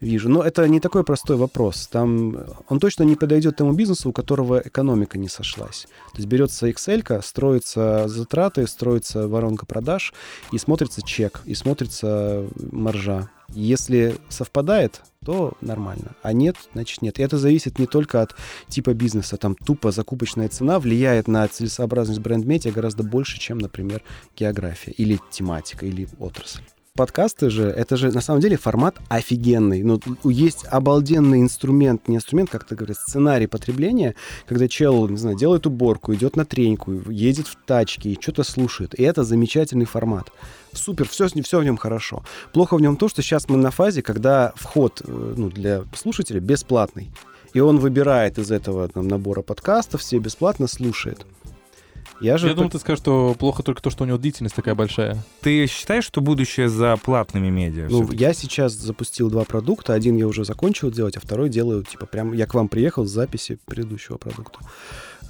вижу. 0.00 0.28
Но 0.28 0.42
это 0.42 0.66
не 0.66 0.80
такой 0.80 1.04
простой 1.04 1.36
вопрос. 1.36 1.86
Там 1.86 2.36
он 2.68 2.80
точно 2.80 3.04
не 3.04 3.14
подойдет 3.14 3.54
тому 3.54 3.72
бизнесу, 3.72 4.10
у 4.10 4.12
которого 4.12 4.58
экономика 4.58 5.18
не 5.18 5.28
сошлась. 5.28 5.86
То 6.14 6.16
есть 6.16 6.26
берется 6.26 6.68
Excel, 6.68 7.22
строятся 7.22 8.08
затраты, 8.08 8.66
строится 8.66 9.28
воронка 9.28 9.66
продаж, 9.66 10.12
и 10.50 10.58
смотрится 10.58 11.00
чек, 11.00 11.42
и 11.44 11.54
смотрится 11.54 12.44
маржа. 12.72 13.30
Если 13.50 14.16
совпадает, 14.30 15.00
то 15.24 15.52
нормально. 15.60 16.16
А 16.22 16.32
нет, 16.32 16.56
значит 16.72 17.02
нет. 17.02 17.18
И 17.18 17.22
это 17.22 17.36
зависит 17.36 17.78
не 17.78 17.86
только 17.86 18.22
от 18.22 18.34
типа 18.68 18.94
бизнеса. 18.94 19.36
Там 19.36 19.54
тупо 19.54 19.90
закупочная 19.90 20.48
цена 20.48 20.78
влияет 20.78 21.28
на 21.28 21.46
целесообразность 21.46 22.20
бренд-медиа 22.20 22.72
гораздо 22.72 23.02
больше, 23.02 23.38
чем, 23.38 23.58
например, 23.58 24.02
география 24.34 24.92
или 24.92 25.20
тематика, 25.30 25.84
или 25.84 26.08
отрасль. 26.18 26.62
Подкасты 27.00 27.48
же, 27.48 27.62
это 27.62 27.96
же 27.96 28.12
на 28.12 28.20
самом 28.20 28.42
деле 28.42 28.58
формат 28.58 28.98
офигенный. 29.08 29.82
Ну, 29.82 29.98
есть 30.24 30.66
обалденный 30.68 31.40
инструмент, 31.40 32.08
не 32.08 32.16
инструмент, 32.16 32.50
как 32.50 32.64
то 32.64 32.76
говорят, 32.76 32.98
сценарий 32.98 33.46
потребления, 33.46 34.14
когда 34.46 34.68
чел, 34.68 35.08
не 35.08 35.16
знаю, 35.16 35.34
делает 35.34 35.66
уборку, 35.66 36.14
идет 36.14 36.36
на 36.36 36.44
треньку, 36.44 36.92
едет 37.10 37.46
в 37.46 37.56
тачке 37.64 38.10
и 38.10 38.20
что-то 38.20 38.42
слушает. 38.42 38.92
И 39.00 39.02
это 39.02 39.24
замечательный 39.24 39.86
формат. 39.86 40.30
Супер, 40.74 41.08
все, 41.08 41.28
все 41.28 41.60
в 41.60 41.64
нем 41.64 41.78
хорошо. 41.78 42.22
Плохо 42.52 42.76
в 42.76 42.82
нем 42.82 42.98
то, 42.98 43.08
что 43.08 43.22
сейчас 43.22 43.48
мы 43.48 43.56
на 43.56 43.70
фазе, 43.70 44.02
когда 44.02 44.52
вход 44.56 45.00
э, 45.02 45.34
ну, 45.38 45.48
для 45.48 45.84
слушателя 45.94 46.40
бесплатный. 46.40 47.10
И 47.54 47.60
он 47.60 47.78
выбирает 47.78 48.36
из 48.36 48.50
этого 48.50 48.86
там, 48.88 49.08
набора 49.08 49.40
подкастов, 49.40 50.02
все 50.02 50.18
бесплатно 50.18 50.66
слушает. 50.66 51.24
Я 52.20 52.36
же... 52.36 52.48
Я 52.48 52.54
думал, 52.54 52.70
ты 52.70 52.78
скажешь, 52.78 53.00
что 53.00 53.34
плохо 53.38 53.62
только 53.62 53.82
то, 53.82 53.90
что 53.90 54.04
у 54.04 54.06
него 54.06 54.18
длительность 54.18 54.54
такая 54.54 54.74
большая. 54.74 55.16
Ты 55.40 55.66
считаешь, 55.66 56.04
что 56.04 56.20
будущее 56.20 56.68
за 56.68 56.96
платными 56.96 57.48
медиа? 57.48 57.88
Ну, 57.90 58.10
я 58.12 58.34
сейчас 58.34 58.72
запустил 58.72 59.30
два 59.30 59.44
продукта. 59.44 59.94
Один 59.94 60.16
я 60.16 60.26
уже 60.26 60.44
закончил 60.44 60.90
делать, 60.90 61.16
а 61.16 61.20
второй 61.20 61.48
делаю, 61.48 61.84
типа, 61.84 62.06
прям 62.06 62.32
я 62.32 62.46
к 62.46 62.54
вам 62.54 62.68
приехал 62.68 63.06
с 63.06 63.10
записи 63.10 63.58
предыдущего 63.64 64.18
продукта, 64.18 64.58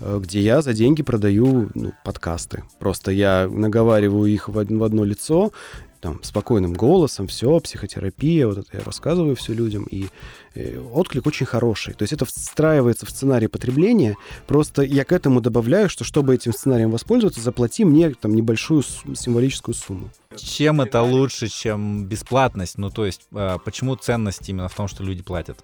э, 0.01 0.19
где 0.21 0.41
я 0.41 0.63
за 0.63 0.73
деньги 0.73 1.03
продаю 1.03 1.71
ну, 1.75 1.93
подкасты. 2.05 2.65
Просто 2.79 3.13
я 3.13 3.49
наговариваю 3.49 4.33
их 4.33 4.49
в 4.49 4.59
одно 4.59 5.05
лицо, 5.05 5.53
там, 6.01 6.23
спокойным 6.23 6.73
голосом, 6.73 7.27
все, 7.27 7.59
психотерапия, 7.61 8.47
вот 8.47 8.59
это 8.59 8.79
я 8.79 8.85
рассказываю 8.85 9.37
все 9.37 9.53
людям, 9.53 9.85
и 9.85 10.07
э, 10.55 10.79
отклик 10.79 11.27
очень 11.27 11.47
хороший. 11.47 11.95
То 11.95 12.03
есть 12.03 12.13
это 12.13 12.25
встраивается 12.25 13.07
в 13.07 13.11
сценарий 13.11 13.49
потребления, 13.49 14.17
просто 14.47 14.83
я 14.83 15.05
к 15.05 15.13
этому 15.13 15.41
добавляю, 15.41 15.89
что 15.89 16.05
чтобы 16.05 16.35
этим 16.35 16.53
сценарием 16.53 16.91
воспользоваться, 16.91 17.41
заплати 17.41 17.85
мне 17.85 18.11
там 18.11 18.35
небольшую 18.35 18.83
символическую 18.83 19.75
сумму. 19.75 20.11
Чем 20.37 20.81
это 20.81 21.03
лучше, 21.03 21.49
чем 21.49 22.07
бесплатность? 22.07 22.79
Ну, 22.79 22.91
то 22.91 23.05
есть, 23.05 23.23
э, 23.33 23.59
почему 23.65 23.97
ценность 23.97 24.49
именно 24.49 24.69
в 24.69 24.75
том, 24.75 24.89
что 24.89 25.05
люди 25.05 25.23
платят? 25.23 25.59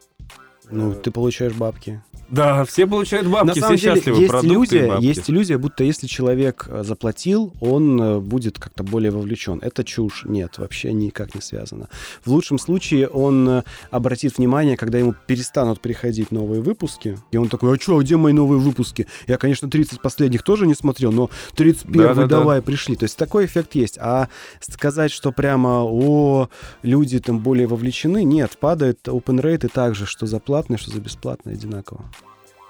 Ну, 0.70 0.94
ты 0.94 1.10
получаешь 1.10 1.52
бабки. 1.52 2.02
Да, 2.28 2.64
все 2.64 2.86
получают 2.86 3.28
бабки, 3.28 3.48
На 3.48 3.54
самом 3.54 3.76
все 3.76 3.86
деле 3.88 3.96
счастливы. 3.96 4.18
есть 4.18 4.30
продукты 4.30 4.54
иллюзия, 4.54 4.88
бабки. 4.88 5.04
есть 5.04 5.30
иллюзия, 5.30 5.58
будто 5.58 5.84
если 5.84 6.06
человек 6.06 6.66
э, 6.68 6.82
заплатил, 6.82 7.52
он 7.60 8.00
э, 8.00 8.18
будет 8.18 8.58
как-то 8.58 8.82
более 8.82 9.10
вовлечен. 9.12 9.60
Это 9.62 9.84
чушь. 9.84 10.22
Нет, 10.24 10.58
вообще 10.58 10.92
никак 10.92 11.34
не 11.34 11.40
связано. 11.40 11.88
В 12.24 12.32
лучшем 12.32 12.58
случае 12.58 13.08
он 13.08 13.48
э, 13.48 13.62
обратит 13.90 14.38
внимание, 14.38 14.76
когда 14.76 14.98
ему 14.98 15.14
перестанут 15.26 15.80
приходить 15.80 16.30
новые 16.32 16.60
выпуски, 16.62 17.18
и 17.30 17.36
он 17.36 17.48
такой, 17.48 17.76
а 17.76 17.80
что, 17.80 18.00
где 18.00 18.16
мои 18.16 18.32
новые 18.32 18.58
выпуски? 18.60 19.06
Я, 19.26 19.38
конечно, 19.38 19.70
30 19.70 20.00
последних 20.02 20.42
тоже 20.42 20.66
не 20.66 20.74
смотрел, 20.74 21.12
но 21.12 21.30
31 21.54 22.02
Да-да-да. 22.02 22.26
давай 22.26 22.62
пришли. 22.62 22.96
То 22.96 23.04
есть 23.04 23.16
такой 23.16 23.46
эффект 23.46 23.74
есть. 23.74 23.98
А 23.98 24.28
сказать, 24.60 25.12
что 25.12 25.30
прямо, 25.32 25.84
о, 25.84 26.48
люди 26.82 27.20
там 27.20 27.38
более 27.38 27.66
вовлечены, 27.66 28.24
нет, 28.24 28.56
падает 28.58 29.06
open 29.06 29.40
rate 29.40 29.66
и 29.66 29.68
так 29.68 29.94
же, 29.94 30.06
что 30.06 30.26
за 30.26 30.40
платное, 30.40 30.76
что 30.78 30.90
за 30.90 31.00
бесплатное 31.00 31.54
одинаково. 31.54 32.04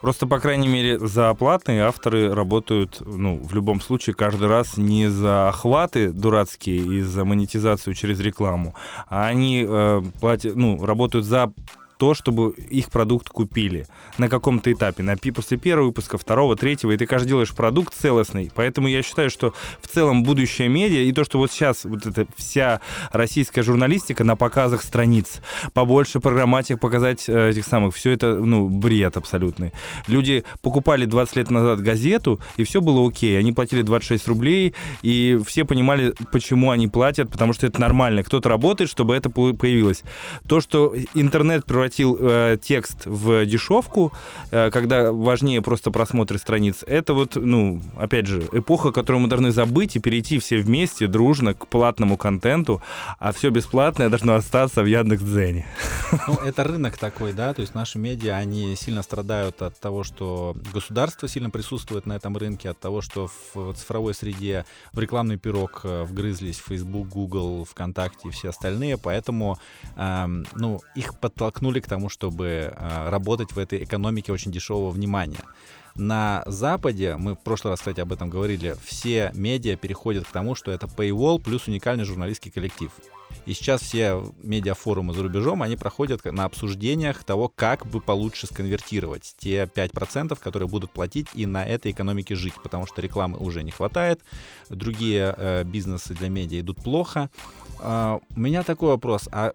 Просто, 0.07 0.29
по 0.29 0.39
крайней 0.39 0.69
мере, 0.69 1.01
за 1.01 1.35
платные 1.35 1.83
авторы 1.83 2.33
работают, 2.33 3.03
ну, 3.05 3.43
в 3.43 3.53
любом 3.53 3.81
случае, 3.81 4.15
каждый 4.15 4.47
раз 4.47 4.77
не 4.77 5.09
за 5.09 5.49
охваты 5.49 6.13
дурацкие 6.13 6.77
и 6.77 7.01
за 7.01 7.25
монетизацию 7.25 7.93
через 7.95 8.21
рекламу, 8.21 8.77
а 9.09 9.27
они 9.27 9.67
э, 9.69 10.03
платят, 10.21 10.55
ну, 10.55 10.87
работают 10.87 11.27
за 11.27 11.53
то, 11.99 12.15
чтобы 12.15 12.53
их 12.53 12.91
продукт 12.91 13.29
купили 13.29 13.87
на 14.19 14.29
каком-то 14.29 14.73
этапе, 14.73 15.03
на, 15.03 15.17
после 15.17 15.57
первого 15.57 15.87
выпуска, 15.87 16.19
второго, 16.19 16.57
третьего, 16.57 16.93
и 16.93 16.97
ты, 16.97 17.07
каждый 17.07 17.29
делаешь 17.29 17.55
продукт 17.55 17.95
целостный. 17.95 18.51
Поэтому 18.55 18.89
я 18.89 19.03
считаю, 19.03 19.31
что 19.31 19.55
в 19.81 19.89
целом 19.89 20.23
будущее 20.23 20.69
медиа, 20.69 21.03
и 21.03 21.13
то, 21.13 21.25
что 21.25 21.39
вот 21.39 21.51
сейчас 21.51 21.85
вот 21.85 22.07
эта 22.07 22.27
вся 22.37 22.81
российская 23.13 23.63
журналистика 23.63 24.25
на 24.25 24.37
показах 24.37 24.83
страниц, 24.83 25.41
побольше 25.73 26.21
программатик 26.21 26.81
показать 26.81 27.29
э, 27.29 27.51
этих 27.51 27.67
самых, 27.67 27.95
все 27.95 28.11
это, 28.13 28.37
ну, 28.37 28.69
бред 28.69 29.17
абсолютный. 29.17 29.73
Люди 30.07 30.45
покупали 30.63 31.07
20 31.07 31.37
лет 31.37 31.51
назад 31.51 31.81
газету, 31.81 32.41
и 32.57 32.65
все 32.65 32.81
было 32.81 33.07
окей. 33.09 33.39
Они 33.39 33.53
платили 33.53 33.83
26 33.83 34.29
рублей, 34.29 34.75
и 35.03 35.39
все 35.47 35.65
понимали, 35.65 36.15
почему 36.33 36.71
они 36.71 36.89
платят, 36.89 37.31
потому 37.31 37.53
что 37.53 37.67
это 37.67 37.81
нормально. 37.81 38.23
Кто-то 38.23 38.49
работает, 38.49 38.91
чтобы 38.91 39.15
это 39.15 39.31
по- 39.31 39.55
появилось. 39.55 40.03
То, 40.47 40.61
что 40.61 40.95
интернет 41.15 41.65
превратил 41.87 42.17
э, 42.21 42.59
текст 42.61 43.07
в 43.07 43.47
дешевку, 43.47 44.13
э, 44.51 44.71
когда 44.71 45.13
важнее 45.13 45.63
просто 45.63 45.91
просмотр 45.91 46.39
страниц, 46.39 46.83
это 46.87 47.15
вот, 47.15 47.37
ну, 47.37 47.81
опять 47.97 48.27
же, 48.27 48.49
эпоха, 48.53 48.93
которую 48.93 49.23
мы 49.23 49.29
должны 49.29 49.53
забыть 49.53 49.97
и 49.97 50.01
перейти 50.01 50.39
все 50.39 50.59
вместе, 50.59 51.07
дружно 51.07 51.55
к 51.55 51.69
платному 51.69 52.17
контенту, 52.17 52.83
а 53.19 53.33
все 53.33 53.51
бесплатное 53.51 54.09
должно 54.09 54.35
остаться 54.35 54.83
в 54.83 54.87
Яндекс.Дзене. 54.87 55.67
Ну, 56.29 56.35
это 56.35 56.65
рынок 56.65 56.99
такой, 56.99 57.33
да, 57.33 57.55
то 57.55 57.61
есть 57.63 57.75
наши 57.75 57.99
медиа, 57.99 58.37
они 58.37 58.75
сильно 58.77 59.03
страдают 59.03 59.63
от 59.63 59.79
того, 59.79 60.03
что 60.05 60.57
государство 60.73 61.29
сильно 61.29 61.51
присутствует 61.51 62.07
на 62.07 62.15
этом 62.15 62.37
рынке, 62.37 62.71
от 62.71 62.81
того, 62.81 63.01
что 63.01 63.29
в 63.55 63.75
цифровой 63.75 64.15
среде 64.15 64.65
в 64.93 64.99
рекламный 64.99 65.37
пирог 65.37 65.83
э, 65.85 66.03
вгрызлись 66.05 66.63
Facebook, 66.67 67.09
Google, 67.09 67.65
ВКонтакте 67.65 68.29
и 68.29 68.31
все 68.31 68.49
остальные, 68.49 68.99
поэтому, 68.99 69.59
эм, 69.97 70.47
ну, 70.55 70.81
их 70.97 71.19
подтолкнули 71.19 71.76
к 71.81 71.89
тому, 71.89 72.09
чтобы 72.09 72.73
э, 72.75 73.09
работать 73.09 73.53
в 73.53 73.59
этой 73.59 73.85
экономике 73.85 74.33
очень 74.33 74.53
дешевого 74.53 74.91
внимания. 74.91 75.41
На 75.95 76.43
Западе, 76.47 77.17
мы 77.17 77.35
в 77.35 77.39
прошлый 77.39 77.73
раз, 77.73 77.81
кстати, 77.81 78.01
об 78.01 78.13
этом 78.13 78.29
говорили, 78.29 78.77
все 78.85 79.31
медиа 79.35 79.77
переходят 79.77 80.27
к 80.27 80.31
тому, 80.31 80.55
что 80.55 80.71
это 80.71 80.87
paywall 80.87 81.41
плюс 81.43 81.69
уникальный 81.69 82.05
журналистский 82.05 82.51
коллектив. 82.51 82.91
И 83.47 83.55
сейчас 83.55 83.81
все 83.81 84.23
медиафорумы 84.43 85.15
за 85.15 85.23
рубежом, 85.23 85.63
они 85.63 85.77
проходят 85.77 86.25
на 86.25 86.45
обсуждениях 86.45 87.25
того, 87.25 87.49
как 87.49 87.87
бы 87.87 88.01
получше 88.01 88.47
сконвертировать 88.47 89.35
те 89.39 89.65
5%, 89.65 90.39
которые 90.39 90.69
будут 90.69 90.91
платить 90.91 91.29
и 91.33 91.47
на 91.47 91.65
этой 91.65 91.93
экономике 91.93 92.35
жить, 92.35 92.55
потому 92.63 92.87
что 92.87 93.01
рекламы 93.01 93.39
уже 93.39 93.63
не 93.63 93.71
хватает, 93.71 94.21
другие 94.69 95.35
э, 95.37 95.65
бизнесы 95.65 96.15
для 96.15 96.29
медиа 96.29 96.61
идут 96.61 96.83
плохо. 96.83 97.31
А, 97.79 98.21
у 98.35 98.41
меня 98.41 98.63
такой 98.65 98.91
вопрос, 98.91 99.29
а 99.33 99.53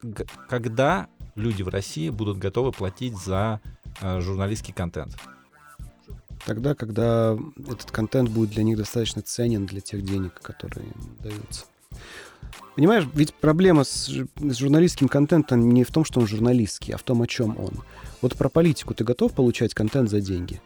когда 0.50 1.08
люди 1.42 1.64
в 1.64 1.68
России 1.68 2.10
будут 2.10 2.38
готовы 2.38 2.72
платить 2.72 3.18
за 3.18 3.60
э, 4.02 4.22
журналистский 4.22 4.74
контент? 4.74 5.18
Тогда, 6.46 6.74
когда 6.74 7.38
этот 7.58 7.92
контент 7.92 8.30
будет 8.30 8.52
для 8.52 8.64
них 8.64 8.78
достаточно 8.78 9.22
ценен 9.22 9.66
для 9.66 9.82
тех 9.82 10.04
денег, 10.04 10.34
которые 10.42 10.88
даются. 11.20 11.66
Понимаешь, 12.76 13.06
ведь 13.14 13.34
проблема 13.34 13.84
с, 13.84 14.08
с 14.08 14.58
журналистским 14.58 15.08
контентом 15.08 15.70
не 15.70 15.84
в 15.84 15.92
том, 15.92 16.06
что 16.06 16.20
он 16.20 16.28
журналистский, 16.28 16.94
а 16.94 16.98
в 16.98 17.04
том, 17.04 17.22
о 17.22 17.28
чем 17.28 17.60
он. 17.60 17.84
Вот 18.22 18.38
про 18.38 18.50
политику 18.50 18.94
ты 18.94 19.04
готов 19.04 19.34
получать 19.34 19.74
контент 19.74 20.10
за 20.10 20.22
деньги? 20.22 20.62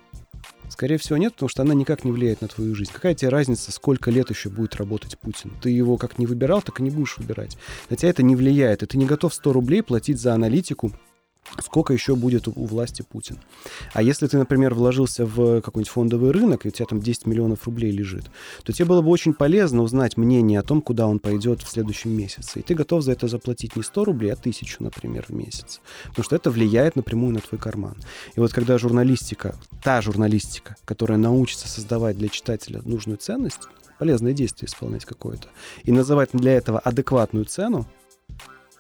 Скорее 0.76 0.98
всего, 0.98 1.16
нет, 1.16 1.32
потому 1.32 1.48
что 1.48 1.62
она 1.62 1.74
никак 1.74 2.04
не 2.04 2.12
влияет 2.12 2.42
на 2.42 2.50
твою 2.50 2.76
жизнь. 2.76 2.92
Какая 2.92 3.16
тебе 3.16 3.30
разница, 3.30 3.72
сколько 3.72 4.12
лет 4.12 4.30
еще 4.30 4.50
будет 4.50 4.76
работать 4.76 5.18
Путин? 5.18 5.54
Ты 5.62 5.70
его 5.70 5.96
как 5.96 6.20
не 6.20 6.26
выбирал, 6.26 6.62
так 6.62 6.82
и 6.82 6.84
не 6.84 6.90
будешь 6.90 7.18
выбирать. 7.18 7.58
Тебя 7.90 8.10
это 8.10 8.24
не 8.24 8.36
влияет, 8.36 8.84
и 8.84 8.86
ты 8.86 8.98
не 8.98 9.06
готов 9.06 9.34
100 9.34 9.54
рублей 9.54 9.84
платить 9.84 10.20
за 10.20 10.34
аналитику, 10.34 10.92
сколько 11.62 11.94
еще 11.94 12.16
будет 12.16 12.48
у, 12.48 12.66
власти 12.66 13.04
Путин. 13.08 13.40
А 13.94 14.02
если 14.02 14.28
ты, 14.28 14.38
например, 14.38 14.74
вложился 14.74 15.26
в 15.26 15.62
какой-нибудь 15.62 15.92
фондовый 15.92 16.32
рынок, 16.32 16.66
и 16.66 16.70
у 16.70 16.72
тебя 16.72 16.86
там 16.86 17.00
10 17.00 17.26
миллионов 17.26 17.66
рублей 17.66 17.92
лежит, 17.92 18.26
то 18.64 18.74
тебе 18.74 18.86
было 18.86 19.02
бы 19.02 19.10
очень 19.10 19.34
полезно 19.34 19.82
узнать 19.82 20.18
мнение 20.18 20.60
о 20.60 20.64
том, 20.64 20.82
куда 20.82 21.08
он 21.08 21.20
пойдет 21.20 21.62
в 21.62 21.70
следующем 21.70 22.12
месяце. 22.12 22.60
И 22.60 22.62
ты 22.62 22.74
готов 22.74 23.04
за 23.04 23.14
это 23.14 23.28
заплатить 23.28 23.76
не 23.76 23.84
100 23.84 24.06
рублей, 24.06 24.32
а 24.32 24.34
1000, 24.34 24.84
например, 24.84 25.26
в 25.28 25.34
месяц. 25.34 25.82
Потому 26.10 26.24
что 26.24 26.36
это 26.36 26.52
влияет 26.52 26.96
напрямую 26.96 27.34
на 27.34 27.40
твой 27.40 27.60
карман. 27.60 27.96
И 28.36 28.40
вот 28.40 28.52
когда 28.52 28.78
журналистика, 28.78 29.56
та 29.84 30.02
журналистика, 30.02 30.76
которая 30.86 31.18
научится 31.18 31.68
создавать 31.68 32.18
для 32.18 32.30
читателя 32.30 32.82
нужную 32.84 33.18
ценность, 33.18 33.62
полезное 34.00 34.34
действие 34.34 34.68
исполнять 34.68 35.06
какое-то, 35.06 35.48
и 35.84 35.92
называть 35.92 36.30
для 36.34 36.54
этого 36.54 36.80
адекватную 36.80 37.46
цену, 37.46 37.88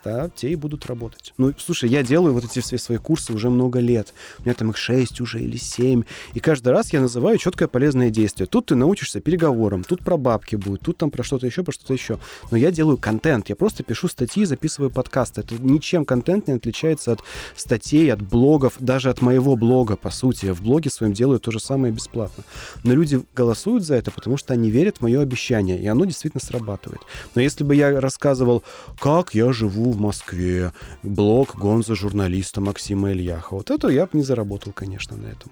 да, 0.05 0.29
те 0.29 0.51
и 0.51 0.55
будут 0.55 0.85
работать. 0.85 1.33
Ну, 1.37 1.51
слушай, 1.57 1.89
я 1.89 2.03
делаю 2.03 2.33
вот 2.33 2.45
эти 2.45 2.59
все 2.59 2.77
свои 2.77 2.99
курсы 2.99 3.33
уже 3.33 3.49
много 3.49 3.79
лет. 3.79 4.13
У 4.39 4.43
меня 4.43 4.53
там 4.53 4.69
их 4.69 4.77
6 4.77 5.19
уже 5.19 5.41
или 5.41 5.57
7. 5.57 6.03
И 6.35 6.39
каждый 6.39 6.69
раз 6.69 6.93
я 6.93 7.01
называю 7.01 7.39
четкое 7.39 7.67
полезное 7.67 8.11
действие. 8.11 8.45
Тут 8.45 8.67
ты 8.67 8.75
научишься 8.75 9.19
переговорам, 9.19 9.83
тут 9.83 10.03
про 10.03 10.17
бабки 10.17 10.55
будет, 10.55 10.81
тут 10.81 10.97
там 10.97 11.09
про 11.09 11.23
что-то 11.23 11.47
еще, 11.47 11.63
про 11.63 11.71
что-то 11.71 11.93
еще. 11.93 12.19
Но 12.51 12.57
я 12.57 12.71
делаю 12.71 12.97
контент. 12.97 13.49
Я 13.49 13.55
просто 13.55 13.83
пишу 13.83 14.07
статьи, 14.07 14.45
записываю 14.45 14.91
подкасты. 14.91 15.41
Это 15.41 15.55
ничем 15.55 16.05
контент 16.05 16.47
не 16.47 16.53
отличается 16.53 17.13
от 17.13 17.21
статей, 17.55 18.13
от 18.13 18.21
блогов, 18.21 18.75
даже 18.79 19.09
от 19.09 19.21
моего 19.21 19.55
блога, 19.55 19.95
по 19.95 20.11
сути. 20.11 20.45
Я 20.45 20.53
в 20.53 20.61
блоге 20.61 20.91
своем 20.91 21.13
делаю 21.13 21.39
то 21.39 21.49
же 21.49 21.59
самое 21.59 21.91
бесплатно. 21.91 22.43
Но 22.83 22.93
люди 22.93 23.23
голосуют 23.35 23.83
за 23.83 23.95
это, 23.95 24.11
потому 24.11 24.37
что 24.37 24.53
они 24.53 24.69
верят 24.69 24.97
в 24.97 25.01
мое 25.01 25.19
обещание, 25.21 25.81
и 25.81 25.87
оно 25.87 26.05
действительно 26.05 26.41
срабатывает. 26.41 27.01
Но 27.33 27.41
если 27.41 27.63
бы 27.63 27.75
я 27.75 27.99
рассказывал, 27.99 28.63
как 28.99 29.33
я 29.33 29.51
живу 29.51 29.94
в 29.95 29.99
Москве, 29.99 30.73
блог 31.03 31.55
гонза 31.55 31.95
журналиста 31.95 32.61
Максима 32.61 33.11
Ильяха, 33.11 33.55
вот 33.55 33.71
это 33.71 33.87
я 33.87 34.05
бы 34.05 34.11
не 34.13 34.23
заработал, 34.23 34.73
конечно, 34.73 35.17
на 35.17 35.27
этом. 35.27 35.51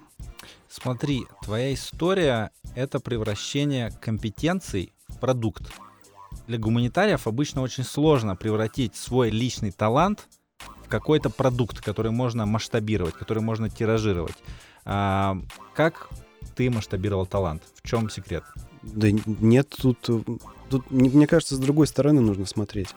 Смотри, 0.70 1.26
твоя 1.44 1.74
история— 1.74 2.52
это 2.76 3.00
превращение 3.00 3.91
компетенций 4.02 4.91
в 5.08 5.20
продукт. 5.20 5.72
Для 6.48 6.58
гуманитариев 6.58 7.28
обычно 7.28 7.62
очень 7.62 7.84
сложно 7.84 8.36
превратить 8.36 8.96
свой 8.96 9.30
личный 9.30 9.72
талант 9.72 10.28
в 10.84 10.89
какой-то 10.89 11.30
продукт, 11.30 11.80
который 11.80 12.12
можно 12.12 12.46
масштабировать, 12.46 13.14
который 13.14 13.41
можно 13.41 13.70
тиражировать. 13.70 14.36
А, 14.84 15.38
как 15.74 16.10
ты 16.56 16.70
масштабировал 16.70 17.26
талант? 17.26 17.64
В 17.82 17.88
чем 17.88 18.10
секрет? 18.10 18.44
Да 18.82 19.10
нет, 19.12 19.70
тут, 19.70 20.10
э, 20.10 20.22
тут, 20.70 20.91
мне 20.91 21.28
кажется, 21.28 21.56
с 21.56 21.60
другой 21.60 21.88
стороны 21.88 22.20
нужно 22.20 22.46
смотреть. 22.46 22.89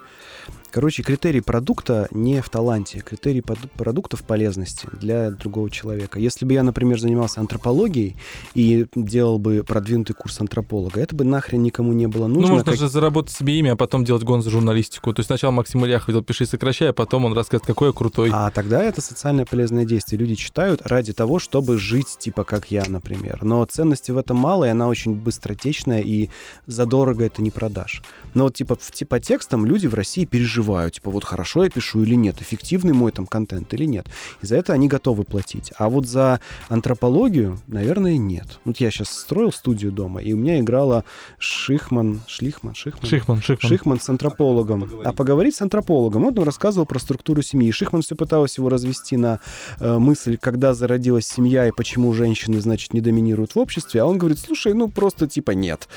Короче, 0.77 1.03
критерий 1.03 1.41
продукта 1.41 2.07
не 2.11 2.43
в 2.43 2.51
таланте, 2.51 3.01
критерий 3.01 3.41
продукта 3.41 4.18
в 4.18 4.24
полезности 4.24 4.87
для 5.01 5.31
другого 5.31 5.70
человека. 5.70 6.18
Если 6.20 6.45
бы 6.45 6.53
я, 6.53 6.62
например, 6.62 7.01
занимался 7.01 7.41
антропологией 7.41 8.14
и 8.53 8.85
делал 8.95 9.39
бы 9.39 9.64
продвинутый 9.66 10.14
курс 10.14 10.39
антрополога, 10.39 11.01
это 11.01 11.16
бы 11.16 11.24
нахрен 11.24 11.62
никому 11.62 11.95
не 11.95 12.07
было 12.09 12.27
Ну, 12.27 12.41
нужно. 12.41 12.57
можно 12.57 12.72
как- 12.72 12.79
же 12.79 12.91
заработать 12.91 13.35
себе 13.35 13.59
имя, 13.59 13.72
а 13.72 13.77
потом 13.77 14.05
делать 14.05 14.22
гон 14.22 14.43
за 14.43 14.51
журналистику. 14.51 15.14
То 15.14 15.20
есть 15.20 15.29
сначала 15.29 15.51
Максим 15.51 15.83
Ильяхов 15.87 16.09
делал 16.09 16.22
«Пиши, 16.22 16.45
сокращай», 16.45 16.91
а 16.91 16.93
потом 16.93 17.24
он 17.24 17.33
рассказывает, 17.33 17.66
какой 17.66 17.89
я 17.89 17.95
крутой. 17.95 18.29
А 18.35 18.51
тогда 18.51 18.83
это 18.85 19.01
социальное 19.01 19.47
полезное 19.47 19.87
действие. 19.87 20.20
Люди 20.20 20.35
читают 20.35 20.83
ради 20.85 21.14
того, 21.14 21.39
чтобы 21.39 21.79
жить, 21.79 22.18
типа 22.18 22.45
как 22.45 22.70
я, 22.70 22.85
например. 22.87 23.39
Но 23.45 23.64
ценности 23.64 24.11
в 24.11 24.18
этом 24.18 24.37
мало, 24.37 24.64
и 24.66 24.68
она 24.68 24.89
очень 24.89 25.14
быстротечная, 25.14 26.03
и 26.03 26.29
задорого 26.66 27.24
это 27.24 27.41
не 27.41 27.51
продашь. 27.51 28.03
Но 28.35 28.45
вот 28.45 28.57
типа 28.57 28.77
в- 28.79 28.91
типа 28.93 29.20
текстом 29.20 29.64
люди 29.64 29.87
в 29.87 29.95
России 29.95 30.27
переживают 30.27 30.65
переживаю, 30.66 30.90
типа, 30.90 31.10
вот 31.10 31.24
хорошо 31.24 31.64
я 31.64 31.70
пишу 31.70 32.02
или 32.02 32.14
нет, 32.14 32.40
эффективный 32.40 32.92
мой 32.92 33.12
там 33.12 33.26
контент 33.26 33.72
или 33.74 33.84
нет. 33.84 34.06
И 34.42 34.46
за 34.46 34.56
это 34.56 34.72
они 34.72 34.88
готовы 34.88 35.24
платить. 35.24 35.72
А 35.78 35.88
вот 35.88 36.06
за 36.06 36.40
антропологию, 36.68 37.58
наверное, 37.66 38.16
нет. 38.16 38.58
Вот 38.64 38.78
я 38.80 38.90
сейчас 38.90 39.10
строил 39.10 39.52
студию 39.52 39.92
дома, 39.92 40.20
и 40.20 40.32
у 40.32 40.36
меня 40.36 40.58
играла 40.60 41.04
Шихман, 41.38 42.20
Шлихман, 42.26 42.74
Шихман? 42.74 43.08
Шихман, 43.08 43.42
Шихман. 43.42 43.68
Шихман 43.68 44.00
с 44.00 44.08
антропологом. 44.08 44.88
А 45.04 45.12
поговорить 45.12 45.54
с 45.54 45.62
антропологом. 45.62 46.24
Вот 46.24 46.38
он 46.38 46.44
рассказывал 46.44 46.86
про 46.86 46.98
структуру 46.98 47.42
семьи. 47.42 47.68
И 47.68 47.72
Шихман 47.72 48.02
все 48.02 48.16
пыталась 48.16 48.58
его 48.58 48.68
развести 48.68 49.16
на 49.16 49.38
э, 49.80 49.98
мысль, 49.98 50.36
когда 50.40 50.74
зародилась 50.74 51.26
семья 51.26 51.66
и 51.66 51.70
почему 51.70 52.12
женщины, 52.12 52.60
значит, 52.60 52.92
не 52.92 53.00
доминируют 53.00 53.54
в 53.54 53.58
обществе. 53.58 54.02
А 54.02 54.06
он 54.06 54.18
говорит, 54.18 54.38
слушай, 54.38 54.74
ну 54.74 54.88
просто 54.88 55.26
типа 55.26 55.52
нет. 55.52 55.88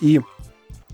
И 0.00 0.20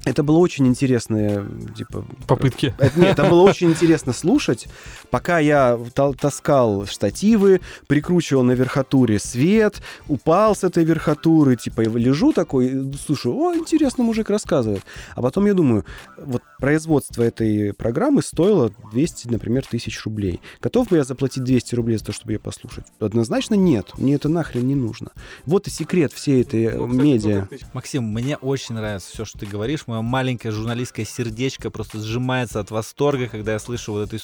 это 0.04 0.22
было 0.22 0.38
очень 0.38 0.66
интересно, 0.66 1.46
типа... 1.76 2.04
Попытки. 2.26 2.74
Это, 2.78 2.98
нет, 2.98 3.18
это 3.18 3.28
было 3.28 3.42
очень 3.42 3.70
интересно 3.70 4.12
слушать, 4.12 4.66
пока 5.10 5.38
я 5.38 5.78
та- 5.94 6.12
таскал 6.12 6.86
штативы, 6.86 7.60
прикручивал 7.86 8.42
на 8.42 8.52
верхотуре 8.52 9.18
свет, 9.18 9.82
упал 10.08 10.56
с 10.56 10.64
этой 10.64 10.84
верхотуры, 10.84 11.56
типа, 11.56 11.82
лежу 11.82 12.32
такой, 12.32 12.92
слушаю, 13.04 13.36
о, 13.36 13.54
интересно, 13.54 14.04
мужик 14.04 14.30
рассказывает. 14.30 14.82
А 15.14 15.22
потом 15.22 15.46
я 15.46 15.54
думаю, 15.54 15.84
вот 16.16 16.42
производство 16.58 17.22
этой 17.22 17.74
программы 17.74 18.22
стоило 18.22 18.72
200, 18.92 19.28
например, 19.28 19.66
тысяч 19.66 20.02
рублей. 20.04 20.40
Готов 20.62 20.88
бы 20.88 20.96
я 20.96 21.04
заплатить 21.04 21.44
200 21.44 21.74
рублей 21.74 21.98
за 21.98 22.06
то, 22.06 22.12
чтобы 22.12 22.32
ее 22.32 22.38
послушать? 22.38 22.86
Однозначно 23.00 23.54
нет, 23.54 23.98
мне 23.98 24.14
это 24.14 24.28
нахрен 24.28 24.66
не 24.66 24.74
нужно. 24.74 25.10
Вот 25.44 25.66
и 25.66 25.70
секрет 25.70 26.12
всей 26.12 26.42
этой 26.42 26.64
э, 26.64 26.86
медиа. 26.86 27.48
Максим, 27.72 28.04
мне 28.04 28.36
очень 28.36 28.74
нравится 28.74 29.10
все, 29.12 29.24
что 29.24 29.38
ты 29.38 29.46
говоришь. 29.46 29.86
Мое 29.90 30.02
маленькое 30.02 30.54
журналистское 30.54 31.04
сердечко 31.04 31.68
просто 31.68 31.98
сжимается 31.98 32.60
от 32.60 32.70
восторга, 32.70 33.26
когда 33.26 33.54
я 33.54 33.58
слышу 33.58 33.90
вот 33.90 34.12
эти 34.12 34.22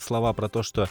слова 0.00 0.32
про 0.32 0.48
то, 0.48 0.62
что 0.62 0.88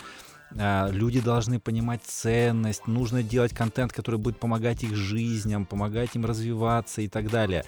а, 0.59 0.89
люди 0.89 1.21
должны 1.21 1.61
понимать 1.61 2.01
ценность, 2.03 2.87
нужно 2.87 3.23
делать 3.23 3.53
контент, 3.53 3.93
который 3.93 4.19
будет 4.19 4.37
помогать 4.37 4.83
их 4.83 4.97
жизням, 4.97 5.65
помогать 5.65 6.17
им 6.17 6.25
развиваться 6.25 7.01
и 7.01 7.07
так 7.07 7.29
далее. 7.29 7.63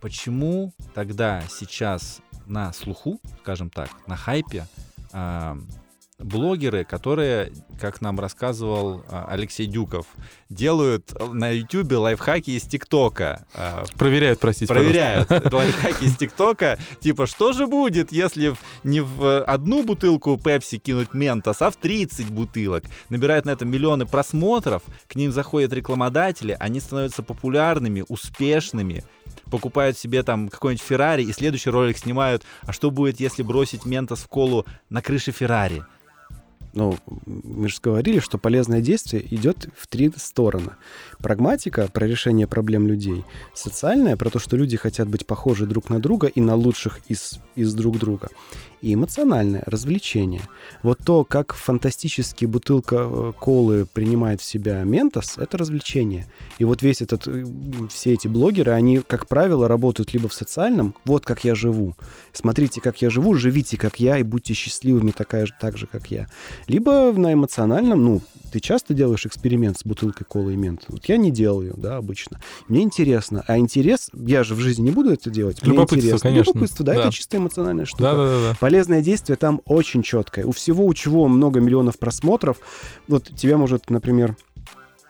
Почему 0.00 0.72
тогда 0.94 1.44
сейчас 1.48 2.20
на 2.46 2.72
слуху, 2.72 3.20
скажем 3.42 3.70
так, 3.70 3.88
на 4.08 4.16
хайпе, 4.16 4.66
а, 5.12 5.56
блогеры, 6.24 6.84
которые, 6.84 7.52
как 7.80 8.00
нам 8.00 8.18
рассказывал 8.18 9.04
а, 9.08 9.26
Алексей 9.28 9.66
Дюков, 9.66 10.06
делают 10.48 11.12
на 11.32 11.50
Ютубе 11.50 11.96
лайфхаки 11.96 12.50
из 12.50 12.62
ТикТока. 12.62 13.46
а, 13.54 13.84
Проверяют, 13.96 14.40
простите, 14.40 14.72
проверяют 14.72 15.28
лайфхаки 15.52 16.04
из 16.04 16.16
ТикТока. 16.16 16.78
Типа, 17.00 17.26
что 17.26 17.52
же 17.52 17.66
будет, 17.66 18.10
если 18.10 18.54
не 18.82 19.00
в 19.00 19.44
одну 19.44 19.84
бутылку 19.84 20.38
Пепси 20.38 20.78
кинуть 20.78 21.12
Ментос, 21.12 21.60
а 21.60 21.70
в 21.70 21.76
30 21.76 22.30
бутылок? 22.30 22.84
Набирают 23.10 23.44
на 23.44 23.50
это 23.50 23.64
миллионы 23.64 24.06
просмотров, 24.06 24.82
к 25.06 25.16
ним 25.16 25.30
заходят 25.30 25.72
рекламодатели, 25.72 26.56
они 26.58 26.80
становятся 26.80 27.22
популярными, 27.22 28.04
успешными, 28.08 29.04
покупают 29.50 29.98
себе 29.98 30.22
там 30.22 30.48
какой-нибудь 30.48 30.84
Феррари 30.84 31.22
и 31.22 31.32
следующий 31.32 31.70
ролик 31.70 31.98
снимают, 31.98 32.44
а 32.62 32.72
что 32.72 32.90
будет, 32.90 33.20
если 33.20 33.42
бросить 33.42 33.84
Ментос 33.84 34.20
в 34.20 34.28
колу 34.28 34.64
на 34.88 35.02
крыше 35.02 35.32
Феррари? 35.32 35.84
Ну, 36.74 36.98
мы 37.26 37.68
же 37.68 37.76
говорили, 37.80 38.18
что 38.18 38.36
полезное 38.36 38.80
действие 38.80 39.24
идет 39.32 39.68
в 39.76 39.86
три 39.86 40.12
стороны. 40.16 40.72
Прагматика 41.18 41.88
про 41.92 42.06
решение 42.06 42.48
проблем 42.48 42.88
людей, 42.88 43.24
социальная 43.54 44.16
про 44.16 44.28
то, 44.28 44.40
что 44.40 44.56
люди 44.56 44.76
хотят 44.76 45.08
быть 45.08 45.24
похожи 45.24 45.66
друг 45.66 45.88
на 45.88 46.00
друга 46.00 46.26
и 46.26 46.40
на 46.40 46.56
лучших 46.56 46.98
из, 47.08 47.38
из 47.54 47.74
друг 47.74 47.98
друга, 47.98 48.28
и 48.84 48.94
эмоциональное 48.94 49.62
развлечение. 49.66 50.42
Вот 50.82 50.98
то, 51.04 51.24
как 51.24 51.54
фантастически 51.54 52.44
бутылка 52.44 52.96
э, 52.98 53.32
колы 53.38 53.86
принимает 53.92 54.40
в 54.40 54.44
себя 54.44 54.82
ментос, 54.84 55.38
это 55.38 55.56
развлечение. 55.56 56.26
И 56.58 56.64
вот 56.64 56.82
весь 56.82 57.00
этот, 57.00 57.26
э, 57.26 57.44
все 57.90 58.12
эти 58.12 58.28
блогеры, 58.28 58.72
они, 58.72 58.98
как 58.98 59.26
правило, 59.26 59.68
работают 59.68 60.12
либо 60.12 60.28
в 60.28 60.34
социальном, 60.34 60.94
вот 61.06 61.24
как 61.24 61.44
я 61.44 61.54
живу, 61.54 61.96
смотрите, 62.32 62.80
как 62.82 63.00
я 63.00 63.08
живу, 63.08 63.34
живите, 63.34 63.78
как 63.78 64.00
я, 64.00 64.18
и 64.18 64.22
будьте 64.22 64.52
счастливыми 64.54 65.12
такая 65.12 65.46
же, 65.46 65.54
так 65.58 65.78
же, 65.78 65.86
как 65.86 66.10
я. 66.10 66.28
Либо 66.68 67.12
на 67.16 67.32
эмоциональном, 67.32 68.04
ну, 68.04 68.20
ты 68.52 68.60
часто 68.60 68.94
делаешь 68.94 69.26
эксперимент 69.26 69.78
с 69.78 69.84
бутылкой 69.84 70.26
колы 70.28 70.52
и 70.52 70.56
мента? 70.56 70.84
Вот 70.88 71.06
я 71.06 71.16
не 71.16 71.32
делаю, 71.32 71.74
да, 71.76 71.96
обычно. 71.96 72.40
Мне 72.68 72.82
интересно. 72.82 73.42
А 73.48 73.58
интерес, 73.58 74.10
я 74.14 74.44
же 74.44 74.54
в 74.54 74.60
жизни 74.60 74.82
не 74.84 74.90
буду 74.92 75.10
это 75.10 75.28
делать. 75.30 75.60
Мне 75.62 75.72
Любопытство, 75.72 75.96
интересно. 75.96 76.28
конечно. 76.30 76.50
Любопытство, 76.50 76.84
да, 76.84 76.94
Да. 76.94 77.00
это 77.00 77.12
чисто 77.12 77.36
эмоциональная 77.38 77.84
штука. 77.84 78.02
Да, 78.02 78.14
да, 78.14 78.26
да, 78.26 78.48
да. 78.50 78.56
Полезное 78.74 79.02
действие 79.02 79.36
там 79.36 79.60
очень 79.66 80.02
четкое. 80.02 80.44
У 80.46 80.50
всего, 80.50 80.84
у 80.84 80.92
чего 80.94 81.28
много 81.28 81.60
миллионов 81.60 81.96
просмотров, 81.96 82.56
вот 83.06 83.30
тебя 83.36 83.56
может, 83.56 83.88
например, 83.88 84.36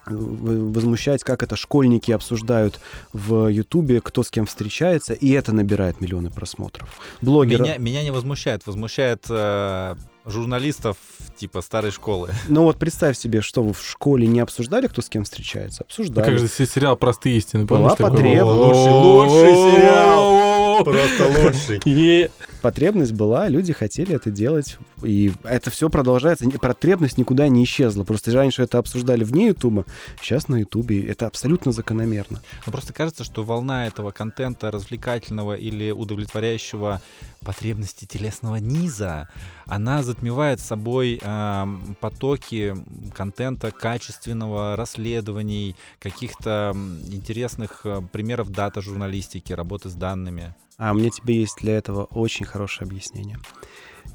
возмущать, 0.05 1.25
как 1.25 1.43
это 1.43 1.57
школьники 1.57 2.13
обсуждают 2.13 2.79
в 3.15 3.49
Ютубе, 3.49 4.03
кто 4.03 4.23
с 4.23 4.29
кем 4.31 4.45
встречается, 4.45 5.15
и 5.15 5.31
это 5.31 5.53
набирает 5.55 6.03
миллионы 6.03 6.29
просмотров. 6.29 6.91
Блогеры... 7.23 7.65
Меня, 7.65 7.79
меня 7.79 8.03
не 8.03 8.11
возмущает, 8.11 8.67
возмущает 8.67 9.25
э, 9.31 9.95
журналистов 10.27 10.99
типа 11.39 11.63
старой 11.63 11.91
школы. 11.91 12.29
Ну 12.49 12.65
вот 12.65 12.77
представь 12.77 13.17
себе, 13.17 13.41
что 13.41 13.63
вы 13.63 13.73
в 13.73 13.81
школе 13.83 14.27
не 14.27 14.41
обсуждали, 14.41 14.89
кто 14.89 15.01
с 15.01 15.09
кем 15.09 15.25
встречается. 15.25 15.85
Обсуждали. 15.85 16.27
как 16.27 16.39
же 16.39 16.49
се- 16.49 16.67
сериал 16.67 16.99
«Простые 16.99 17.39
истины», 17.39 17.65
Была 17.65 17.95
помнишь? 17.95 17.97
такой? 17.97 18.11
потреб- 18.19 18.45
лучший- 18.45 18.93
лучший 18.93 19.55
сериал. 19.81 20.85
Просто 20.85 21.29
лучший. 21.43 22.31
Потребность 22.65 23.13
была, 23.13 23.47
люди 23.51 23.75
хотели 23.75 24.15
это 24.15 24.31
делать, 24.31 24.79
и 25.03 25.35
это 25.43 25.71
все 25.71 25.91
продолжается. 25.91 26.49
Потребность 26.49 27.19
никуда 27.19 27.47
не 27.49 27.63
исчезла. 27.63 28.05
Просто 28.05 28.33
раньше 28.33 28.63
это 28.63 28.79
обсуждали 28.79 29.23
вне 29.23 29.49
Ютуба, 29.49 29.85
сейчас 30.19 30.49
на 30.49 30.57
Ютубе. 30.57 31.07
Это 31.07 31.27
абсолютно 31.27 31.73
закономерно. 31.73 32.41
Но 32.65 32.73
просто 32.73 32.95
кажется, 32.95 33.23
что 33.23 33.45
волна 33.45 33.87
этого 33.87 34.13
контента 34.13 34.71
развлекательного 34.71 35.57
или 35.57 35.91
удовлетворяющего 35.91 37.03
потребности 37.41 38.07
телесного 38.07 38.57
низа, 38.57 39.29
она 39.67 40.03
затмевает 40.03 40.59
собой 40.59 41.21
эм, 41.23 41.99
потоки 42.01 42.75
контента 43.15 43.73
качественного, 43.73 44.75
расследований, 44.75 45.77
каких-то 45.99 46.75
интересных 47.13 47.83
э, 47.85 48.01
примеров 48.11 48.49
дата-журналистики, 48.49 49.53
работы 49.53 49.91
с 49.91 49.95
данными. 49.95 50.55
А 50.77 50.93
у 50.93 50.95
меня 50.95 51.11
тебе 51.11 51.41
есть 51.41 51.59
для 51.61 51.77
этого 51.77 52.05
очень 52.05 52.47
хорошее 52.47 52.87
объяснение. 52.87 53.39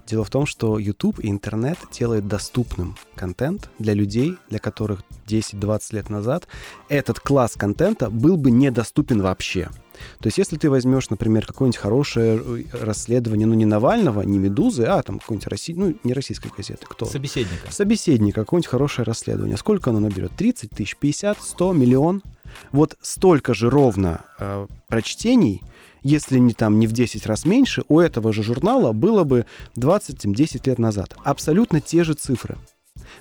Дело 0.05 0.23
в 0.23 0.29
том, 0.31 0.47
что 0.47 0.79
YouTube 0.79 1.19
и 1.19 1.29
интернет 1.29 1.77
делают 1.91 2.27
доступным 2.27 2.97
контент 3.15 3.69
для 3.77 3.93
людей, 3.93 4.37
для 4.49 4.57
которых 4.57 5.03
10-20 5.27 5.95
лет 5.95 6.09
назад 6.09 6.47
этот 6.87 7.19
класс 7.19 7.53
контента 7.55 8.09
был 8.09 8.35
бы 8.35 8.49
недоступен 8.49 9.21
вообще. 9.21 9.69
То 10.19 10.27
есть, 10.27 10.37
если 10.37 10.57
ты 10.57 10.69
возьмешь, 10.69 11.09
например, 11.09 11.45
какое-нибудь 11.45 11.77
хорошее 11.77 12.41
э, 12.43 12.63
расследование, 12.71 13.45
ну, 13.45 13.53
не 13.53 13.65
Навального, 13.65 14.21
не 14.21 14.39
Медузы, 14.39 14.83
а 14.83 15.01
там 15.03 15.19
какой-нибудь 15.19 15.47
России, 15.47 15.73
ну, 15.73 15.95
не 16.03 16.13
российской 16.13 16.51
газеты, 16.55 16.85
кто? 16.87 17.05
Собеседника. 17.05 17.71
Собеседник, 17.71 18.33
какое-нибудь 18.33 18.69
хорошее 18.69 19.05
расследование. 19.05 19.57
Сколько 19.57 19.89
оно 19.89 19.99
наберет? 19.99 20.31
30 20.37 20.71
тысяч, 20.71 20.95
50, 20.95 21.41
100, 21.41 21.73
миллион? 21.73 22.23
Вот 22.71 22.97
столько 23.01 23.53
же 23.53 23.69
ровно 23.69 24.21
э, 24.39 24.67
прочтений, 24.87 25.61
если 26.01 26.39
не 26.39 26.53
там 26.53 26.79
не 26.79 26.87
в 26.87 26.91
10 26.91 27.25
раз 27.25 27.45
меньше, 27.45 27.83
у 27.87 27.99
этого 27.99 28.33
же 28.33 28.43
журнала 28.43 28.91
было 28.91 29.23
бы 29.23 29.45
20-10 29.75 30.61
лет 30.65 30.79
назад. 30.79 31.15
Абсолютно 31.23 31.81
те 31.81 32.03
же 32.03 32.13
цифры. 32.13 32.57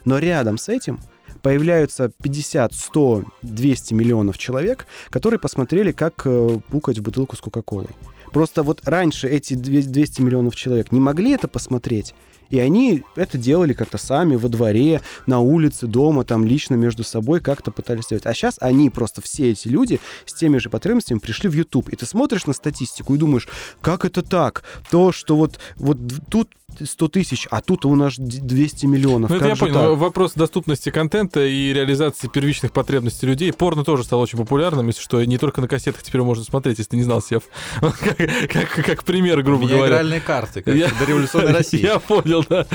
Но 0.04 0.18
рядом 0.18 0.58
с 0.58 0.68
этим 0.68 1.00
появляются 1.42 2.10
50, 2.22 2.74
100, 2.74 3.24
200 3.42 3.94
миллионов 3.94 4.38
человек, 4.38 4.86
которые 5.10 5.38
посмотрели, 5.38 5.92
как 5.92 6.22
э, 6.24 6.58
пукать 6.68 6.98
в 6.98 7.02
бутылку 7.02 7.36
с 7.36 7.40
Кока-Колой. 7.40 7.88
Просто 8.32 8.62
вот 8.62 8.86
раньше 8.86 9.28
эти 9.28 9.54
200 9.54 10.20
миллионов 10.20 10.54
человек 10.54 10.92
не 10.92 11.00
могли 11.00 11.32
это 11.32 11.48
посмотреть, 11.48 12.14
и 12.50 12.58
они 12.58 13.02
это 13.16 13.38
делали 13.38 13.72
как-то 13.72 13.98
сами 13.98 14.36
во 14.36 14.48
дворе, 14.48 15.02
на 15.26 15.40
улице, 15.40 15.86
дома, 15.86 16.24
там 16.24 16.44
лично 16.44 16.74
между 16.74 17.04
собой 17.04 17.40
как-то 17.40 17.70
пытались 17.70 18.04
сделать. 18.04 18.26
А 18.26 18.34
сейчас 18.34 18.56
они 18.60 18.90
просто, 18.90 19.20
все 19.22 19.50
эти 19.50 19.68
люди 19.68 20.00
с 20.26 20.32
теми 20.34 20.58
же 20.58 20.70
потребностями 20.70 21.18
пришли 21.18 21.48
в 21.48 21.54
YouTube. 21.54 21.88
И 21.90 21.96
ты 21.96 22.06
смотришь 22.06 22.46
на 22.46 22.52
статистику 22.52 23.14
и 23.14 23.18
думаешь, 23.18 23.48
как 23.80 24.04
это 24.04 24.22
так? 24.22 24.62
То, 24.90 25.12
что 25.12 25.36
вот, 25.36 25.58
вот 25.76 25.98
тут 26.30 26.50
100 26.84 27.08
тысяч, 27.08 27.48
а 27.50 27.60
тут 27.62 27.84
у 27.86 27.94
нас 27.96 28.14
200 28.18 28.86
миллионов. 28.86 29.30
Ну, 29.30 29.36
это 29.36 29.48
я 29.48 29.56
понял. 29.56 29.74
так? 29.74 29.98
Вопрос 29.98 30.34
доступности 30.34 30.90
контента 30.90 31.44
и 31.44 31.72
реализации 31.72 32.28
первичных 32.28 32.72
потребностей 32.72 33.26
людей. 33.26 33.52
Порно 33.52 33.84
тоже 33.84 34.04
стало 34.04 34.20
очень 34.22 34.38
популярным, 34.38 34.86
если 34.86 35.00
что. 35.02 35.24
Не 35.24 35.38
только 35.38 35.60
на 35.62 35.66
кассетах 35.68 36.02
теперь 36.02 36.20
можно 36.22 36.44
смотреть, 36.44 36.78
если 36.78 36.90
ты 36.90 36.96
не 36.98 37.02
знал, 37.04 37.22
Сев. 37.22 37.44
Как, 37.80 38.16
как, 38.50 38.84
как 38.86 39.04
пример, 39.04 39.42
грубо 39.42 39.66
говоря. 39.66 39.86
игральные 39.94 40.20
карты, 40.20 40.62
как 40.62 40.74
Я- 40.74 40.88
в 40.88 40.98
дореволюционной 40.98 41.52
России. 41.56 41.80
Я 41.80 41.98
понял, 41.98 42.37
видел, 42.38 42.44
да. 42.48 42.66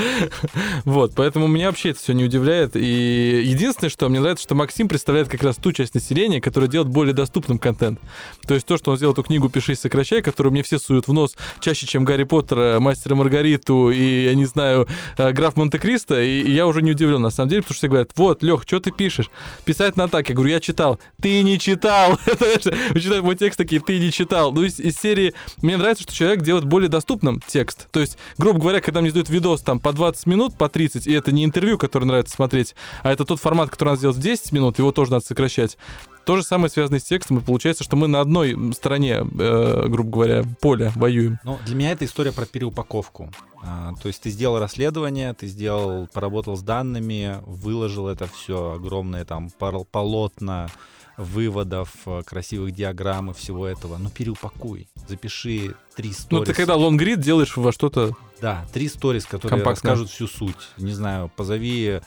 Вот, 0.84 1.12
поэтому 1.14 1.46
меня 1.46 1.66
вообще 1.66 1.90
это 1.90 2.00
все 2.00 2.12
не 2.12 2.24
удивляет. 2.24 2.76
И 2.76 3.42
единственное, 3.44 3.90
что 3.90 4.08
мне 4.08 4.20
нравится, 4.20 4.44
что 4.44 4.54
Максим 4.54 4.88
представляет 4.88 5.28
как 5.28 5.42
раз 5.42 5.56
ту 5.56 5.72
часть 5.72 5.94
населения, 5.94 6.40
которая 6.40 6.68
делает 6.68 6.90
более 6.90 7.14
доступным 7.14 7.58
контент. 7.58 8.00
То 8.46 8.54
есть 8.54 8.66
то, 8.66 8.76
что 8.76 8.90
он 8.90 8.96
сделал 8.96 9.12
эту 9.12 9.22
книгу 9.22 9.48
«Пиши, 9.48 9.74
сокращай», 9.74 10.22
которую 10.22 10.52
мне 10.52 10.62
все 10.62 10.78
суют 10.78 11.08
в 11.08 11.12
нос 11.12 11.36
чаще, 11.60 11.86
чем 11.86 12.04
Гарри 12.04 12.24
Поттера, 12.24 12.78
Мастера 12.80 13.14
Маргариту 13.14 13.90
и, 13.90 14.24
я 14.24 14.34
не 14.34 14.44
знаю, 14.44 14.86
э, 15.16 15.32
Граф 15.32 15.56
Монте-Кристо, 15.56 16.20
и, 16.22 16.42
и 16.42 16.52
я 16.52 16.66
уже 16.66 16.82
не 16.82 16.92
удивлен, 16.92 17.22
на 17.22 17.30
самом 17.30 17.50
деле, 17.50 17.62
потому 17.62 17.74
что 17.74 17.80
все 17.80 17.88
говорят, 17.88 18.10
вот, 18.16 18.42
Лех, 18.42 18.62
что 18.66 18.80
ты 18.80 18.90
пишешь? 18.90 19.30
Писать 19.64 19.96
на 19.96 20.08
так. 20.08 20.28
Я 20.28 20.34
говорю, 20.34 20.52
я 20.52 20.60
читал. 20.60 20.98
Ты 21.20 21.42
не 21.42 21.58
читал. 21.58 22.18
Вы 22.26 23.00
читаете 23.00 23.22
мой 23.22 23.36
текст 23.36 23.58
такие, 23.58 23.80
ты 23.80 23.98
не 23.98 24.10
читал. 24.10 24.52
Ну, 24.52 24.62
из, 24.62 24.78
из 24.78 24.96
серии, 24.96 25.34
мне 25.62 25.76
нравится, 25.76 26.02
что 26.02 26.14
человек 26.14 26.42
делает 26.42 26.64
более 26.64 26.88
доступным 26.88 27.40
текст. 27.46 27.88
То 27.90 28.00
есть, 28.00 28.18
грубо 28.38 28.60
говоря, 28.60 28.80
когда 28.80 29.00
мне 29.00 29.10
дают 29.10 29.28
видос 29.28 29.53
там 29.62 29.80
по 29.80 29.92
20 29.92 30.26
минут, 30.26 30.56
по 30.56 30.68
30, 30.68 31.06
и 31.06 31.12
это 31.12 31.32
не 31.32 31.44
интервью, 31.44 31.78
которое 31.78 32.06
нравится 32.06 32.34
смотреть, 32.34 32.74
а 33.02 33.12
это 33.12 33.24
тот 33.24 33.40
формат, 33.40 33.70
который 33.70 33.90
надо 33.90 33.98
сделать 33.98 34.16
в 34.16 34.20
10 34.20 34.52
минут, 34.52 34.78
его 34.78 34.92
тоже 34.92 35.10
надо 35.10 35.24
сокращать. 35.24 35.76
То 36.24 36.36
же 36.36 36.42
самое 36.42 36.70
связано 36.70 36.98
с 36.98 37.04
текстом, 37.04 37.38
и 37.38 37.40
получается, 37.42 37.84
что 37.84 37.96
мы 37.96 38.08
на 38.08 38.20
одной 38.20 38.72
стороне, 38.72 39.16
э, 39.16 39.86
грубо 39.88 40.10
говоря, 40.10 40.44
поля 40.60 40.90
воюем. 40.96 41.38
Ну, 41.44 41.58
для 41.66 41.74
меня 41.76 41.92
это 41.92 42.06
история 42.06 42.32
про 42.32 42.46
переупаковку. 42.46 43.30
А, 43.62 43.92
то 44.00 44.08
есть 44.08 44.22
ты 44.22 44.30
сделал 44.30 44.58
расследование, 44.58 45.34
ты 45.34 45.46
сделал, 45.46 46.08
поработал 46.12 46.56
с 46.56 46.62
данными, 46.62 47.36
выложил 47.46 48.08
это 48.08 48.26
все 48.26 48.72
огромное 48.72 49.24
там 49.24 49.50
пол- 49.50 49.86
полотна 49.90 50.68
выводов, 51.16 51.90
э, 52.06 52.22
красивых 52.24 52.72
диаграмм 52.72 53.30
и 53.30 53.34
всего 53.34 53.66
этого. 53.66 53.96
Ну, 53.98 54.10
переупакуй, 54.10 54.88
запиши 55.08 55.74
три 55.96 56.12
сторис. 56.12 56.26
Ну, 56.30 56.44
ты 56.44 56.54
когда 56.54 56.76
лонгрид 56.76 57.20
делаешь 57.20 57.56
во 57.56 57.72
что-то... 57.72 58.16
Да, 58.40 58.66
три 58.72 58.88
сторис, 58.88 59.24
которые 59.24 59.50
Компактно. 59.50 59.90
расскажут 59.90 60.10
всю 60.10 60.26
суть. 60.26 60.70
Не 60.76 60.92
знаю, 60.92 61.30
позови 61.34 62.00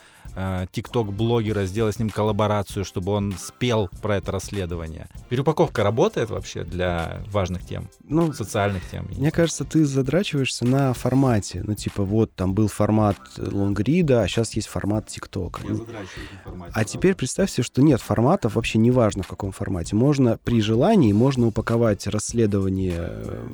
тикток-блогера, 0.72 1.64
сделай 1.66 1.92
с 1.92 1.98
ним 1.98 2.10
коллаборацию, 2.10 2.84
чтобы 2.84 3.12
он 3.12 3.34
спел 3.38 3.88
про 4.02 4.16
это 4.16 4.32
расследование. 4.32 5.08
Переупаковка 5.28 5.82
работает 5.82 6.30
вообще 6.30 6.64
для 6.64 7.22
важных 7.30 7.64
тем, 7.66 7.88
Ну, 8.08 8.32
социальных 8.32 8.82
тем? 8.90 9.02
не 9.04 9.08
Мне 9.08 9.16
знаю. 9.18 9.32
кажется, 9.32 9.64
ты 9.64 9.84
задрачиваешься 9.84 10.64
на 10.64 10.92
формате. 10.94 11.62
Ну, 11.66 11.74
типа, 11.74 12.04
вот 12.04 12.32
там 12.34 12.54
был 12.54 12.68
формат 12.68 13.16
лонгрида, 13.36 14.22
а 14.22 14.28
сейчас 14.28 14.54
есть 14.54 14.68
формат 14.68 15.06
ТикТока. 15.06 15.62
Я 15.66 15.74
задрачиваюсь 15.74 16.30
на 16.32 16.38
формате. 16.50 16.72
А 16.74 16.84
теперь 16.84 17.14
представь 17.14 17.50
себе, 17.50 17.64
что 17.64 17.82
нет 17.82 18.00
форматов, 18.00 18.54
вообще 18.54 18.78
неважно 18.78 19.22
в 19.22 19.28
каком 19.28 19.52
формате. 19.52 19.96
Можно 19.96 20.38
при 20.44 20.60
желании, 20.60 21.12
можно 21.12 21.46
упаковать 21.48 22.06
расследование 22.06 22.94
э, 22.98 23.46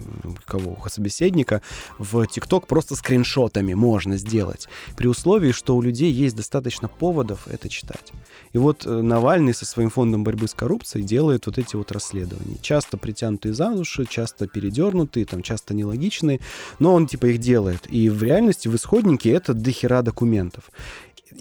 кого 0.44 0.76
собеседника 0.88 1.62
в 1.98 2.26
ТикТок 2.26 2.66
просто 2.66 2.94
скриншотами 2.96 3.74
можно 3.74 4.16
сделать. 4.16 4.68
При 4.96 5.06
условии, 5.08 5.52
что 5.52 5.76
у 5.76 5.82
людей 5.82 6.12
есть 6.12 6.36
достаточно 6.36 6.73
поводов 6.88 7.48
это 7.48 7.68
читать. 7.68 8.12
И 8.52 8.58
вот 8.58 8.86
э, 8.86 8.90
Навальный 8.90 9.54
со 9.54 9.66
своим 9.66 9.90
фондом 9.90 10.24
борьбы 10.24 10.48
с 10.48 10.54
коррупцией 10.54 11.04
делает 11.04 11.46
вот 11.46 11.58
эти 11.58 11.76
вот 11.76 11.92
расследования. 11.92 12.56
Часто 12.62 12.96
притянутые 12.96 13.54
за 13.54 13.70
уши, 13.70 14.06
часто 14.06 14.46
передернутые, 14.46 15.26
там, 15.26 15.42
часто 15.42 15.74
нелогичные, 15.74 16.40
но 16.78 16.94
он 16.94 17.06
типа 17.06 17.26
их 17.26 17.38
делает. 17.38 17.86
И 17.90 18.08
в 18.08 18.22
реальности, 18.22 18.68
в 18.68 18.76
исходнике 18.76 19.30
это 19.30 19.54
дохера 19.54 20.02
документов. 20.02 20.70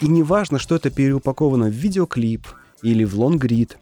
И 0.02 0.08
не 0.08 0.24
важно, 0.24 0.60
что 0.60 0.76
это 0.76 0.90
переупаковано 0.90 1.68
в 1.68 1.74
видеоклип 1.74 2.48
или 2.82 3.04
в 3.04 3.20
лонгрид. 3.20 3.78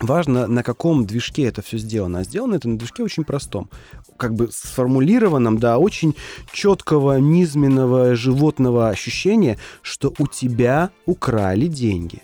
Важно, 0.00 0.46
на 0.46 0.62
каком 0.62 1.04
движке 1.04 1.44
это 1.44 1.60
все 1.60 1.76
сделано. 1.76 2.20
А 2.20 2.24
сделано 2.24 2.54
это 2.54 2.68
на 2.68 2.78
движке 2.78 3.02
очень 3.02 3.24
простом. 3.24 3.68
Как 4.16 4.34
бы 4.34 4.48
сформулированном, 4.50 5.58
да, 5.58 5.78
очень 5.78 6.16
четкого, 6.52 7.18
низменного 7.18 8.14
животного 8.14 8.88
ощущения, 8.88 9.58
что 9.82 10.14
у 10.18 10.26
тебя 10.26 10.90
украли 11.04 11.66
деньги. 11.66 12.22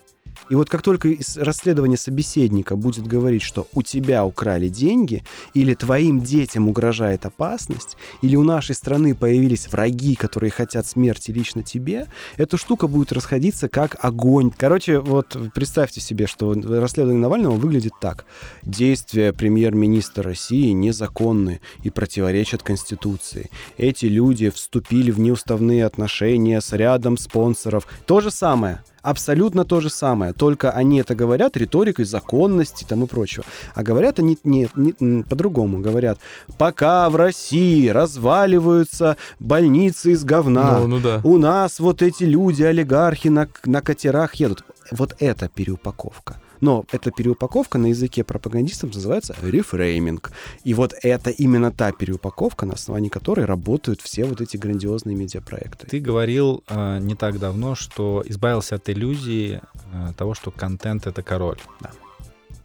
И 0.49 0.55
вот 0.55 0.69
как 0.69 0.83
только 0.83 1.09
из 1.09 1.37
расследования 1.37 1.97
собеседника 1.97 2.77
будет 2.77 3.07
говорить, 3.07 3.43
что 3.43 3.67
у 3.73 3.83
тебя 3.83 4.25
украли 4.25 4.69
деньги, 4.69 5.25
или 5.55 5.75
твоим 5.75 6.21
детям 6.21 6.69
угрожает 6.69 7.27
опасность, 7.27 7.97
или 8.23 8.37
у 8.37 8.43
нашей 8.43 8.75
страны 8.75 9.15
появились 9.15 9.69
враги, 9.69 10.15
которые 10.15 10.51
хотят 10.51 10.87
смерти 10.87 11.31
лично 11.31 11.63
тебе, 11.63 12.07
эта 12.37 12.57
штука 12.57 12.87
будет 12.87 13.13
расходиться 13.13 13.69
как 13.69 13.97
огонь. 14.05 14.53
Короче, 14.57 15.01
вот 15.01 15.37
представьте 15.55 16.01
себе, 16.01 16.27
что 16.27 16.53
расследование 16.53 17.23
Навального 17.23 17.57
выглядит 17.57 17.93
так. 18.01 18.25
Действия 18.63 19.33
премьер-министра 19.33 20.23
России 20.23 20.71
незаконны 20.71 21.61
и 21.83 21.91
противоречат 21.91 22.63
Конституции. 22.63 23.51
Эти 23.77 24.07
люди 24.07 24.51
вступили 24.51 25.11
в 25.11 25.19
неуставные 25.19 25.85
отношения 25.85 26.61
с 26.61 26.73
рядом 26.73 27.17
спонсоров. 27.17 27.87
То 28.07 28.21
же 28.21 28.31
самое. 28.31 28.83
Абсолютно 29.11 29.65
то 29.65 29.81
же 29.81 29.89
самое, 29.89 30.33
только 30.33 30.71
они 30.73 30.99
это 30.99 31.15
говорят 31.15 31.57
риторикой 31.57 32.05
законности 32.07 32.85
там 32.89 33.05
и 33.05 33.07
прочего. 33.07 33.45
А 33.75 33.83
говорят 33.85 34.19
они 34.19 34.37
не, 34.43 34.69
не- 34.75 35.23
по-другому. 35.23 35.79
Говорят, 35.81 36.19
пока 36.59 37.09
в 37.09 37.15
России 37.17 37.87
разваливаются 37.89 39.17
больницы 39.39 40.11
из 40.13 40.25
говна, 40.25 40.81
Ну, 40.81 40.87
ну 40.89 40.99
да. 41.01 41.21
у 41.23 41.39
нас 41.39 41.79
вот 41.81 42.03
эти 42.03 42.25
люди, 42.25 42.65
олигархи 42.65 43.29
на, 43.29 43.47
на 43.65 43.81
катерах 43.81 44.35
едут. 44.35 44.65
Вот 44.91 45.15
это 45.21 45.49
переупаковка. 45.49 46.41
Но 46.61 46.85
эта 46.93 47.11
переупаковка 47.11 47.79
на 47.79 47.87
языке 47.87 48.25
пропагандистов 48.25 48.95
называется 48.95 49.35
рефрейминг. 49.43 50.33
И 50.65 50.75
вот 50.75 50.95
это 51.03 51.31
именно 51.31 51.71
та 51.71 51.93
переупаковка, 51.93 52.67
на 52.67 52.75
основании 52.75 53.09
которой 53.09 53.45
работают 53.47 54.01
все 54.01 54.25
вот 54.25 54.41
эти 54.41 54.57
грандиозные 54.57 55.17
медиапроекты. 55.17 55.87
Ты 55.87 56.01
говорил 56.01 56.63
э, 56.69 56.99
не 57.01 57.15
так 57.15 57.39
давно, 57.39 57.75
что 57.75 58.23
избавился 58.27 58.77
от 58.77 58.89
иллюзии 58.89 59.61
э, 59.93 60.13
того, 60.17 60.35
что 60.35 60.51
контент— 60.51 61.07
это 61.09 61.23
король. 61.23 61.59
Да. 61.81 61.91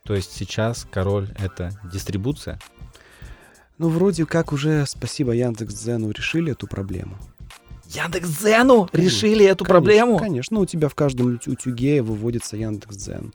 То 0.03 0.15
есть 0.15 0.33
сейчас 0.33 0.87
король— 0.89 1.29
это 1.37 1.71
дистрибуция? 1.91 2.59
Ну, 3.77 3.89
вроде 3.89 4.25
как 4.25 4.53
уже, 4.53 4.85
спасибо 4.87 5.31
Яндекс.Дзену, 5.31 6.11
решили 6.11 6.51
эту 6.51 6.67
проблему. 6.67 7.17
Яндекс.Зену 7.87 8.87
решили 8.93 9.45
эту 9.45 9.65
проблему? 9.65 10.17
Конечно, 10.17 10.59
у 10.59 10.65
тебя 10.65 10.87
в 10.87 10.95
каждом 10.95 11.35
ут- 11.35 11.47
утюге 11.47 12.01
выводится 12.01 12.55
Яндекс.Дзен. 12.57 13.33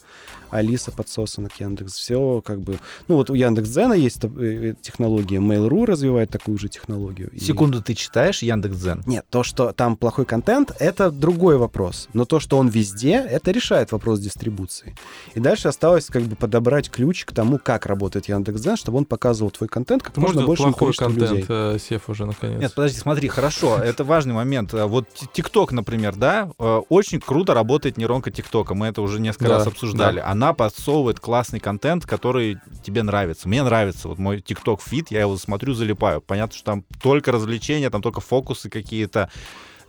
Алиса 0.50 0.92
подсосана 0.92 1.48
к 1.48 1.60
Яндекс. 1.60 1.94
Все 1.94 2.40
как 2.44 2.60
бы... 2.60 2.78
Ну, 3.08 3.16
вот 3.16 3.30
у 3.30 3.34
Яндекс.Дзена 3.34 3.94
есть 3.94 4.20
та- 4.20 4.28
э, 4.28 4.70
э, 4.70 4.74
технология. 4.80 5.38
Mail.ru 5.38 5.84
развивает 5.86 6.30
такую 6.30 6.58
же 6.58 6.68
технологию. 6.68 7.30
И- 7.32 7.40
Секунду, 7.40 7.82
ты 7.82 7.94
читаешь 7.94 8.42
Яндекс.Дзен? 8.42 9.02
Нет, 9.06 9.24
то, 9.30 9.42
что 9.42 9.72
там 9.72 9.96
плохой 9.96 10.24
контент, 10.24 10.72
это 10.78 11.10
другой 11.10 11.56
вопрос. 11.56 12.08
Но 12.12 12.24
то, 12.24 12.40
что 12.40 12.58
он 12.58 12.68
везде, 12.68 13.14
это 13.14 13.50
решает 13.50 13.92
вопрос 13.92 14.20
дистрибуции. 14.20 14.94
И 15.34 15.40
дальше 15.40 15.68
осталось 15.68 16.06
как 16.06 16.22
бы 16.22 16.36
подобрать 16.36 16.90
ключ 16.90 17.24
к 17.24 17.32
тому, 17.32 17.58
как 17.58 17.86
работает 17.86 18.28
Яндекс.Дзен, 18.28 18.76
чтобы 18.76 18.98
он 18.98 19.04
показывал 19.04 19.50
твой 19.50 19.68
контент 19.68 20.02
как 20.02 20.16
можно 20.16 20.42
Можно 20.42 20.46
большему 20.46 20.72
плохой 20.74 20.94
контент, 20.94 21.30
людей. 21.30 21.44
э, 21.48 21.78
Сев 21.78 22.08
уже 22.08 22.26
наконец. 22.26 22.60
Нет, 22.60 22.74
подожди, 22.74 22.98
смотри, 22.98 23.28
хорошо, 23.28 23.76
это 23.82 24.04
важный 24.04 24.34
момент. 24.34 24.72
Вот 24.72 25.08
Ти- 25.14 25.26
ТикТок, 25.32 25.72
например, 25.72 26.14
да, 26.16 26.50
очень 26.88 27.20
круто 27.20 27.54
работает 27.54 27.96
нейронка 27.96 28.30
ТикТока, 28.30 28.74
мы 28.74 28.86
это 28.88 29.02
уже 29.02 29.20
несколько 29.20 29.48
раз 29.50 29.66
обсуждали. 29.66 30.20
Она 30.36 30.52
подсовывает 30.52 31.18
классный 31.18 31.60
контент, 31.60 32.04
который 32.04 32.58
тебе 32.82 33.02
нравится. 33.02 33.48
Мне 33.48 33.62
нравится, 33.62 34.06
вот 34.06 34.18
мой 34.18 34.42
ТикТок 34.42 34.82
feed, 34.82 35.10
я 35.10 35.22
его 35.22 35.38
смотрю, 35.38 35.72
залипаю. 35.72 36.20
Понятно, 36.20 36.54
что 36.54 36.64
там 36.66 36.84
только 37.02 37.32
развлечения, 37.32 37.88
там 37.88 38.02
только 38.02 38.20
фокусы 38.20 38.68
какие-то, 38.68 39.30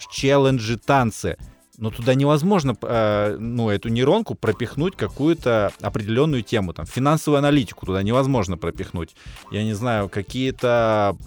челленджи, 0.09 0.77
танцы. 0.77 1.35
Но 1.77 1.91
туда 1.91 2.15
невозможно, 2.15 2.77
э, 2.81 3.35
ну, 3.37 3.69
эту 3.69 3.89
нейронку 3.89 4.35
пропихнуть 4.35 4.95
какую-то 4.95 5.73
определенную 5.81 6.43
тему, 6.43 6.73
там, 6.73 6.85
финансовую 6.85 7.39
аналитику 7.39 7.85
туда 7.85 8.01
невозможно 8.01 8.57
пропихнуть. 8.57 9.17
Я 9.51 9.65
не 9.65 9.73
знаю, 9.73 10.07
какие-то 10.07 11.17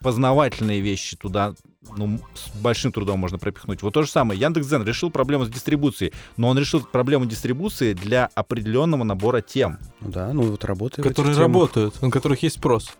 познавательные 0.00 0.80
вещи 0.80 1.16
туда 1.16 1.56
ну, 1.96 2.18
с 2.34 2.56
большим 2.58 2.92
трудом 2.92 3.18
можно 3.18 3.38
пропихнуть. 3.38 3.82
Вот 3.82 3.94
то 3.94 4.02
же 4.02 4.10
самое. 4.10 4.38
Яндекс.Дзен 4.40 4.84
решил 4.84 5.10
проблему 5.10 5.44
с 5.44 5.48
дистрибуцией, 5.48 6.12
но 6.36 6.48
он 6.48 6.58
решил 6.58 6.80
проблему 6.80 7.26
дистрибуции 7.26 7.92
для 7.92 8.26
определенного 8.34 9.04
набора 9.04 9.40
тем. 9.40 9.78
Ну 10.00 10.10
да, 10.10 10.32
ну 10.32 10.42
вот 10.42 10.64
этих 10.64 11.02
Которые 11.02 11.34
темах. 11.34 11.38
работают, 11.38 12.02
на 12.02 12.10
которых 12.10 12.42
есть 12.42 12.56
спрос. 12.56 12.92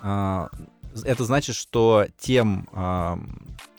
А, 0.00 0.48
Это 1.04 1.24
значит, 1.24 1.56
что 1.56 2.06
тем 2.18 2.68
а, 2.72 3.18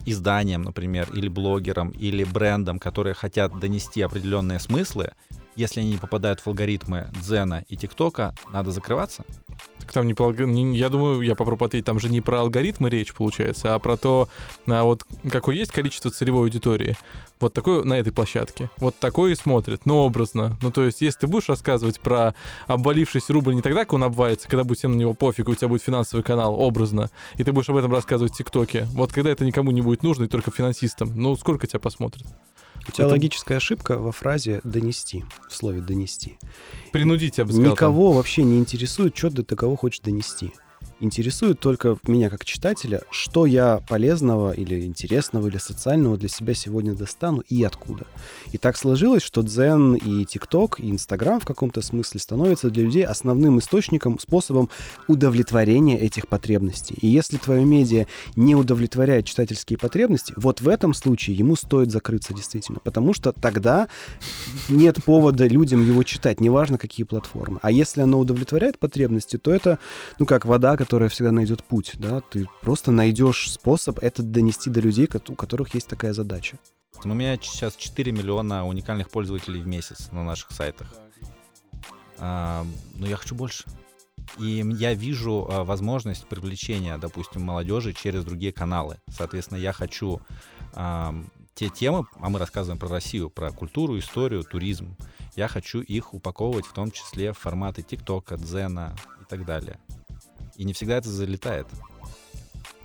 изданиям, 0.06 0.64
например, 0.64 1.10
или 1.14 1.28
блогерам, 1.28 1.90
или 1.92 2.24
брендам, 2.24 2.80
которые 2.80 3.14
хотят 3.14 3.60
донести 3.60 4.02
определенные 4.02 4.60
смыслы, 4.60 5.14
если 5.60 5.82
они 5.82 5.92
не 5.92 5.98
попадают 5.98 6.40
в 6.40 6.48
алгоритмы 6.48 7.10
Дзена 7.22 7.66
и 7.68 7.76
ТикТока, 7.76 8.34
надо 8.54 8.72
закрываться. 8.72 9.26
там 9.92 10.08
не, 10.08 10.14
по 10.14 10.32
я 10.32 10.90
думаю, 10.90 11.22
я 11.22 11.36
попробую 11.36 11.68
ответить, 11.68 11.86
там 11.86 12.00
же 12.00 12.08
не 12.10 12.22
про 12.22 12.40
алгоритмы 12.40 12.90
речь 12.90 13.14
получается, 13.14 13.76
а 13.76 13.80
про 13.80 13.98
то, 13.98 14.30
а 14.68 14.84
вот 14.84 15.04
какое 15.30 15.56
есть 15.56 15.72
количество 15.72 16.12
целевой 16.12 16.44
аудитории. 16.44 16.96
Вот 17.42 17.54
такой 17.54 17.84
на 17.84 17.94
этой 17.94 18.12
площадке. 18.14 18.70
Вот 18.78 18.98
такой 19.00 19.34
и 19.34 19.36
смотрит, 19.36 19.86
ну, 19.86 19.98
образно. 19.98 20.58
Ну, 20.62 20.72
то 20.72 20.84
есть, 20.84 21.02
если 21.02 21.22
ты 21.22 21.28
будешь 21.28 21.48
рассказывать 21.48 22.00
про 22.00 22.36
обвалившийся 22.68 23.32
рубль 23.32 23.56
не 23.56 23.62
тогда, 23.62 23.82
как 23.82 23.94
он 23.94 24.04
обвалится, 24.04 24.48
когда 24.48 24.64
будет 24.64 24.78
всем 24.78 24.94
на 24.94 24.98
него 24.98 25.14
пофиг, 25.14 25.48
у 25.48 25.56
тебя 25.56 25.70
будет 25.70 25.84
финансовый 25.84 26.22
канал, 26.22 26.60
образно, 26.60 27.10
и 27.36 27.44
ты 27.44 27.52
будешь 27.52 27.70
об 27.70 27.78
этом 27.78 27.92
рассказывать 27.92 28.34
в 28.34 28.38
ТикТоке. 28.38 28.88
Вот 28.92 29.12
когда 29.12 29.30
это 29.30 29.46
никому 29.46 29.72
не 29.72 29.82
будет 29.82 30.04
нужно, 30.04 30.26
и 30.26 30.28
только 30.28 30.52
финансистам, 30.52 31.14
ну, 31.16 31.36
сколько 31.36 31.68
тебя 31.68 31.80
посмотрит? 31.80 32.26
У 32.90 32.92
тебя 32.92 33.08
логическая 33.08 33.58
ошибка 33.58 33.98
во 33.98 34.12
фразе 34.12 34.62
«донести», 34.64 35.24
в 35.48 35.56
слове 35.56 35.80
«донести». 35.82 36.38
Принудить, 36.92 37.38
я 37.38 37.46
бы 37.46 37.52
сказал. 37.52 37.66
там. 37.66 37.74
Никого 37.74 38.12
вообще 38.14 38.44
не 38.44 38.58
интересует, 38.58 39.16
что 39.16 39.30
ты 39.30 39.44
до 39.44 39.56
кого 39.56 39.76
хочешь 39.76 40.00
донести. 40.00 40.54
Интересует 41.02 41.62
только 41.62 41.98
меня 42.06 42.30
как 42.30 42.44
читателя, 42.44 43.04
что 43.10 43.46
я 43.46 43.82
полезного 43.88 44.52
или 44.52 44.84
интересного 44.84 45.48
или 45.48 45.58
социального 45.58 46.18
для 46.18 46.28
себя 46.28 46.54
сегодня 46.54 46.94
достану 46.94 47.42
и 47.48 47.64
откуда. 47.64 48.06
И 48.52 48.58
так 48.58 48.76
сложилось, 48.76 49.24
что 49.24 49.42
Дзен 49.42 49.96
и 49.96 50.26
ТикТок, 50.26 50.78
и 50.82 50.92
Инстаграм 50.92 51.40
в 51.40 51.46
каком-то 51.46 51.82
смысле 51.82 52.20
становятся 52.20 52.70
для 52.70 52.84
людей 52.84 53.06
основным 53.06 53.60
источником, 53.60 54.20
способом 54.20 54.70
удовлетворения 55.08 55.98
этих 55.98 56.28
потребностей. 56.28 56.96
И 57.00 57.08
если 57.08 57.38
твое 57.38 57.64
медиа 57.64 58.06
не 58.36 58.56
удовлетворяет 58.56 59.26
читательские 59.26 59.80
потребности, 59.80 60.34
вот 60.36 60.60
в 60.60 60.68
этом 60.68 60.94
случае 60.94 61.38
ему 61.38 61.56
стоит 61.56 61.92
закрыться 61.92 62.34
действительно, 62.34 62.80
потому 62.84 63.14
что 63.14 63.32
тогда 63.32 63.88
нет 64.68 65.02
повода 65.06 65.48
людям 65.48 65.86
его 65.86 66.04
читать, 66.04 66.42
неважно 66.42 66.78
какие 66.78 67.06
платформы. 67.06 67.60
А 67.62 67.72
если 67.72 68.02
оно 68.02 68.20
удовлетворяет 68.20 68.80
потребности, 68.80 69.38
то 69.38 69.54
это, 69.54 69.80
ну, 70.20 70.26
как 70.26 70.44
вода, 70.44 70.76
которая 70.90 71.10
всегда 71.10 71.32
найдет 71.32 71.64
путь, 71.64 71.92
да, 72.00 72.20
ты 72.20 72.48
просто 72.64 72.90
найдешь 72.90 73.52
способ 73.52 74.00
это 74.00 74.24
донести 74.24 74.72
до 74.72 74.80
людей, 74.80 75.08
у 75.28 75.36
которых 75.36 75.76
есть 75.76 75.88
такая 75.88 76.14
задача. 76.14 76.58
У 77.04 77.10
меня 77.10 77.38
сейчас 77.40 77.76
4 77.76 78.12
миллиона 78.12 78.66
уникальных 78.66 79.12
пользователей 79.12 79.62
в 79.62 79.68
месяц 79.68 80.12
на 80.12 80.24
наших 80.24 80.50
сайтах. 80.50 80.92
А, 82.18 82.66
но 82.96 83.06
я 83.06 83.18
хочу 83.18 83.36
больше. 83.36 83.66
И 84.40 84.64
я 84.80 84.96
вижу 84.96 85.48
а, 85.48 85.64
возможность 85.64 86.26
привлечения, 86.26 86.98
допустим, 86.98 87.44
молодежи 87.44 87.94
через 87.94 88.26
другие 88.26 88.52
каналы. 88.52 88.98
Соответственно, 89.12 89.60
я 89.60 89.74
хочу 89.74 90.22
ам, 90.74 91.30
те 91.54 91.70
темы, 91.70 92.08
а 92.16 92.30
мы 92.30 92.40
рассказываем 92.40 92.80
про 92.80 92.90
Россию, 92.90 93.30
про 93.30 93.52
культуру, 93.52 94.00
историю, 94.00 94.44
туризм. 94.44 94.98
Я 95.36 95.50
хочу 95.50 95.82
их 95.82 96.16
упаковывать 96.16 96.66
в 96.66 96.74
том 96.74 96.90
числе 96.90 97.32
в 97.32 97.38
форматы 97.38 97.84
ТикТока, 97.84 98.38
Дзена 98.38 98.96
и 99.22 99.26
так 99.26 99.46
далее. 99.46 99.80
И 100.60 100.66
не 100.66 100.74
всегда 100.74 100.98
это 100.98 101.10
залетает. 101.10 101.68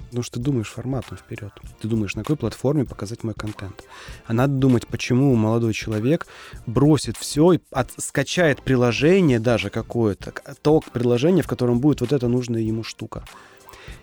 Потому 0.05 0.23
что 0.23 0.35
ты 0.35 0.41
думаешь 0.45 0.69
форматом 0.69 1.19
вперед. 1.19 1.51
Ты 1.81 1.89
думаешь, 1.89 2.15
на 2.15 2.23
какой 2.23 2.37
платформе 2.37 2.85
показать 2.85 3.25
мой 3.25 3.35
контент. 3.35 3.83
А 4.27 4.33
надо 4.33 4.55
думать, 4.55 4.87
почему 4.87 5.35
молодой 5.35 5.75
человек 5.75 6.29
бросит 6.67 7.17
все 7.17 7.55
и 7.55 7.59
от- 7.73 7.91
скачает 7.99 8.63
приложение 8.63 9.41
даже 9.41 9.71
какое-то, 9.71 10.31
к- 10.31 10.55
то 10.63 10.81
приложение, 10.93 11.43
в 11.43 11.49
котором 11.49 11.81
будет 11.81 12.01
вот 12.01 12.13
эта 12.13 12.29
нужная 12.29 12.61
ему 12.61 12.85
штука. 12.85 13.25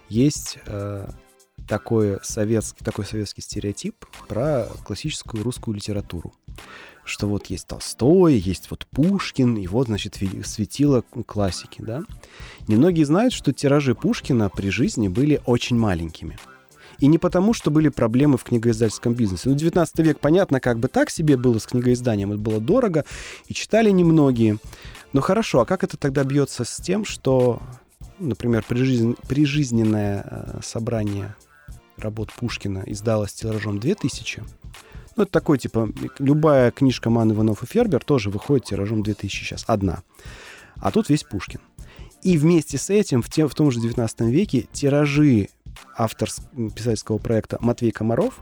Есть 0.10 0.58
э, 0.66 1.08
такой, 1.66 2.20
советский, 2.24 2.84
такой 2.84 3.06
советский 3.06 3.42
стереотип 3.42 3.96
про 4.28 4.68
классическую 4.84 5.46
русскую 5.46 5.76
литературу. 5.76 6.34
Что 7.12 7.28
вот 7.28 7.48
есть 7.48 7.68
Толстой, 7.68 8.36
есть 8.38 8.72
вот 8.72 8.88
Пушкин, 8.90 9.58
и 9.58 9.68
вот, 9.68 9.88
значит, 9.88 10.22
ве- 10.22 10.46
светило 10.46 11.04
классики, 11.26 11.82
да? 11.82 12.04
Немногие 12.70 13.06
знают, 13.06 13.34
что 13.34 13.52
тиражи 13.52 13.96
Пушкина 13.96 14.50
при 14.50 14.70
жизни 14.70 15.10
были 15.10 15.42
очень 15.46 15.78
маленькими. 15.78 16.40
И 17.00 17.08
не 17.08 17.18
потому, 17.18 17.54
что 17.54 17.70
были 17.70 17.90
проблемы 17.90 18.38
в 18.38 18.46
книгоиздательском 18.46 19.14
бизнесе. 19.14 19.50
Ну, 19.50 19.56
19 19.56 20.00
век, 20.00 20.22
понятно, 20.22 20.62
как 20.62 20.80
бы 20.80 20.88
так 20.88 21.10
себе 21.10 21.36
было 21.36 21.60
с 21.60 21.66
книгоизданием. 21.66 22.32
Это 22.32 22.40
было 22.40 22.62
дорого, 22.62 23.04
и 23.48 23.54
читали 23.54 23.90
немногие. 23.92 24.58
Но 25.12 25.20
хорошо, 25.20 25.60
а 25.60 25.66
как 25.66 25.84
это 25.84 25.98
тогда 25.98 26.24
бьется 26.24 26.64
с 26.64 26.78
тем, 26.78 27.04
что, 27.04 27.62
например, 28.20 28.64
прижизнен- 28.70 29.18
прижизненное 29.28 30.26
э, 30.26 30.60
собрание 30.64 31.36
работ 31.98 32.32
Пушкина 32.32 32.84
издалось 32.86 33.34
тиражом 33.34 33.80
2000? 33.82 34.44
Ну, 35.22 35.26
это 35.26 35.34
такой, 35.34 35.60
типа, 35.60 35.88
любая 36.18 36.72
книжка 36.72 37.12
Ман 37.12 37.32
Иванов 37.32 37.62
и 37.62 37.68
Фербер 37.68 38.04
тоже 38.04 38.32
выходит 38.32 38.66
тиражом 38.66 39.04
2000 39.04 39.44
сейчас, 39.44 39.64
одна. 39.68 40.02
А 40.78 40.90
тут 40.90 41.10
весь 41.10 41.24
Пушкин. 41.24 41.60
И 42.24 42.40
вместе 42.40 42.80
с 42.80 42.90
этим 42.90 43.22
в, 43.22 43.30
те, 43.30 43.48
в 43.48 43.54
том 43.54 43.70
же 43.70 43.80
19 43.80 44.22
веке 44.22 44.68
тиражи 44.72 45.50
автор 45.96 46.28
писательского 46.76 47.20
проекта 47.20 47.60
Матвей 47.62 47.92
Комаров 47.92 48.40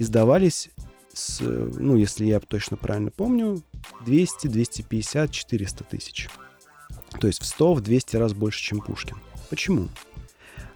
издавались, 0.00 0.70
с, 1.12 1.38
ну, 1.40 1.94
если 1.94 2.24
я 2.24 2.40
точно 2.40 2.76
правильно 2.76 3.12
помню, 3.12 3.62
200, 4.04 4.48
250, 4.48 5.30
400 5.30 5.84
тысяч. 5.84 6.28
То 7.20 7.28
есть 7.28 7.40
в 7.40 7.46
100, 7.46 7.74
в 7.74 7.80
200 7.82 8.16
раз 8.16 8.32
больше, 8.32 8.60
чем 8.60 8.80
Пушкин. 8.80 9.16
Почему? 9.48 9.90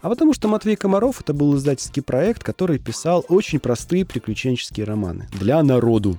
А 0.09 0.11
потому 0.11 0.33
что 0.33 0.49
Матвей 0.49 0.75
Комаров 0.75 1.21
это 1.21 1.35
был 1.35 1.55
издательский 1.55 2.01
проект, 2.01 2.43
который 2.43 2.79
писал 2.79 3.27
очень 3.29 3.61
простые 3.61 4.07
приключенческие 4.07 4.87
романы 4.87 5.29
для 5.39 5.63
народу. 5.63 6.19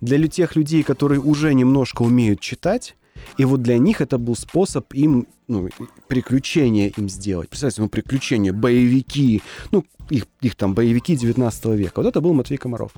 Для 0.00 0.26
тех 0.28 0.56
людей, 0.56 0.82
которые 0.82 1.20
уже 1.20 1.52
немножко 1.52 2.00
умеют 2.00 2.40
читать, 2.40 2.96
и 3.36 3.44
вот 3.44 3.60
для 3.60 3.76
них 3.76 4.00
это 4.00 4.16
был 4.16 4.34
способ 4.34 4.94
им, 4.94 5.26
ну, 5.46 5.68
приключения 6.08 6.90
им 6.96 7.10
сделать. 7.10 7.50
Представьте, 7.50 7.82
ну, 7.82 7.90
приключения, 7.90 8.54
боевики, 8.54 9.42
ну, 9.72 9.84
их, 10.08 10.26
их 10.40 10.54
там 10.54 10.72
боевики 10.72 11.14
19 11.14 11.66
века. 11.66 12.00
Вот 12.00 12.06
это 12.06 12.22
был 12.22 12.32
Матвей 12.32 12.56
Комаров. 12.56 12.92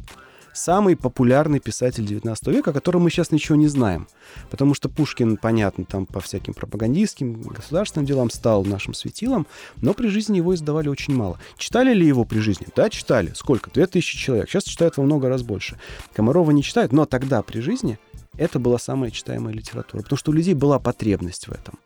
Самый 0.54 0.94
популярный 0.96 1.58
писатель 1.58 2.06
19 2.06 2.46
века, 2.46 2.70
о 2.70 2.72
котором 2.72 3.02
мы 3.02 3.10
сейчас 3.10 3.32
ничего 3.32 3.56
не 3.56 3.66
знаем. 3.66 4.06
Потому 4.50 4.74
что 4.74 4.88
Пушкин, 4.88 5.36
понятно, 5.36 5.84
там 5.84 6.06
по 6.06 6.20
всяким 6.20 6.54
пропагандистским, 6.54 7.42
государственным 7.42 8.06
делам 8.06 8.30
стал 8.30 8.64
нашим 8.64 8.94
светилом, 8.94 9.48
но 9.82 9.94
при 9.94 10.06
жизни 10.06 10.36
его 10.36 10.54
издавали 10.54 10.88
очень 10.88 11.14
мало. 11.16 11.40
Читали 11.58 11.92
ли 11.92 12.06
его 12.06 12.24
при 12.24 12.38
жизни? 12.38 12.68
Да, 12.76 12.88
читали. 12.88 13.32
Сколько? 13.34 13.68
Две 13.72 13.88
тысячи 13.88 14.16
человек. 14.16 14.48
Сейчас 14.48 14.62
читают 14.62 14.96
во 14.96 15.02
много 15.02 15.28
раз 15.28 15.42
больше. 15.42 15.76
Комарова 16.14 16.52
не 16.52 16.62
читают, 16.62 16.92
но 16.92 17.04
тогда 17.04 17.42
при 17.42 17.58
жизни 17.58 17.98
это 18.36 18.60
была 18.60 18.78
самая 18.78 19.10
читаемая 19.10 19.52
литература, 19.52 20.02
потому 20.02 20.18
что 20.18 20.30
у 20.30 20.34
людей 20.34 20.54
была 20.54 20.78
потребность 20.78 21.48
в 21.48 21.52
этом. 21.52 21.80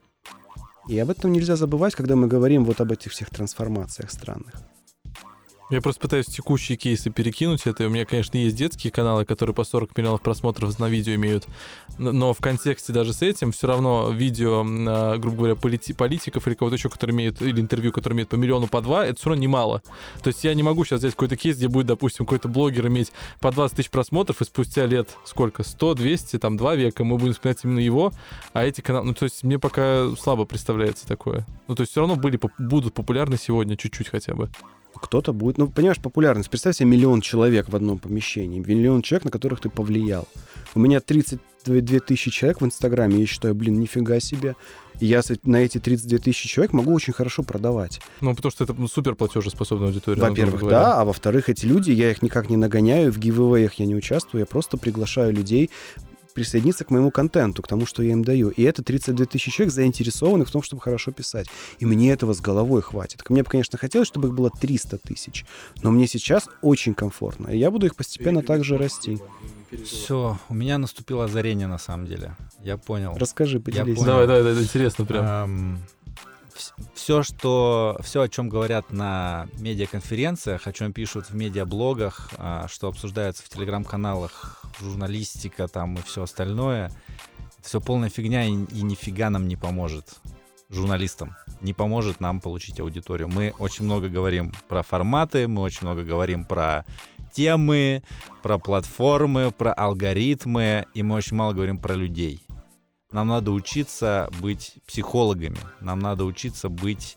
И 0.89 0.99
об 0.99 1.09
этом 1.09 1.33
нельзя 1.33 1.57
забывать, 1.57 1.95
когда 1.95 2.17
мы 2.17 2.27
говорим 2.27 2.67
вот 2.67 2.83
об 2.83 2.93
этих 2.93 3.13
всех 3.13 3.31
трансформациях 3.31 4.11
странных. 4.11 4.55
Я 5.71 5.83
просто 5.83 6.01
пытаюсь 6.01 6.25
текущие 6.25 6.79
кейсы 6.79 7.11
перекинуть. 7.11 7.67
Это 7.67 7.87
у 7.87 7.91
меня, 7.91 8.07
конечно, 8.07 8.39
есть 8.39 8.57
детские 8.57 8.91
каналы, 8.91 9.27
которые 9.27 9.55
по 9.55 9.65
40 9.65 9.97
миллионов 9.99 10.23
просмотров 10.23 10.79
на 10.79 10.89
видео 10.89 11.15
имеют. 11.17 11.47
Но- 11.99 12.33
в 12.33 12.39
контексте 12.39 12.93
даже 12.93 13.13
с 13.13 13.21
этим 13.21 13.53
все 13.53 13.67
равно 13.67 14.11
видео, 14.11 14.65
а, 14.67 15.19
грубо 15.19 15.37
говоря, 15.37 15.55
полити- 15.57 15.93
политиков 15.93 16.47
или 16.47 16.55
кого-то 16.55 16.77
еще, 16.77 16.89
которые 16.89 17.15
имеют, 17.15 17.43
или 17.43 17.61
интервью, 17.61 17.93
которые 17.93 18.17
имеют 18.17 18.31
по 18.31 18.37
миллиону, 18.37 18.67
по 18.67 18.81
два, 18.81 19.05
это 19.05 19.19
все 19.19 19.29
равно 19.29 19.43
немало. 19.43 19.83
То 20.23 20.29
есть 20.29 20.43
я 20.43 20.55
не 20.55 20.63
могу 20.63 20.87
сейчас 20.87 21.01
взять 21.01 21.13
какой-то 21.13 21.37
кейс, 21.37 21.59
где 21.59 21.69
будет, 21.69 21.87
допустим, 21.87 22.25
какой-то 22.25 22.49
блогер 22.49 22.87
иметь 22.87 23.13
по 23.41 23.51
20 23.51 23.77
тысяч 23.77 23.91
просмотров, 23.91 24.41
и 24.41 24.47
спустя 24.47 24.87
лет 24.87 25.11
сколько? 25.25 25.65
100, 25.65 25.95
200, 25.95 26.39
там, 26.39 26.57
два 26.57 26.77
века 26.77 27.05
мы 27.05 27.19
будем 27.19 27.35
вспоминать 27.35 27.63
именно 27.65 27.81
его, 27.81 28.13
а 28.55 28.65
эти 28.65 28.81
каналы... 28.81 29.07
Ну, 29.07 29.15
то 29.15 29.25
есть 29.25 29.43
мне 29.43 29.59
пока 29.59 30.09
слабо 30.19 30.47
представляется 30.47 31.07
такое. 31.07 31.47
Ну, 31.67 31.75
то 31.75 31.83
есть 31.83 31.91
все 31.93 32.01
равно 32.01 32.17
были, 32.17 32.41
будут 32.59 32.95
популярны 32.95 33.37
сегодня 33.37 33.77
чуть-чуть 33.77 34.09
хотя 34.09 34.35
бы. 34.35 34.49
Кто-то 34.99 35.33
будет, 35.33 35.59
ну, 35.59 35.69
понимаешь, 35.69 35.99
популярность. 35.99 36.51
Представь 36.51 36.77
себе 36.77 36.89
миллион 36.89 37.21
человек 37.21 37.69
в 37.69 37.77
одном 37.77 37.99
помещении, 37.99 38.59
миллион 38.61 39.03
человек, 39.03 39.25
на 39.25 39.31
которых 39.31 39.61
ты 39.61 39.69
повлиял. 39.69 40.29
У 40.75 40.81
меня 40.81 41.01
32 41.01 42.01
тысячи 42.01 42.31
человек 42.31 42.61
в 42.61 42.65
Инстаграме, 42.65 43.21
я 43.21 43.27
считаю, 43.27 43.55
блин, 43.55 43.81
нифига 43.81 44.21
себе. 44.21 44.57
И 45.01 45.07
я 45.07 45.23
на 45.45 45.57
эти 45.59 45.79
32 45.79 46.19
тысячи 46.19 46.49
человек 46.49 46.73
могу 46.73 46.93
очень 46.93 47.13
хорошо 47.13 47.43
продавать. 47.43 48.01
Ну, 48.21 48.35
потому 48.35 48.51
что 48.51 48.65
это 48.65 48.75
ну, 48.77 48.89
супер 48.89 49.15
платежеспособная 49.15 49.89
аудитория. 49.89 50.21
Во-первых, 50.21 50.69
да, 50.69 51.01
а 51.01 51.05
во-вторых, 51.05 51.49
эти 51.49 51.67
люди, 51.67 51.93
я 51.93 52.11
их 52.11 52.23
никак 52.23 52.51
не 52.51 52.57
нагоняю, 52.57 53.13
в 53.13 53.19
гивэвэях 53.19 53.75
я 53.75 53.87
не 53.87 53.95
участвую, 53.95 54.41
я 54.41 54.47
просто 54.47 54.77
приглашаю 54.77 55.33
людей 55.33 55.71
присоединиться 56.39 56.85
к 56.85 56.91
моему 56.91 57.11
контенту, 57.11 57.63
к 57.63 57.67
тому, 57.67 57.85
что 57.85 58.01
я 58.05 58.13
им 58.13 58.23
даю. 58.23 58.51
И 58.51 58.63
это 58.63 58.85
32 58.85 59.27
тысячи 59.27 59.51
человек 59.51 59.75
заинтересованы 59.75 60.45
в 60.45 60.51
том, 60.53 60.63
чтобы 60.63 60.81
хорошо 60.81 61.11
писать. 61.11 61.49
И 61.81 61.87
мне 61.87 62.13
этого 62.13 62.33
с 62.33 62.41
головой 62.41 62.81
хватит. 62.81 63.29
Мне 63.29 63.43
бы, 63.43 63.51
конечно, 63.51 63.77
хотелось, 63.77 64.07
чтобы 64.07 64.29
их 64.29 64.35
было 64.35 64.51
300 64.51 64.99
тысяч. 64.99 65.45
Но 65.83 65.91
мне 65.91 66.07
сейчас 66.07 66.49
очень 66.63 66.95
комфортно. 66.95 67.49
И 67.49 67.59
я 67.59 67.73
буду 67.73 67.87
их 67.87 67.97
постепенно 67.97 68.43
также 68.43 68.79
расти. 68.79 69.19
Все, 69.85 70.39
у 70.49 70.55
меня 70.55 70.79
наступило 70.79 71.25
озарение 71.25 71.67
на 71.67 71.79
самом 71.79 72.07
деле. 72.07 72.37
Я 72.63 72.77
понял. 72.77 73.17
Расскажи, 73.17 73.59
поделись. 73.59 73.97
понял. 73.97 74.07
Давай, 74.07 74.27
давай, 74.29 74.53
это 74.53 74.63
интересно 74.63 75.05
прям. 75.05 75.79
Все, 76.95 77.23
что, 77.23 77.99
все, 78.03 78.23
о 78.23 78.29
чем 78.29 78.49
говорят 78.49 78.93
на 78.93 79.47
медиаконференциях, 79.59 80.67
о 80.67 80.73
чем 80.73 80.93
пишут 80.93 81.31
в 81.31 81.35
медиаблогах, 81.35 82.31
а, 82.37 82.67
что 82.69 82.89
обсуждается 82.89 83.43
в 83.43 83.49
телеграм-каналах, 83.49 84.63
журналистика 84.81 85.69
там 85.69 85.97
и 85.97 86.03
все 86.03 86.23
остальное, 86.23 86.91
все 87.63 87.81
полная 87.81 88.11
фигня 88.11 88.45
и, 88.45 88.51
и 88.51 88.83
нифига 88.83 89.31
нам 89.31 89.49
не 89.49 89.57
поможет. 89.57 90.21
журналистам, 90.71 91.37
не 91.61 91.73
поможет 91.73 92.21
нам 92.21 92.41
получить 92.41 92.81
аудиторию. 92.81 93.29
Мы 93.29 93.55
очень 93.59 93.85
много 93.85 94.09
говорим 94.09 94.53
про 94.69 94.83
форматы, 94.83 95.49
мы 95.49 95.63
очень 95.63 95.87
много 95.87 96.03
говорим 96.03 96.45
про 96.45 96.85
темы, 97.33 98.03
про 98.43 98.59
платформы, 98.59 99.51
про 99.51 99.73
алгоритмы, 99.73 100.87
и 100.95 101.03
мы 101.03 101.17
очень 101.17 101.37
мало 101.37 101.53
говорим 101.53 101.79
про 101.79 101.95
людей. 101.95 102.43
Нам 103.11 103.29
надо 103.29 103.53
учиться 103.53 104.29
быть 104.41 104.75
психологами, 104.87 105.59
нам 105.81 105.99
надо 105.99 106.25
учиться 106.25 106.69
быть 106.69 107.17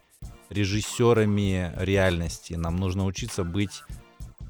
режиссерами 0.49 1.73
реальности, 1.77 2.53
нам 2.53 2.77
нужно 2.77 3.05
учиться 3.05 3.43
быть 3.43 3.83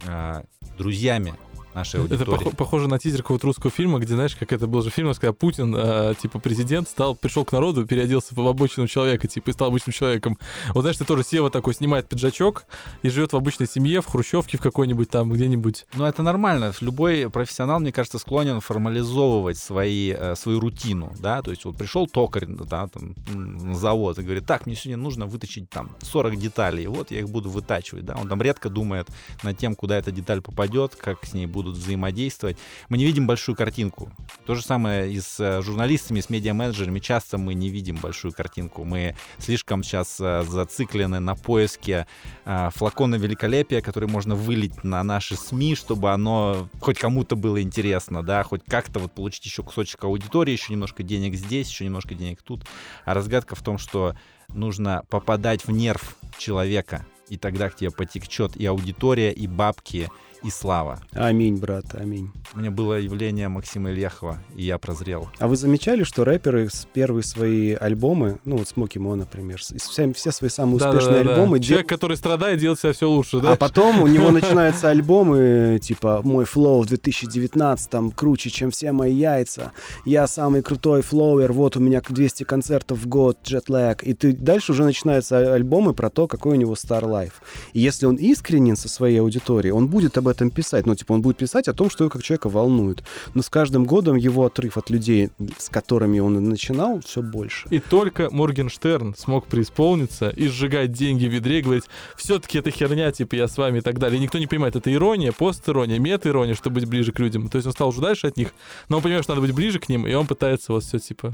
э, 0.06 0.44
друзьями 0.78 1.34
нашей 1.74 2.03
Это 2.05 2.13
аудитории. 2.15 2.47
пох- 2.47 2.55
похоже 2.55 2.88
на 2.88 2.99
тизер 2.99 3.22
какого-то 3.22 3.47
русского 3.47 3.72
фильма, 3.72 3.99
где, 3.99 4.15
знаешь, 4.15 4.36
как 4.36 4.51
это 4.53 4.67
был 4.67 4.82
же 4.82 4.89
фильм, 4.89 5.13
когда 5.13 5.34
Путин, 5.34 5.76
э, 5.78 6.13
типа, 6.22 6.39
президент, 6.39 6.88
стал, 6.89 7.15
пришел 7.15 7.45
к 7.45 7.51
народу, 7.51 7.86
переоделся 7.86 8.34
в 8.36 8.47
обычного 8.47 8.88
человека, 8.89 9.28
типа, 9.28 9.49
и 9.49 9.53
стал 9.53 9.69
обычным 9.69 9.93
человеком. 9.93 10.38
Вот, 10.74 10.82
знаешь, 10.82 10.97
ты 10.97 11.05
тоже 11.05 11.24
Сева 11.24 11.49
такой 11.49 11.74
снимает 11.74 12.07
пиджачок 12.09 12.65
и 13.03 13.09
живет 13.09 13.34
в 13.34 13.36
обычной 13.38 13.67
семье, 13.67 14.01
в 14.01 14.07
хрущевке 14.07 14.57
в 14.57 14.61
какой-нибудь 14.61 15.09
там, 15.09 15.32
где-нибудь. 15.32 15.86
Но 15.95 16.07
это 16.07 16.24
нормально. 16.24 16.74
Любой 16.82 17.30
профессионал, 17.30 17.80
мне 17.80 17.91
кажется, 17.91 18.19
склонен 18.19 18.59
формализовывать 18.61 19.57
свои, 19.57 20.11
э, 20.17 20.36
свою 20.36 20.59
рутину, 20.59 21.13
да, 21.19 21.41
то 21.41 21.51
есть 21.51 21.65
вот 21.65 21.78
пришел 21.78 22.07
токарь, 22.07 22.45
да, 22.47 22.88
там, 22.88 23.15
на 23.34 23.76
завод 23.76 24.19
и 24.19 24.24
говорит, 24.24 24.45
так, 24.45 24.65
мне 24.65 24.76
сегодня 24.76 24.97
нужно 24.97 25.26
вытащить 25.26 25.69
там 25.69 25.91
40 26.01 26.36
деталей, 26.38 26.88
вот 26.88 27.11
я 27.11 27.19
их 27.19 27.30
буду 27.30 27.49
вытачивать, 27.49 28.05
да, 28.05 28.15
он 28.19 28.28
там 28.28 28.41
редко 28.41 28.69
думает 28.69 29.07
над 29.43 29.57
тем, 29.57 29.76
куда 29.76 29.97
эта 29.97 30.11
деталь 30.11 30.41
попадет, 30.41 30.95
как 30.95 31.26
с 31.26 31.34
ней 31.34 31.45
будут 31.45 31.61
взаимодействовать. 31.68 32.57
Мы 32.89 32.97
не 32.97 33.05
видим 33.05 33.28
большую 33.28 33.55
картинку. 33.55 34.12
То 34.45 34.55
же 34.55 34.62
самое 34.64 35.12
и 35.12 35.20
с 35.20 35.39
э, 35.39 35.62
журналистами, 35.62 36.20
с 36.20 36.30
медиа-менеджерами. 36.30 36.99
Часто 36.99 37.38
мы 37.38 37.53
не 37.53 37.70
видим 37.70 37.97
большую 37.97 38.34
картинку. 38.34 38.84
Мы 38.84 39.16
слишком 39.38 39.84
сейчас 39.84 40.18
э, 40.20 40.43
зациклены 40.47 41.20
на 41.20 41.36
поиске 41.36 42.07
э, 42.45 42.70
флакона 42.74 43.16
великолепия, 43.16 43.82
который 43.82 44.09
можно 44.09 44.36
вылить 44.36 44.84
на 44.84 45.03
наши 45.03 45.36
СМИ, 45.36 45.76
чтобы 45.76 46.12
оно 46.12 46.70
хоть 46.80 46.97
кому-то 46.97 47.36
было 47.36 47.62
интересно, 47.62 48.24
да, 48.24 48.43
хоть 48.43 48.62
как-то 48.66 48.99
вот 48.99 49.14
получить 49.14 49.45
еще 49.45 49.64
кусочек 49.64 50.03
аудитории, 50.03 50.51
еще 50.51 50.74
немножко 50.74 51.03
денег 51.03 51.36
здесь, 51.36 51.70
еще 51.70 51.86
немножко 51.86 52.16
денег 52.16 52.41
тут. 52.41 52.66
А 53.05 53.14
разгадка 53.14 53.55
в 53.55 53.62
том, 53.62 53.78
что 53.78 54.16
нужно 54.49 55.03
попадать 55.09 55.66
в 55.66 55.72
нерв 55.72 56.16
человека, 56.38 57.05
и 57.30 57.38
тогда 57.38 57.70
к 57.70 57.76
тебе 57.76 57.91
потекчет 57.91 58.57
и 58.57 58.66
аудитория, 58.66 59.32
и 59.32 59.47
бабки, 59.47 60.09
и 60.44 60.50
слава. 60.50 61.00
Аминь, 61.14 61.58
брат, 61.58 61.86
аминь. 61.94 62.32
У 62.56 62.60
меня 62.60 62.72
было 62.72 63.00
явление 63.00 63.48
Максима 63.48 63.92
Ильяхова, 63.92 64.39
и 64.56 64.64
я 64.64 64.78
прозрел. 64.80 65.30
А 65.39 65.48
вы 65.48 65.56
замечали, 65.56 66.04
что 66.04 66.24
рэперы 66.24 66.68
с 66.70 66.88
первые 66.92 67.24
свои 67.24 67.74
альбомы, 67.74 68.39
ну 68.44 68.58
вот 68.58 68.68
Смоки 68.68 68.98
Мо, 68.98 69.16
например, 69.16 69.60
все, 69.60 70.12
все 70.14 70.32
свои 70.32 70.50
самые 70.50 70.78
успешные 70.78 71.02
Да-да-да-да. 71.02 71.34
альбомы 71.36 71.60
дел- 71.60 71.68
Человек, 71.70 71.89
который 71.89 72.18
страдает, 72.18 72.60
делает 72.60 72.80
себя 72.80 72.94
все 72.94 73.08
лучше, 73.10 73.39
да? 73.39 73.54
А 73.54 73.56
потом 73.56 74.02
у 74.02 74.08
него 74.08 74.32
начинаются 74.32 74.89
альбомы, 74.89 75.80
типа 75.82 76.22
«Мой 76.24 76.46
флоу 76.46 76.82
в 76.82 76.88
2019 76.88 78.14
круче, 78.16 78.50
чем 78.50 78.72
все 78.72 78.92
мои 78.92 79.14
яйца», 79.14 79.72
«Я 80.06 80.28
самый 80.28 80.62
крутой 80.64 81.02
флоуер», 81.04 81.52
«Вот 81.54 81.78
у 81.78 81.80
меня 81.80 82.02
200 82.08 82.44
концертов 82.46 82.98
в 83.00 83.08
год», 83.08 83.38
«Джетлэг». 83.46 84.04
И 84.04 84.14
ты 84.14 84.34
дальше 84.34 84.72
уже 84.72 84.84
начинаются 84.86 85.54
альбомы 85.54 85.94
про 85.94 86.10
то, 86.10 86.28
какой 86.28 86.54
у 86.54 86.56
него 86.60 86.74
Star 86.74 87.04
Life. 87.04 87.34
И 87.74 87.80
если 87.80 88.06
он 88.08 88.16
искренен 88.16 88.76
со 88.76 88.89
своей 88.89 89.20
аудиторией, 89.22 89.72
он 89.72 89.88
будет 89.88 90.18
об 90.18 90.28
этом 90.32 90.50
писать. 90.50 90.86
Ну, 90.86 90.96
типа, 90.96 91.14
он 91.14 91.22
будет 91.22 91.38
писать 91.38 91.68
о 91.68 91.74
том, 91.74 91.90
что 91.90 92.04
его 92.04 92.12
как 92.12 92.24
человека 92.24 92.50
волнует. 92.50 93.04
Но 93.34 93.42
с 93.42 93.50
каждым 93.50 93.86
годом 93.86 94.16
его 94.16 94.46
отрыв 94.46 94.78
от 94.78 94.90
людей, 94.90 95.30
с 95.58 95.70
которыми 95.70 96.20
он 96.20 96.44
начинал, 96.50 97.02
все 97.02 97.22
больше. 97.22 97.68
И 97.70 97.80
только 97.80 98.30
Моргенштерн 98.32 99.16
смог 99.16 99.48
преисполниться 99.48 100.30
и 100.30 100.48
сжигать 100.48 100.92
деньги 100.92 101.28
в 101.28 101.34
ведре 101.34 101.60
и 101.60 101.62
говорить, 101.62 101.86
все-таки 102.16 102.58
это 102.58 102.72
херня, 102.72 103.12
типа 103.12 103.36
я 103.36 103.48
с 103.48 103.58
вами 103.58 103.80
и 103.80 103.82
так 103.82 104.00
далее. 104.00 104.20
И 104.20 104.22
никто 104.22 104.38
не 104.38 104.48
понимает, 104.48 104.76
это 104.76 104.94
ирония, 104.94 105.32
пост-ирония, 105.32 106.00
мета-ирония, 106.00 106.56
чтобы 106.56 106.76
быть 106.76 106.86
ближе 106.86 107.12
к 107.12 107.20
людям. 107.20 107.50
То 107.50 107.58
есть 107.58 107.68
он 107.68 107.74
стал 107.74 107.90
уже 107.90 108.02
дальше 108.02 108.28
от 108.28 108.38
них, 108.38 108.54
но 108.90 108.98
он 108.98 109.04
понимает, 109.04 109.24
что 109.24 109.36
надо 109.36 109.46
быть 109.46 109.56
ближе 109.56 109.80
к 109.80 109.90
ним, 109.90 110.08
и 110.08 110.14
он 110.14 110.28
пытается 110.28 110.74
вот 110.74 110.84
все 110.84 111.00
типа 111.00 111.34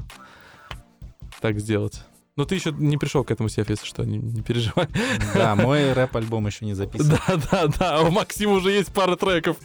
так 1.40 1.58
сделать. 1.60 2.02
Но 2.38 2.44
ты 2.44 2.54
еще 2.54 2.70
не 2.70 2.96
пришел 2.96 3.24
к 3.24 3.32
этому, 3.32 3.48
Сев, 3.48 3.68
если 3.68 3.84
что, 3.84 4.04
не, 4.04 4.16
не 4.16 4.42
переживай. 4.42 4.86
Да, 5.34 5.56
мой 5.56 5.92
рэп-альбом 5.92 6.46
еще 6.46 6.66
не 6.66 6.72
записан. 6.74 7.18
Да, 7.26 7.36
да, 7.50 7.66
да, 7.66 8.02
у 8.02 8.12
Максима 8.12 8.52
уже 8.52 8.70
есть 8.70 8.92
пара 8.92 9.16
треков. 9.16 9.56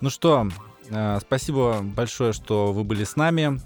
Ну 0.00 0.10
что, 0.10 0.48
э, 0.90 1.18
спасибо 1.20 1.80
большое, 1.82 2.32
что 2.32 2.72
вы 2.72 2.84
были 2.84 3.02
с 3.02 3.16
нами. 3.16 3.60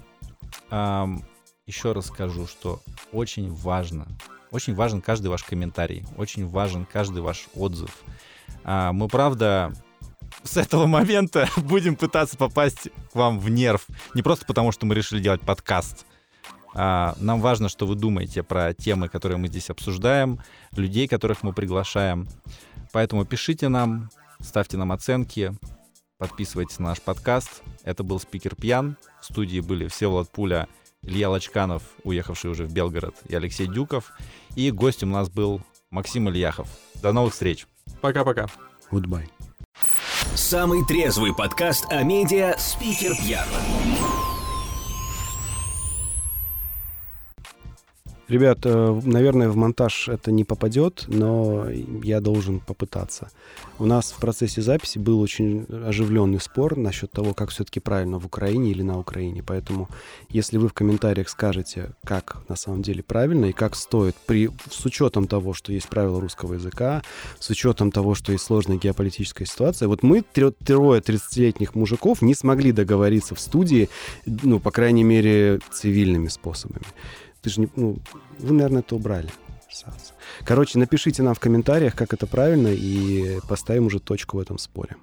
Ам, 0.71 1.23
Еще 1.67 1.91
раз 1.91 2.07
скажу, 2.07 2.47
что 2.47 2.81
очень 3.11 3.53
важно, 3.53 4.07
очень 4.49 4.73
важен 4.73 5.01
каждый 5.01 5.27
ваш 5.27 5.43
комментарий, 5.43 6.07
очень 6.17 6.47
важен 6.47 6.87
каждый 6.91 7.21
ваш 7.21 7.49
отзыв. 7.53 7.91
А, 8.63 8.93
Мы, 8.93 9.07
правда, 9.09 9.73
с 10.43 10.57
этого 10.57 10.87
момента 10.87 11.47
будем 11.57 11.95
пытаться 11.95 12.35
попасть 12.35 12.89
к 13.11 13.15
вам 13.15 13.39
в 13.39 13.47
нерв. 13.49 13.85
Не 14.15 14.23
просто 14.23 14.47
потому, 14.47 14.71
что 14.71 14.87
мы 14.87 14.95
решили 14.95 15.21
делать 15.21 15.41
подкаст. 15.41 16.07
А, 16.73 17.15
Нам 17.19 17.41
важно, 17.41 17.69
что 17.69 17.85
вы 17.85 17.95
думаете 17.95 18.43
про 18.43 18.73
темы, 18.73 19.09
которые 19.09 19.37
мы 19.37 19.47
здесь 19.47 19.69
обсуждаем, 19.69 20.39
людей, 20.71 21.07
которых 21.07 21.43
мы 21.43 21.53
приглашаем. 21.53 22.27
Поэтому 22.91 23.25
пишите 23.25 23.69
нам, 23.69 24.09
ставьте 24.41 24.77
нам 24.77 24.91
оценки, 24.91 25.53
подписывайтесь 26.17 26.79
на 26.79 26.89
наш 26.89 27.01
подкаст. 27.01 27.63
Это 27.83 28.03
был 28.03 28.19
«Спикер 28.19 28.55
Пьян». 28.55 28.97
В 29.21 29.25
студии 29.25 29.59
были 29.59 29.87
Всеволод 29.87 30.29
Пуля, 30.29 30.67
Илья 31.01 31.29
Лачканов, 31.29 31.83
уехавший 32.03 32.51
уже 32.51 32.65
в 32.65 32.73
Белгород, 32.73 33.15
и 33.27 33.35
Алексей 33.35 33.67
Дюков. 33.67 34.11
И 34.55 34.71
гостем 34.71 35.11
у 35.11 35.15
нас 35.15 35.29
был 35.29 35.61
Максим 35.91 36.29
Ильяхов. 36.29 36.67
До 37.01 37.13
новых 37.13 37.33
встреч! 37.33 37.67
Пока-пока. 38.01 38.47
Goodbye. 38.91 39.29
Самый 40.35 40.85
трезвый 40.85 41.33
подкаст 41.33 41.85
о 41.89 42.03
медиа 42.03 42.55
«Спикер 42.57 43.15
пьян». 43.15 43.47
Ребят, 48.29 48.59
э, 48.63 49.01
наверное, 49.05 49.49
в 49.49 49.55
монтаж 49.55 50.07
это 50.07 50.31
не 50.31 50.43
попадет, 50.43 51.05
но 51.07 51.65
я 52.03 52.21
должен 52.21 52.59
попытаться. 52.59 53.31
У 53.79 53.85
нас 53.85 54.11
в 54.11 54.19
процессе 54.19 54.61
записи 54.61 54.99
был 54.99 55.19
очень 55.19 55.65
оживленный 55.87 56.39
спор 56.39 56.77
насчет 56.77 57.11
того, 57.11 57.33
как 57.33 57.49
все-таки 57.49 57.79
правильно 57.79 58.19
в 58.19 58.27
Украине 58.27 58.69
или 58.69 58.83
на 58.83 58.99
Украине. 58.99 59.41
Поэтому, 59.41 59.89
если 60.29 60.57
вы 60.57 60.67
в 60.67 60.73
комментариях 60.73 61.27
скажете, 61.27 61.93
как 62.03 62.43
на 62.47 62.55
самом 62.55 62.83
деле 62.83 63.01
правильно 63.01 63.45
и 63.45 63.51
как 63.51 63.75
стоит, 63.75 64.15
при, 64.27 64.51
с 64.69 64.85
учетом 64.85 65.25
того, 65.25 65.55
что 65.55 65.73
есть 65.73 65.89
правила 65.89 66.21
русского 66.21 66.53
языка, 66.53 67.01
с 67.39 67.49
учетом 67.49 67.91
того, 67.91 68.13
что 68.13 68.31
есть 68.31 68.43
сложная 68.43 68.77
геополитическая 68.77 69.47
ситуация, 69.47 69.87
вот 69.87 70.03
мы, 70.03 70.21
трое 70.21 71.01
30-летних 71.01 71.73
мужиков, 71.73 72.21
не 72.21 72.35
смогли 72.35 72.73
договориться 72.73 73.33
в 73.33 73.39
студии, 73.39 73.89
ну, 74.27 74.59
по 74.59 74.69
крайней 74.69 75.03
мере, 75.03 75.61
цивильными 75.71 76.27
способами. 76.27 76.85
Ты 77.41 77.49
же 77.49 77.61
не... 77.61 77.69
Ну, 77.75 77.97
вы, 78.39 78.53
наверное, 78.53 78.81
это 78.81 78.95
убрали. 78.95 79.29
Короче, 80.43 80.79
напишите 80.79 81.23
нам 81.23 81.35
в 81.35 81.39
комментариях, 81.39 81.95
как 81.95 82.13
это 82.13 82.27
правильно, 82.27 82.69
и 82.69 83.39
поставим 83.47 83.85
уже 83.85 83.99
точку 83.99 84.37
в 84.37 84.39
этом 84.39 84.57
споре. 84.57 84.95